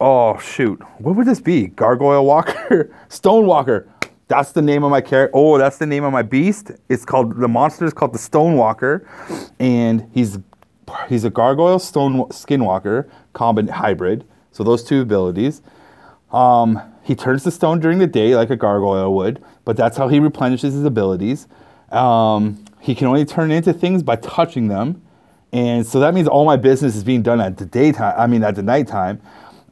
Oh 0.00 0.36
shoot, 0.38 0.82
what 0.98 1.14
would 1.14 1.28
this 1.28 1.40
be? 1.40 1.68
Gargoyle 1.68 2.24
Walker, 2.24 2.92
Stone 3.08 3.46
Walker. 3.46 3.86
That's 4.28 4.52
the 4.52 4.60
name 4.60 4.84
of 4.84 4.90
my 4.90 5.00
character. 5.00 5.34
Oh, 5.34 5.56
that's 5.56 5.78
the 5.78 5.86
name 5.86 6.04
of 6.04 6.12
my 6.12 6.22
beast. 6.22 6.70
It's 6.90 7.04
called 7.06 7.40
the 7.40 7.48
monster 7.48 7.86
is 7.86 7.94
called 7.94 8.12
the 8.12 8.18
Stone 8.18 8.56
Walker, 8.56 9.08
and 9.58 10.08
he's 10.12 10.38
he's 11.08 11.24
a 11.24 11.30
gargoyle 11.30 11.78
stone 11.78 12.28
skinwalker 12.28 13.08
combat 13.32 13.70
hybrid. 13.70 14.26
So 14.52 14.62
those 14.62 14.84
two 14.84 15.00
abilities. 15.00 15.62
Um, 16.30 16.80
he 17.02 17.14
turns 17.14 17.42
to 17.44 17.50
stone 17.50 17.80
during 17.80 17.98
the 17.98 18.06
day 18.06 18.36
like 18.36 18.50
a 18.50 18.56
gargoyle 18.56 19.14
would, 19.14 19.42
but 19.64 19.78
that's 19.78 19.96
how 19.96 20.08
he 20.08 20.20
replenishes 20.20 20.74
his 20.74 20.84
abilities. 20.84 21.48
Um, 21.90 22.62
he 22.80 22.94
can 22.94 23.06
only 23.06 23.24
turn 23.24 23.50
into 23.50 23.72
things 23.72 24.02
by 24.02 24.16
touching 24.16 24.68
them, 24.68 25.00
and 25.54 25.86
so 25.86 26.00
that 26.00 26.12
means 26.12 26.28
all 26.28 26.44
my 26.44 26.56
business 26.56 26.96
is 26.96 27.02
being 27.02 27.22
done 27.22 27.40
at 27.40 27.56
the 27.56 27.64
daytime. 27.64 28.12
I 28.18 28.26
mean, 28.26 28.44
at 28.44 28.56
the 28.56 28.62
nighttime. 28.62 29.22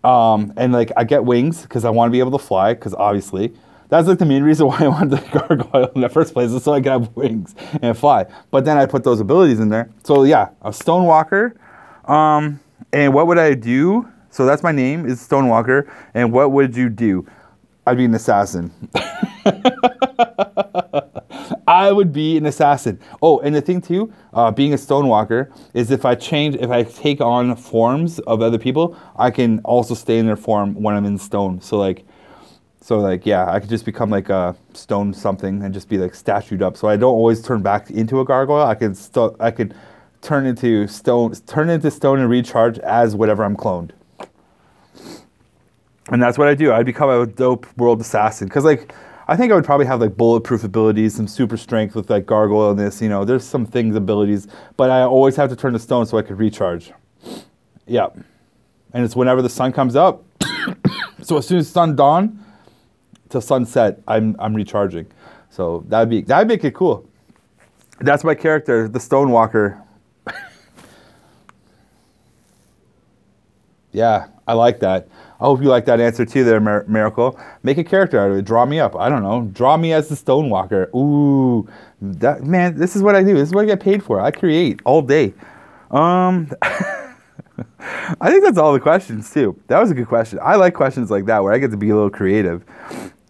Um, 0.02 0.54
and 0.56 0.72
like 0.72 0.92
I 0.96 1.04
get 1.04 1.24
wings 1.24 1.62
because 1.62 1.84
I 1.84 1.90
want 1.90 2.08
to 2.08 2.12
be 2.12 2.20
able 2.20 2.38
to 2.38 2.44
fly 2.44 2.72
because 2.72 2.94
obviously 2.94 3.52
that's 3.88 4.09
like 4.09 4.18
the 4.18 4.27
main 4.27 4.42
reason 4.42 4.66
why 4.66 4.79
I 4.81 4.88
wanted 4.88 5.11
the 5.18 5.38
gargoyle 5.46 5.90
in 5.94 6.01
the 6.01 6.09
first 6.09 6.33
place, 6.33 6.51
is 6.51 6.62
so 6.62 6.72
I 6.72 6.81
could 6.81 6.92
have 6.92 7.16
wings 7.16 7.55
and 7.83 7.96
fly. 7.96 8.27
But 8.51 8.64
then 8.64 8.77
I 8.77 8.87
put 8.87 9.05
those 9.05 9.20
abilities 9.20 9.61
in 9.61 9.68
there. 9.68 9.90
So 10.05 10.25
yeah, 10.25 10.51
a 10.62 10.70
Stonewalker. 10.70 11.57
Um, 12.09 12.61
and 12.92 13.12
what 13.14 13.27
would 13.27 13.38
I 13.38 13.55
do? 13.55 14.09
So 14.31 14.46
that's 14.46 14.62
my 14.62 14.72
name 14.72 15.07
is 15.07 15.27
Stonewalker. 15.27 15.90
And 16.14 16.33
what 16.33 16.53
would 16.53 16.77
you 16.77 16.88
do? 16.88 17.27
I'd 17.87 17.96
be 17.96 18.05
an 18.05 18.14
assassin. 18.14 18.72
I 21.68 21.92
would 21.92 22.12
be 22.12 22.37
an 22.37 22.46
assassin. 22.46 23.01
Oh, 23.22 23.38
and 23.40 23.55
the 23.55 23.61
thing 23.61 23.81
too, 23.81 24.12
uh, 24.33 24.51
being 24.51 24.72
a 24.72 24.77
stonewalker 24.77 25.53
is 25.75 25.90
if 25.90 26.05
I 26.05 26.14
change, 26.14 26.57
if 26.57 26.70
I 26.70 26.83
take 26.85 27.20
on 27.20 27.55
forms 27.57 28.18
of 28.20 28.40
other 28.42 28.59
people, 28.59 28.96
I 29.16 29.31
can 29.31 29.61
also 29.61 29.94
stay 29.94 30.18
in 30.18 30.27
their 30.27 30.37
form 30.37 30.75
when 30.75 30.94
I'm 30.94 31.05
in 31.05 31.18
stone. 31.18 31.61
So 31.61 31.77
like, 31.77 32.05
so 32.87 33.01
like 33.01 33.27
yeah, 33.27 33.51
I 33.51 33.59
could 33.59 33.68
just 33.68 33.85
become 33.85 34.11
like 34.11 34.29
a 34.29 34.55
stone 34.72 35.12
something 35.12 35.61
and 35.64 35.75
just 35.75 35.88
be 35.88 35.99
like 35.99 36.14
statued 36.14 36.62
up. 36.62 36.77
So 36.77 36.87
I 36.87 36.94
don't 36.94 37.14
always 37.14 37.42
turn 37.42 37.61
back 37.61 37.90
into 37.90 38.20
a 38.20 38.25
gargoyle. 38.25 38.64
I 38.64 38.77
could 38.77 38.96
still 38.96 39.35
I 39.40 39.51
could 39.51 39.75
turn 40.22 40.46
into 40.46 40.87
stone 40.87 41.33
turn 41.49 41.68
into 41.68 41.90
stone 41.90 42.20
and 42.20 42.31
recharge 42.31 42.79
as 42.79 43.16
whatever 43.16 43.42
I'm 43.42 43.57
cloned. 43.57 43.90
And 46.12 46.22
that's 46.22 46.38
what 46.38 46.46
I 46.46 46.55
do. 46.55 46.72
I'd 46.72 46.87
become 46.87 47.11
a 47.11 47.27
dope 47.27 47.66
world 47.77 48.01
assassin 48.01 48.46
because 48.46 48.62
like 48.62 48.94
I 49.27 49.37
think 49.37 49.51
I 49.51 49.57
would 49.57 49.64
probably 49.64 49.87
have 49.87 50.01
like 50.01 50.16
bulletproof 50.16 50.62
abilities, 50.62 51.16
some 51.16 51.27
super 51.27 51.57
strength 51.57 51.96
with 51.96 52.09
like 52.09 52.25
gargoyleness. 52.25 53.03
You 53.03 53.09
know, 53.09 53.25
there's 53.25 53.42
some 53.42 53.66
things 53.66 53.96
abilities, 53.96 54.46
but 54.77 54.90
I 54.90 55.03
always 55.03 55.35
have 55.35 55.51
to 55.51 55.57
turn 55.57 55.72
to 55.72 55.81
stone 55.81 56.07
so 56.07 56.18
I 56.18 56.22
could 56.22 56.38
recharge. 56.38 56.92
Yeah, 57.88 58.11
and 58.92 59.05
it's 59.05 59.16
whenever 59.16 59.42
the 59.42 59.51
sun 59.51 59.72
comes 59.72 59.96
up. 59.96 60.22
so 61.20 61.38
as 61.38 61.49
soon 61.49 61.59
as 61.59 61.68
sun 61.68 61.97
dawn, 61.97 62.45
till 63.37 63.43
sunset, 63.43 64.01
I'm 64.09 64.34
I'm 64.39 64.55
recharging. 64.55 65.07
So 65.51 65.84
that'd 65.89 66.09
be 66.09 66.22
that'd 66.22 66.49
make 66.49 66.64
it 66.64 66.74
cool. 66.74 67.07
That's 68.01 68.24
my 68.24 68.34
character, 68.34 68.89
the 68.89 68.99
Stonewalker. 68.99 69.82
yeah, 73.93 74.28
I 74.47 74.55
like 74.55 74.80
that. 74.80 75.09
I 75.39 75.45
hope 75.45 75.61
you 75.62 75.68
like 75.68 75.84
that 75.84 76.01
answer 76.01 76.24
too, 76.24 76.45
there, 76.45 76.61
Mir- 76.61 76.87
Miracle. 76.89 77.39
Make 77.62 77.76
a 77.76 77.84
character 77.84 78.18
out 78.18 78.30
of 78.30 78.39
it. 78.39 78.47
Draw 78.47 78.64
me 78.64 78.80
up. 78.80 78.97
I 78.97 79.11
don't 79.11 79.22
know. 79.22 79.51
Draw 79.53 79.76
me 79.76 79.93
as 79.93 80.09
the 80.09 80.14
Stonewalker. 80.14 80.95
Ooh, 80.95 81.68
that 82.01 82.43
man. 82.45 82.76
This 82.78 82.97
is 82.97 83.03
what 83.03 83.14
I 83.14 83.22
do. 83.22 83.34
This 83.34 83.49
is 83.49 83.55
what 83.55 83.64
I 83.64 83.66
get 83.66 83.80
paid 83.80 84.03
for. 84.03 84.20
I 84.20 84.30
create 84.30 84.80
all 84.84 85.03
day. 85.03 85.34
Um. 85.91 86.51
I 88.20 88.30
think 88.30 88.45
that's 88.45 88.59
all 88.59 88.72
the 88.74 88.80
questions 88.80 89.32
too. 89.32 89.59
That 89.68 89.80
was 89.80 89.91
a 89.91 89.95
good 89.95 90.09
question. 90.09 90.39
I 90.43 90.57
like 90.57 90.74
questions 90.74 91.11
like 91.11 91.24
that 91.26 91.43
where 91.43 91.55
I 91.55 91.59
get 91.59 91.70
to 91.70 91.76
be 91.76 91.89
a 91.89 91.95
little 91.95 92.11
creative. 92.11 92.64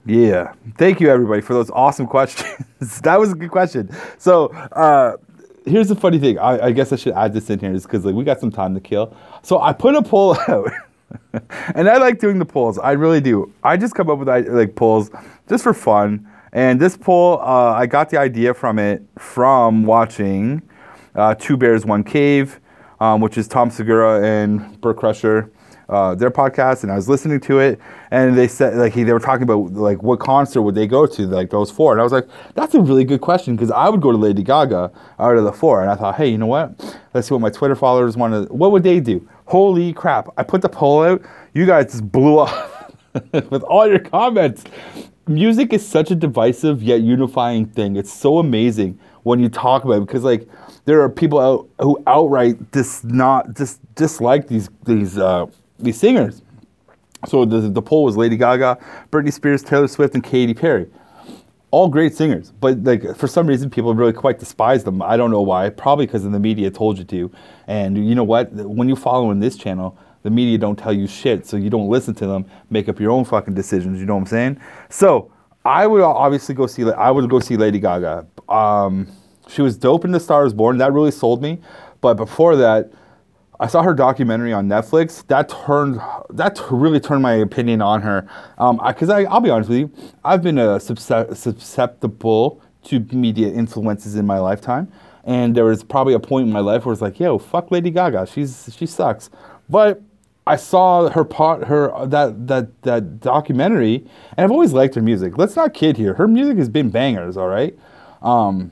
Yeah. 0.07 0.53
Thank 0.79 1.01
you, 1.01 1.11
everybody, 1.11 1.41
for 1.43 1.55
those 1.55 1.71
awesome 1.71 2.07
questions. 2.17 3.01
that 3.01 3.19
was 3.19 3.33
a 3.33 3.35
good 3.35 3.51
question. 3.51 3.91
So, 4.19 4.47
uh, 4.73 5.17
here's 5.65 5.89
the 5.89 5.97
funny 5.97 6.19
thing. 6.19 6.39
I, 6.39 6.67
I, 6.67 6.71
guess 6.71 6.93
I 6.93 6.97
should 6.97 7.15
add 7.15 7.35
this 7.35 7.51
in 7.51 7.59
here, 7.59 7.73
is 7.73 7.83
because 7.83 8.05
like 8.05 8.15
we 8.15 8.25
got 8.25 8.41
some 8.41 8.53
time 8.53 8.75
to 8.75 8.81
kill. 8.81 9.15
So 9.43 9.61
I 9.61 9.73
put 9.73 9.95
a 9.95 10.03
poll 10.03 10.37
out. 10.49 10.71
and 11.75 11.89
I 11.89 11.99
like 11.99 12.21
doing 12.21 12.39
the 12.39 12.45
polls. 12.45 12.79
I 12.79 12.93
really 12.93 13.21
do. 13.21 13.53
I 13.63 13.77
just 13.77 13.95
come 13.95 14.09
up 14.09 14.19
with 14.19 14.29
like 14.29 14.75
polls 14.77 15.11
just 15.49 15.65
for 15.65 15.75
fun. 15.75 16.29
And 16.53 16.81
this 16.81 16.97
poll, 16.97 17.41
uh, 17.41 17.73
I 17.73 17.87
got 17.87 18.11
the 18.11 18.19
idea 18.19 18.55
from 18.55 18.79
it 18.79 19.03
from 19.19 19.85
watching 19.85 20.63
uh, 21.15 21.35
Two 21.35 21.57
Bears 21.57 21.85
One 21.85 22.03
Cave, 22.03 22.61
um, 23.01 23.21
which 23.21 23.37
is 23.37 23.47
Tom 23.47 23.71
Segura 23.71 24.25
and 24.25 24.81
Bert 24.81 24.97
Kreischer 24.97 25.51
uh, 25.89 26.15
their 26.15 26.31
podcast, 26.31 26.83
and 26.83 26.91
I 26.91 26.97
was 26.97 27.09
listening 27.09 27.41
to 27.41 27.61
it, 27.61 27.79
and 28.11 28.37
they 28.37 28.49
said 28.49 28.77
like 28.77 28.93
he, 28.93 29.05
they 29.05 29.13
were 29.13 29.21
talking 29.21 29.45
about 29.45 29.73
like 29.73 30.03
what 30.03 30.19
concert 30.19 30.63
would 30.63 30.75
they 30.75 30.87
go 30.87 31.07
to, 31.07 31.27
like 31.27 31.51
those 31.51 31.71
four, 31.71 31.93
and 31.93 32.01
I 32.01 32.05
was 32.05 32.13
like, 32.13 32.29
that's 32.55 32.75
a 32.75 32.81
really 32.81 33.05
good 33.05 33.21
question 33.21 33.55
because 33.55 33.71
I 33.71 33.89
would 33.89 34.01
go 34.01 34.11
to 34.11 34.19
Lady 34.19 34.43
Gaga 34.43 34.91
out 35.19 35.37
of 35.37 35.45
the 35.45 35.53
four, 35.53 35.83
and 35.83 35.91
I 35.91 35.95
thought, 35.95 36.17
hey, 36.17 36.29
you 36.29 36.39
know 36.39 36.47
what? 36.47 36.99
Let's 37.15 37.29
see 37.29 37.35
what 37.35 37.41
my 37.41 37.51
Twitter 37.51 37.77
followers 37.77 38.17
want 38.17 38.49
to. 38.49 38.53
What 38.53 38.73
would 38.73 38.83
they 38.83 39.01
do? 39.01 39.27
Holy 39.47 39.93
crap! 39.93 40.29
I 40.37 40.43
put 40.43 40.63
the 40.63 40.69
poll 40.69 41.03
out. 41.03 41.23
You 41.55 41.67
guys 41.67 41.93
just 41.93 42.11
blew 42.11 42.39
up 42.41 42.95
with 43.33 43.63
all 43.63 43.87
your 43.87 44.01
comments. 44.01 44.65
Music 45.29 45.73
is 45.73 45.87
such 45.87 46.11
a 46.11 46.15
divisive 46.15 46.83
yet 46.83 47.01
unifying 47.01 47.67
thing. 47.67 47.97
It's 47.97 48.13
so 48.13 48.39
amazing 48.39 48.99
when 49.23 49.41
you 49.41 49.49
talk 49.49 49.83
about 49.85 49.95
it 49.95 50.07
because 50.07 50.23
like 50.23 50.49
there 50.85 51.01
are 51.03 51.09
people 51.09 51.41
out 51.41 51.69
who 51.81 52.01
outright 52.07 52.71
dis 52.71 53.03
not 53.03 53.55
dis 53.55 53.81
dislike 53.97 54.47
these 54.47 54.71
these 54.85 55.19
uh, 55.19 55.47
these 55.79 55.99
singers. 55.99 56.43
So 57.27 57.45
the, 57.45 57.61
the 57.61 57.83
poll 57.83 58.05
was 58.05 58.17
Lady 58.17 58.37
Gaga, 58.37 58.79
Britney 59.11 59.33
Spears, 59.33 59.63
Taylor 59.63 59.89
Swift, 59.89 60.15
and 60.15 60.23
Katy 60.23 60.55
Perry. 60.55 60.87
All 61.71 61.89
great 61.89 62.15
singers, 62.15 62.53
but 62.61 62.83
like 62.85 63.17
for 63.17 63.27
some 63.27 63.47
reason 63.47 63.69
people 63.69 63.95
really 63.95 64.13
quite 64.13 64.39
despise 64.39 64.85
them. 64.85 65.03
I 65.03 65.17
don't 65.17 65.31
know 65.31 65.43
why. 65.43 65.69
Probably 65.69 66.07
because 66.07 66.23
the 66.23 66.31
media 66.39 66.71
told 66.71 66.97
you 66.99 67.05
to. 67.05 67.31
And 67.67 68.09
you 68.09 68.15
know 68.15 68.25
what? 68.25 68.53
When 68.53 68.89
you 68.89 68.97
follow 68.97 69.31
in 69.31 69.41
this 69.41 69.57
channel, 69.57 69.99
the 70.23 70.31
media 70.31 70.59
don't 70.59 70.77
tell 70.77 70.93
you 70.93 71.07
shit, 71.07 71.47
so 71.47 71.57
you 71.57 71.69
don't 71.69 71.89
listen 71.89 72.15
to 72.15 72.27
them. 72.27 72.47
Make 72.71 72.89
up 72.89 73.01
your 73.01 73.11
own 73.11 73.25
fucking 73.25 73.55
decisions. 73.55 74.01
You 74.01 74.07
know 74.07 74.15
what 74.15 74.23
I'm 74.23 74.27
saying? 74.27 74.61
So 74.89 75.31
I 75.65 75.87
would 75.87 76.03
obviously 76.03 76.55
go 76.55 76.67
see. 76.67 76.91
I 76.91 77.11
would 77.11 77.29
go 77.29 77.41
see 77.41 77.57
Lady 77.57 77.81
Gaga. 77.81 78.27
Um, 78.49 79.09
she 79.49 79.63
was 79.63 79.77
dope 79.77 80.05
in 80.05 80.13
The 80.13 80.21
Star 80.21 80.47
Is 80.47 80.55
Born. 80.55 80.79
That 80.79 80.93
really 80.93 81.11
sold 81.11 81.43
me. 81.43 81.61
But 82.01 82.15
before 82.15 82.57
that, 82.57 82.93
I 83.59 83.67
saw 83.67 83.83
her 83.83 83.95
documentary 83.95 84.53
on 84.53 84.69
Netflix. 84.69 85.27
That 85.29 85.49
turned 85.49 86.01
that 86.31 86.61
really 86.71 87.01
turned 87.01 87.23
my 87.23 87.35
opinion 87.35 87.81
on 87.81 88.03
her. 88.03 88.23
Because 88.57 89.11
um, 89.11 89.17
I, 89.17 89.23
will 89.25 89.41
be 89.41 89.51
honest 89.51 89.71
with 89.71 89.79
you, 89.79 89.91
I've 90.25 90.43
been 90.43 90.59
a 90.59 90.79
susceptible 90.79 92.61
to 92.85 93.01
media 93.13 93.49
influences 93.49 94.15
in 94.15 94.27
my 94.27 94.39
lifetime, 94.39 94.93
and 95.25 95.55
there 95.55 95.65
was 95.65 95.83
probably 95.83 96.15
a 96.15 96.21
point 96.21 96.47
in 96.47 96.53
my 96.53 96.61
life 96.61 96.85
where 96.85 96.93
it's 96.93 97.03
like, 97.03 97.19
yo, 97.19 97.39
fuck 97.39 97.71
Lady 97.71 97.91
Gaga, 97.91 98.27
she's 98.27 98.75
she 98.77 98.87
sucks. 98.87 99.31
But 99.69 100.03
I 100.47 100.57
saw 100.57 101.09
her 101.09 101.25
part 101.25 101.65
her 101.65 101.93
that 102.07 102.47
that 102.47 102.83
that 102.83 103.21
documentary, 103.21 104.05
and 104.37 104.45
I've 104.45 104.53
always 104.53 104.73
liked 104.73 104.95
her 104.95 105.03
music. 105.03 105.39
Let's 105.39 105.57
not 105.57 105.73
kid 105.73 105.97
here. 105.97 106.15
Her 106.15 106.29
music 106.29 106.59
has 106.59 106.69
been 106.69 106.91
bangers, 106.91 107.37
all 107.37 107.49
right. 107.49 107.77
Um, 108.23 108.71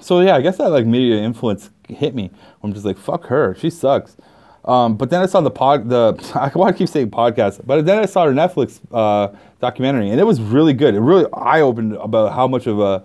so 0.00 0.20
yeah, 0.20 0.36
I 0.36 0.40
guess 0.40 0.58
that 0.58 0.70
like 0.70 0.86
media 0.86 1.16
influence 1.16 1.70
hit 1.88 2.14
me. 2.14 2.30
I'm 2.62 2.72
just 2.72 2.84
like, 2.84 2.98
fuck 2.98 3.26
her, 3.26 3.54
she 3.54 3.70
sucks. 3.70 4.16
Um, 4.64 4.96
but 4.96 5.10
then 5.10 5.20
I 5.20 5.26
saw 5.26 5.40
the 5.40 5.50
pod, 5.50 5.88
the 5.88 6.14
I 6.34 6.48
to 6.48 6.72
keep 6.76 6.88
saying 6.88 7.10
podcast, 7.10 7.66
but 7.66 7.84
then 7.84 7.98
I 7.98 8.06
saw 8.06 8.24
her 8.24 8.32
Netflix 8.32 8.80
uh, 8.92 9.36
documentary, 9.60 10.10
and 10.10 10.18
it 10.18 10.24
was 10.24 10.40
really 10.40 10.72
good. 10.72 10.94
It 10.94 11.00
really 11.00 11.26
eye 11.34 11.60
opened 11.60 11.94
about 11.94 12.32
how 12.32 12.48
much 12.48 12.66
of 12.66 12.80
a 12.80 13.04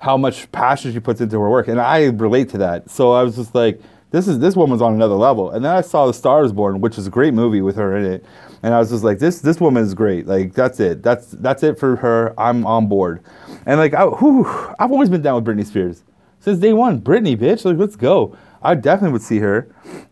how 0.00 0.16
much 0.16 0.50
passion 0.52 0.92
she 0.92 1.00
puts 1.00 1.20
into 1.20 1.40
her 1.40 1.48
work, 1.48 1.68
and 1.68 1.80
I 1.80 2.06
relate 2.06 2.48
to 2.50 2.58
that. 2.58 2.90
So 2.90 3.12
I 3.12 3.22
was 3.22 3.36
just 3.36 3.54
like, 3.54 3.80
this 4.10 4.26
is 4.26 4.40
this 4.40 4.56
woman's 4.56 4.82
on 4.82 4.94
another 4.94 5.14
level. 5.14 5.50
And 5.52 5.64
then 5.64 5.74
I 5.74 5.80
saw 5.80 6.06
The 6.06 6.12
Star 6.12 6.44
Is 6.44 6.52
Born, 6.52 6.80
which 6.80 6.98
is 6.98 7.06
a 7.06 7.10
great 7.10 7.34
movie 7.34 7.60
with 7.62 7.76
her 7.76 7.96
in 7.96 8.04
it, 8.04 8.24
and 8.64 8.74
I 8.74 8.78
was 8.80 8.90
just 8.90 9.04
like, 9.04 9.20
this 9.20 9.40
this 9.40 9.60
woman 9.60 9.84
is 9.84 9.94
great. 9.94 10.26
Like 10.26 10.54
that's 10.54 10.80
it. 10.80 11.04
That's 11.04 11.28
that's 11.28 11.62
it 11.62 11.78
for 11.78 11.94
her. 11.96 12.34
I'm 12.36 12.66
on 12.66 12.88
board. 12.88 13.22
And 13.64 13.78
like, 13.78 13.94
I, 13.94 14.06
whew, 14.06 14.44
I've 14.78 14.90
always 14.90 15.08
been 15.08 15.22
down 15.22 15.36
with 15.36 15.44
Britney 15.44 15.64
Spears 15.64 16.02
since 16.46 16.60
day 16.60 16.72
one. 16.72 17.00
Britney, 17.00 17.36
bitch, 17.36 17.64
like 17.64 17.76
let's 17.76 17.96
go. 17.96 18.36
I 18.62 18.76
definitely 18.76 19.14
would 19.14 19.22
see 19.22 19.38
her. 19.40 19.68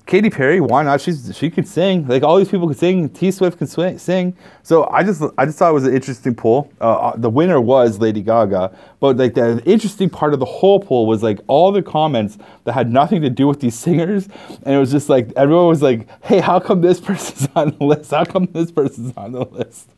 Katy 0.07 0.31
Perry, 0.31 0.61
why 0.61 0.83
not? 0.83 1.01
She's 1.01 1.31
she 1.37 1.49
could 1.49 1.69
sing. 1.69 2.09
Like 2.09 2.25
all 2.25 2.37
these 2.39 2.49
people 2.49 2.67
could 2.67 2.77
sing. 2.77 3.09
T 3.09 3.31
Swift 3.31 3.59
can 3.59 3.69
swing, 3.69 3.99
sing. 3.99 4.37
So 4.65 4.89
I 4.91 5.05
just 5.05 5.23
I 5.39 5.47
just 5.47 5.59
thought 5.59 5.71
it 5.71 5.75
was 5.75 5.87
an 5.87 5.95
interesting 5.95 6.35
poll. 6.35 6.73
Uh, 6.81 6.95
uh, 6.95 7.17
the 7.17 7.31
winner 7.31 7.61
was 7.61 8.01
Lady 8.01 8.21
Gaga, 8.21 8.77
but 8.99 9.17
like 9.17 9.35
the 9.35 9.63
interesting 9.65 10.11
part 10.11 10.35
of 10.35 10.41
the 10.41 10.45
whole 10.45 10.81
poll 10.81 11.07
was 11.07 11.23
like 11.23 11.39
all 11.47 11.71
the 11.71 11.83
comments 11.83 12.37
that 12.65 12.73
had 12.73 12.91
nothing 12.91 13.23
to 13.23 13.31
do 13.31 13.47
with 13.47 13.61
these 13.61 13.79
singers, 13.79 14.29
and 14.65 14.75
it 14.75 14.79
was 14.79 14.91
just 14.91 15.09
like 15.09 15.33
everyone 15.37 15.69
was 15.69 15.83
like, 15.83 16.09
"Hey, 16.25 16.41
how 16.41 16.59
come 16.59 16.81
this 16.81 17.01
person's 17.01 17.49
on 17.55 17.77
the 17.79 17.85
list? 17.85 18.11
How 18.11 18.25
come 18.25 18.47
this 18.47 18.73
person's 18.73 19.17
on 19.17 19.31
the 19.31 19.45
list?" 19.45 19.94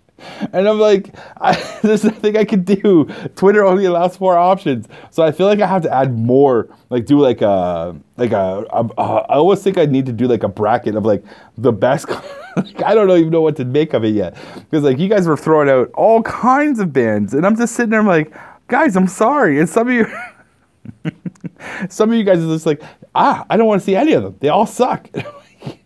And 0.52 0.68
I'm 0.68 0.78
like, 0.78 1.14
I, 1.40 1.54
there's 1.82 2.04
nothing 2.04 2.36
I 2.36 2.44
can 2.44 2.64
do. 2.64 3.04
Twitter 3.34 3.64
only 3.64 3.84
allows 3.84 4.16
four 4.16 4.36
options, 4.36 4.86
so 5.10 5.22
I 5.22 5.32
feel 5.32 5.46
like 5.46 5.60
I 5.60 5.66
have 5.66 5.82
to 5.82 5.92
add 5.92 6.16
more. 6.16 6.68
Like 6.88 7.06
do 7.06 7.18
like 7.18 7.42
a 7.42 7.96
like 8.16 8.32
a. 8.32 8.64
a, 8.70 8.88
a 8.98 9.02
I 9.02 9.34
always 9.34 9.62
think 9.62 9.78
I 9.78 9.86
need 9.86 10.06
to 10.06 10.12
do 10.12 10.26
like 10.26 10.42
a 10.42 10.48
bracket 10.48 10.94
of 10.94 11.04
like 11.04 11.24
the 11.58 11.72
best. 11.72 12.08
like, 12.56 12.82
I 12.82 12.94
don't 12.94 13.10
even 13.10 13.30
know 13.30 13.42
what 13.42 13.56
to 13.56 13.64
make 13.64 13.92
of 13.94 14.04
it 14.04 14.14
yet 14.14 14.36
because 14.54 14.84
like 14.84 14.98
you 14.98 15.08
guys 15.08 15.26
were 15.26 15.36
throwing 15.36 15.68
out 15.68 15.90
all 15.94 16.22
kinds 16.22 16.80
of 16.80 16.92
bands, 16.92 17.34
and 17.34 17.44
I'm 17.44 17.56
just 17.56 17.74
sitting 17.74 17.90
there. 17.90 18.00
I'm 18.00 18.06
like, 18.06 18.32
guys, 18.68 18.96
I'm 18.96 19.08
sorry, 19.08 19.60
and 19.60 19.68
some 19.68 19.88
of 19.88 19.94
you. 19.94 20.06
some 21.88 22.10
of 22.10 22.16
you 22.16 22.24
guys 22.24 22.38
are 22.38 22.48
just 22.48 22.66
like, 22.66 22.82
ah, 23.14 23.44
I 23.50 23.56
don't 23.56 23.66
want 23.66 23.82
to 23.82 23.84
see 23.84 23.96
any 23.96 24.12
of 24.12 24.22
them. 24.22 24.36
They 24.40 24.48
all 24.48 24.66
suck. 24.66 25.08
it's 25.12 25.76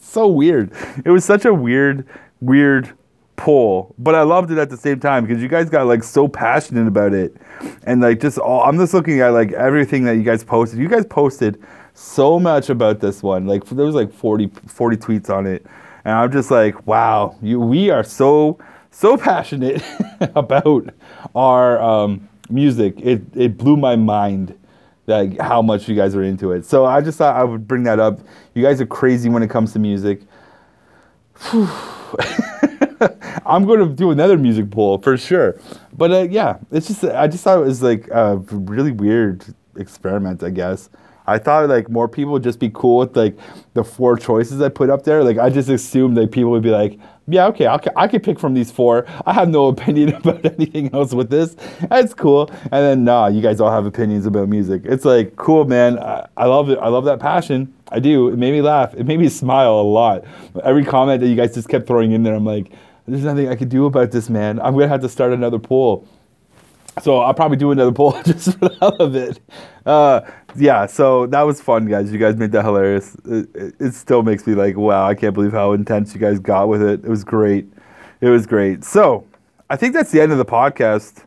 so 0.00 0.28
weird. 0.28 0.72
It 1.04 1.10
was 1.10 1.24
such 1.24 1.44
a 1.44 1.54
weird, 1.54 2.06
weird 2.40 2.95
pull, 3.36 3.94
but 3.98 4.14
I 4.14 4.22
loved 4.22 4.50
it 4.50 4.58
at 4.58 4.70
the 4.70 4.76
same 4.76 4.98
time 4.98 5.24
because 5.26 5.42
you 5.42 5.48
guys 5.48 5.70
got 5.70 5.86
like 5.86 6.02
so 6.02 6.26
passionate 6.26 6.88
about 6.88 7.12
it, 7.12 7.36
and 7.84 8.00
like 8.00 8.20
just 8.20 8.38
all 8.38 8.62
I'm 8.62 8.76
just 8.78 8.94
looking 8.94 9.20
at 9.20 9.28
like 9.28 9.52
everything 9.52 10.04
that 10.04 10.16
you 10.16 10.22
guys 10.22 10.42
posted. 10.42 10.78
You 10.78 10.88
guys 10.88 11.06
posted 11.06 11.62
so 11.94 12.38
much 12.40 12.68
about 12.70 13.00
this 13.00 13.22
one. 13.22 13.46
Like 13.46 13.64
there 13.66 13.86
was 13.86 13.94
like 13.94 14.12
40, 14.12 14.50
40 14.66 14.96
tweets 14.96 15.30
on 15.30 15.46
it, 15.46 15.64
and 16.04 16.14
I'm 16.14 16.32
just 16.32 16.50
like, 16.50 16.86
wow, 16.86 17.36
you 17.42 17.60
we 17.60 17.90
are 17.90 18.02
so 18.02 18.58
so 18.90 19.16
passionate 19.16 19.82
about 20.34 20.90
our 21.34 21.80
um, 21.80 22.28
music. 22.50 22.94
It 22.98 23.22
it 23.34 23.56
blew 23.56 23.76
my 23.76 23.96
mind. 23.96 24.58
Like 25.08 25.38
how 25.38 25.62
much 25.62 25.88
you 25.88 25.94
guys 25.94 26.16
are 26.16 26.22
into 26.24 26.50
it. 26.50 26.64
So 26.64 26.84
I 26.84 27.00
just 27.00 27.18
thought 27.18 27.36
I 27.36 27.44
would 27.44 27.68
bring 27.68 27.84
that 27.84 28.00
up. 28.00 28.18
You 28.54 28.62
guys 28.64 28.80
are 28.80 28.86
crazy 28.86 29.28
when 29.28 29.44
it 29.44 29.48
comes 29.48 29.72
to 29.74 29.78
music. 29.78 30.22
I'm 33.46 33.64
going 33.64 33.80
to 33.80 33.94
do 33.94 34.10
another 34.10 34.36
music 34.38 34.70
poll 34.70 34.98
for 34.98 35.16
sure. 35.16 35.60
But 35.92 36.10
uh, 36.12 36.22
yeah, 36.30 36.58
it's 36.70 36.88
just 36.88 37.04
I 37.04 37.26
just 37.26 37.44
thought 37.44 37.58
it 37.58 37.64
was 37.64 37.82
like 37.82 38.08
a 38.08 38.36
really 38.50 38.92
weird 38.92 39.44
experiment, 39.76 40.42
I 40.42 40.50
guess. 40.50 40.90
I 41.28 41.38
thought 41.38 41.68
like 41.68 41.88
more 41.90 42.08
people 42.08 42.32
would 42.34 42.44
just 42.44 42.60
be 42.60 42.70
cool 42.72 42.98
with 42.98 43.16
like 43.16 43.36
the 43.74 43.82
four 43.82 44.16
choices 44.16 44.60
I 44.60 44.68
put 44.68 44.90
up 44.90 45.02
there. 45.02 45.24
Like 45.24 45.38
I 45.38 45.50
just 45.50 45.68
assumed 45.68 46.16
that 46.16 46.30
people 46.30 46.50
would 46.52 46.62
be 46.62 46.70
like, 46.70 46.98
yeah, 47.28 47.46
okay, 47.46 47.66
I'll, 47.66 47.80
I 47.96 48.06
could 48.06 48.22
pick 48.22 48.38
from 48.38 48.54
these 48.54 48.70
four. 48.70 49.06
I 49.26 49.32
have 49.32 49.48
no 49.48 49.66
opinion 49.74 50.14
about 50.14 50.44
anything 50.44 50.94
else 50.94 51.12
with 51.12 51.30
this. 51.30 51.56
That's 51.88 52.14
cool. 52.14 52.48
And 52.62 52.72
then 52.72 53.04
nah, 53.04 53.26
you 53.26 53.42
guys 53.42 53.60
all 53.60 53.72
have 53.72 53.86
opinions 53.86 54.26
about 54.26 54.48
music. 54.48 54.82
It's 54.84 55.04
like 55.04 55.34
cool, 55.36 55.64
man. 55.64 55.98
I, 55.98 56.28
I 56.36 56.46
love 56.46 56.70
it. 56.70 56.78
I 56.78 56.88
love 56.88 57.04
that 57.06 57.18
passion. 57.18 57.72
I 57.92 58.00
do. 58.00 58.28
It 58.28 58.36
made 58.36 58.52
me 58.52 58.62
laugh. 58.62 58.94
It 58.94 59.06
made 59.06 59.20
me 59.20 59.28
smile 59.28 59.80
a 59.80 59.82
lot. 59.82 60.24
Every 60.64 60.84
comment 60.84 61.20
that 61.20 61.28
you 61.28 61.36
guys 61.36 61.54
just 61.54 61.68
kept 61.68 61.86
throwing 61.86 62.12
in 62.12 62.22
there, 62.22 62.34
I'm 62.34 62.44
like, 62.44 62.72
there's 63.06 63.24
nothing 63.24 63.48
I 63.48 63.54
could 63.54 63.68
do 63.68 63.86
about 63.86 64.10
this, 64.10 64.28
man. 64.28 64.60
I'm 64.60 64.74
gonna 64.74 64.88
have 64.88 65.02
to 65.02 65.08
start 65.08 65.32
another 65.32 65.58
poll. 65.58 66.06
So 67.02 67.18
I'll 67.18 67.34
probably 67.34 67.58
do 67.58 67.70
another 67.70 67.92
poll 68.00 68.20
just 68.22 68.58
for 68.58 68.68
the 68.68 68.76
hell 68.80 68.96
of 68.96 69.14
it. 69.14 69.38
Uh, 69.84 70.22
yeah, 70.56 70.86
so 70.86 71.26
that 71.26 71.42
was 71.42 71.60
fun, 71.60 71.86
guys. 71.86 72.10
You 72.12 72.18
guys 72.18 72.36
made 72.36 72.52
that 72.52 72.64
hilarious. 72.64 73.14
It, 73.26 73.48
it, 73.54 73.74
it, 73.78 73.94
still 73.94 74.22
makes 74.22 74.46
me 74.46 74.54
like, 74.54 74.76
wow, 74.76 75.06
I 75.06 75.14
can't 75.14 75.34
believe 75.34 75.52
how 75.52 75.72
intense 75.72 76.14
you 76.14 76.20
guys 76.20 76.40
got 76.40 76.68
with 76.68 76.82
it. 76.82 77.04
It 77.04 77.08
was 77.08 77.22
great. 77.22 77.66
It 78.20 78.30
was 78.30 78.46
great. 78.46 78.82
So 78.82 79.26
I 79.70 79.76
think 79.76 79.94
that's 79.94 80.10
the 80.10 80.20
end 80.20 80.32
of 80.32 80.38
the 80.38 80.44
podcast. 80.44 81.24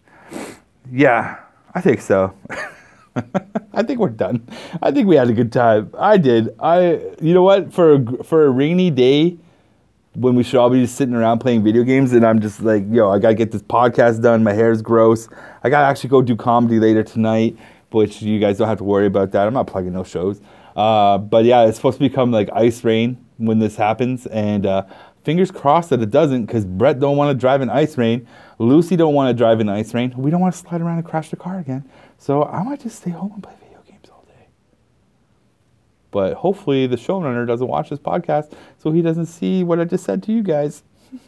Yeah, 0.92 1.40
I 1.74 1.82
think 1.82 2.02
so. 2.02 2.34
I 3.74 3.84
think 3.84 4.00
we're 4.00 4.10
done. 4.10 4.48
I 4.82 4.92
think 4.92 5.08
we 5.08 5.16
had 5.16 5.30
a 5.30 5.34
good 5.34 5.52
time. 5.52 5.94
I 5.98 6.18
did. 6.18 6.56
I, 6.60 7.02
you 7.22 7.34
know 7.34 7.44
what? 7.44 7.74
For 7.74 7.94
a, 7.94 8.24
for 8.24 8.46
a 8.46 8.50
rainy 8.50 8.90
day, 8.90 9.38
when 10.16 10.36
we 10.36 10.44
should 10.44 10.60
all 10.60 10.70
be 10.70 10.82
just 10.82 10.96
sitting 10.96 11.16
around 11.16 11.40
playing 11.40 11.64
video 11.64 11.84
games, 11.84 12.14
and 12.14 12.26
I'm 12.26 12.40
just 12.42 12.62
like, 12.62 12.84
yo, 12.90 13.10
I 13.10 13.20
gotta 13.20 13.36
get 13.36 13.52
this 13.52 13.62
podcast 13.62 14.22
done. 14.22 14.44
My 14.44 14.54
hair's 14.54 14.82
gross. 14.82 15.30
I 15.64 15.70
gotta 15.70 15.88
actually 15.88 16.10
go 16.10 16.22
do 16.22 16.36
comedy 16.36 16.80
later 16.80 17.04
tonight, 17.04 17.58
which 17.92 18.22
you 18.22 18.40
guys 18.40 18.58
don't 18.58 18.68
have 18.68 18.80
to 18.80 18.84
worry 18.84 19.06
about 19.06 19.32
that. 19.32 19.48
I'm 19.48 19.54
not 19.54 19.68
plugging 19.68 19.94
no 19.94 20.04
shows. 20.04 20.42
Uh, 20.76 21.18
but 21.18 21.46
yeah, 21.46 21.66
it's 21.66 21.78
supposed 21.78 21.98
to 22.00 22.08
become 22.08 22.32
like 22.32 22.50
ice 22.54 22.84
rain 22.84 23.24
when 23.38 23.60
this 23.60 23.76
happens, 23.76 24.26
and 24.28 24.66
uh, 24.66 24.84
fingers 25.24 25.52
crossed 25.52 25.92
that 25.92 26.02
it 26.02 26.10
doesn't, 26.10 26.46
because 26.46 26.66
Bret 26.66 27.00
don't 27.00 27.16
want 27.16 27.36
to 27.36 27.40
drive 27.40 27.62
in 27.62 27.70
ice 27.70 27.98
rain. 27.98 28.28
Lucy 28.58 28.96
don't 28.96 29.14
want 29.14 29.30
to 29.30 29.34
drive 29.34 29.60
in 29.62 29.70
ice 29.70 29.94
rain. 29.94 30.14
We 30.18 30.32
don't 30.32 30.42
want 30.42 30.54
to 30.54 30.60
slide 30.60 30.82
around 30.82 30.98
and 30.98 31.06
crash 31.06 31.30
the 31.30 31.38
car 31.38 31.60
again. 31.60 31.90
So 32.20 32.44
I 32.44 32.62
might 32.64 32.82
just 32.82 32.98
stay 32.98 33.12
home 33.12 33.32
and 33.34 33.42
play 33.42 33.54
video 33.62 33.80
games 33.88 34.10
all 34.12 34.26
day. 34.28 34.48
But 36.12 36.36
hopefully, 36.36 36.86
the 36.86 36.98
showrunner 36.98 37.48
doesn't 37.48 37.68
watch 37.68 37.90
this 37.90 37.98
podcast, 37.98 38.52
so 38.78 38.92
he 38.92 39.02
doesn't 39.02 39.28
see 39.28 39.64
what 39.64 39.80
I 39.80 39.86
just 39.86 40.04
said 40.04 40.22
to 40.24 40.34
you 40.34 40.44
guys. 40.44 40.84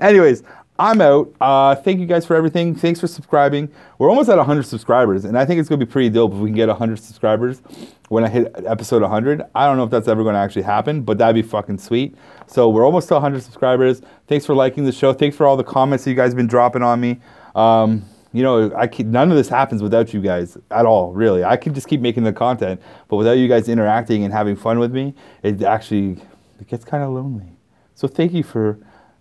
Anyways, 0.00 0.44
I'm 0.78 1.00
out. 1.00 1.34
Uh, 1.40 1.74
thank 1.74 1.98
you 2.00 2.06
guys 2.06 2.24
for 2.24 2.36
everything. 2.36 2.74
Thanks 2.76 3.00
for 3.00 3.08
subscribing. 3.08 3.70
We're 3.98 4.08
almost 4.08 4.30
at 4.30 4.38
100 4.38 4.62
subscribers, 4.62 5.24
and 5.24 5.36
I 5.36 5.44
think 5.44 5.58
it's 5.58 5.68
going 5.68 5.80
to 5.80 5.84
be 5.84 5.90
pretty 5.90 6.08
dope 6.08 6.32
if 6.32 6.38
we 6.38 6.48
can 6.48 6.56
get 6.56 6.68
100 6.68 6.98
subscribers 7.00 7.60
when 8.08 8.22
I 8.24 8.28
hit 8.28 8.54
episode 8.66 9.02
100. 9.02 9.42
I 9.54 9.66
don't 9.66 9.76
know 9.76 9.84
if 9.84 9.90
that's 9.90 10.08
ever 10.08 10.22
going 10.22 10.34
to 10.34 10.38
actually 10.40 10.62
happen, 10.62 11.02
but 11.02 11.18
that'd 11.18 11.34
be 11.34 11.42
fucking 11.46 11.78
sweet. 11.78 12.14
So 12.46 12.68
we're 12.68 12.86
almost 12.86 13.08
to 13.08 13.14
100 13.14 13.42
subscribers. 13.42 14.00
Thanks 14.28 14.46
for 14.46 14.54
liking 14.54 14.84
the 14.84 14.92
show. 14.92 15.12
Thanks 15.12 15.36
for 15.36 15.44
all 15.44 15.56
the 15.56 15.64
comments 15.64 16.04
that 16.04 16.10
you 16.10 16.16
guys 16.16 16.30
have 16.30 16.36
been 16.36 16.46
dropping 16.46 16.82
on 16.82 17.00
me. 17.00 17.20
Um, 17.56 18.04
you 18.32 18.42
know, 18.42 18.72
I 18.76 18.86
can, 18.86 19.10
none 19.10 19.30
of 19.30 19.36
this 19.36 19.48
happens 19.48 19.82
without 19.82 20.14
you 20.14 20.20
guys 20.20 20.56
at 20.70 20.86
all, 20.86 21.12
really. 21.12 21.42
I 21.42 21.56
can 21.56 21.74
just 21.74 21.88
keep 21.88 22.00
making 22.00 22.22
the 22.22 22.32
content, 22.32 22.80
but 23.08 23.16
without 23.16 23.32
you 23.32 23.48
guys 23.48 23.68
interacting 23.68 24.22
and 24.22 24.32
having 24.32 24.54
fun 24.54 24.78
with 24.78 24.92
me, 24.92 25.14
it 25.42 25.62
actually 25.62 26.22
it 26.60 26.68
gets 26.68 26.84
kind 26.84 27.02
of 27.02 27.10
lonely. 27.10 27.56
So 27.94 28.06
thank 28.06 28.32
you 28.32 28.42
for 28.42 28.78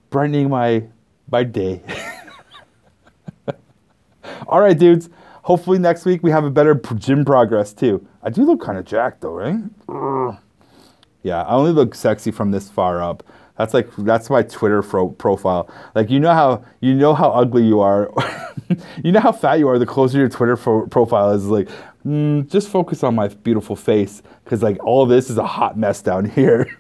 brightening 0.10 0.50
my 0.50 0.86
my 1.32 1.44
day. 1.44 1.82
all 4.48 4.62
right, 4.62 4.78
dudes. 4.78 5.10
Hopefully 5.44 5.80
next 5.80 6.06
week 6.06 6.22
we 6.22 6.30
have 6.30 6.44
a 6.44 6.52
better 6.52 6.76
gym 6.96 7.26
progress 7.26 7.74
too. 7.74 8.06
I 8.22 8.30
do 8.30 8.44
look 8.44 8.62
kind 8.62 8.78
of 8.78 8.86
jacked 8.86 9.22
though, 9.22 9.34
right? 9.34 9.60
Yeah, 11.24 11.42
I 11.42 11.54
only 11.54 11.72
look 11.72 11.96
sexy 11.96 12.32
from 12.32 12.52
this 12.52 12.70
far 12.70 13.02
up. 13.02 13.24
That's 13.60 13.74
like 13.74 13.94
that's 13.98 14.30
my 14.30 14.42
Twitter 14.42 14.82
profile. 14.82 15.70
Like 15.94 16.10
you 16.10 16.18
know 16.18 16.34
how 16.34 16.64
you 16.80 16.94
know 16.94 17.14
how 17.14 17.30
ugly 17.32 17.66
you 17.66 17.82
are, 17.82 18.10
you 19.04 19.12
know 19.12 19.20
how 19.20 19.34
fat 19.34 19.60
you 19.60 19.68
are. 19.68 19.78
The 19.78 19.86
closer 19.86 20.18
your 20.18 20.30
Twitter 20.30 20.56
profile 20.56 21.32
is, 21.32 21.46
like 21.48 21.68
mm, 22.06 22.50
just 22.50 22.70
focus 22.70 23.04
on 23.04 23.16
my 23.16 23.28
beautiful 23.28 23.76
face 23.76 24.24
because 24.46 24.64
like 24.64 24.82
all 24.82 25.06
this 25.06 25.30
is 25.30 25.38
a 25.38 25.46
hot 25.46 25.78
mess 25.78 26.02
down 26.02 26.24
here. 26.24 26.74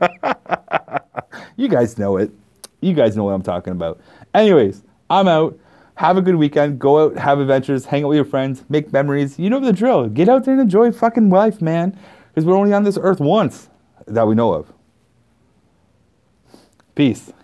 you 1.56 1.66
guys 1.66 1.98
know 1.98 2.16
it. 2.16 2.30
You 2.80 2.94
guys 2.94 3.16
know 3.16 3.24
what 3.24 3.32
I'm 3.32 3.42
talking 3.42 3.72
about. 3.72 4.00
Anyways, 4.34 4.84
I'm 5.10 5.26
out. 5.26 5.58
Have 5.96 6.16
a 6.16 6.22
good 6.22 6.36
weekend. 6.36 6.78
Go 6.78 7.06
out, 7.06 7.18
have 7.18 7.40
adventures, 7.40 7.86
hang 7.86 8.04
out 8.04 8.10
with 8.10 8.16
your 8.16 8.24
friends, 8.24 8.64
make 8.68 8.92
memories. 8.92 9.36
You 9.36 9.50
know 9.50 9.58
the 9.58 9.72
drill. 9.72 10.06
Get 10.06 10.28
out 10.28 10.44
there 10.44 10.54
and 10.54 10.60
enjoy 10.60 10.92
fucking 10.92 11.28
life, 11.28 11.60
man. 11.60 11.98
Because 12.28 12.44
we're 12.44 12.56
only 12.56 12.72
on 12.72 12.84
this 12.84 12.98
earth 13.02 13.18
once 13.18 13.68
that 14.06 14.28
we 14.28 14.36
know 14.36 14.52
of. 14.54 14.72
Peace. 16.98 17.37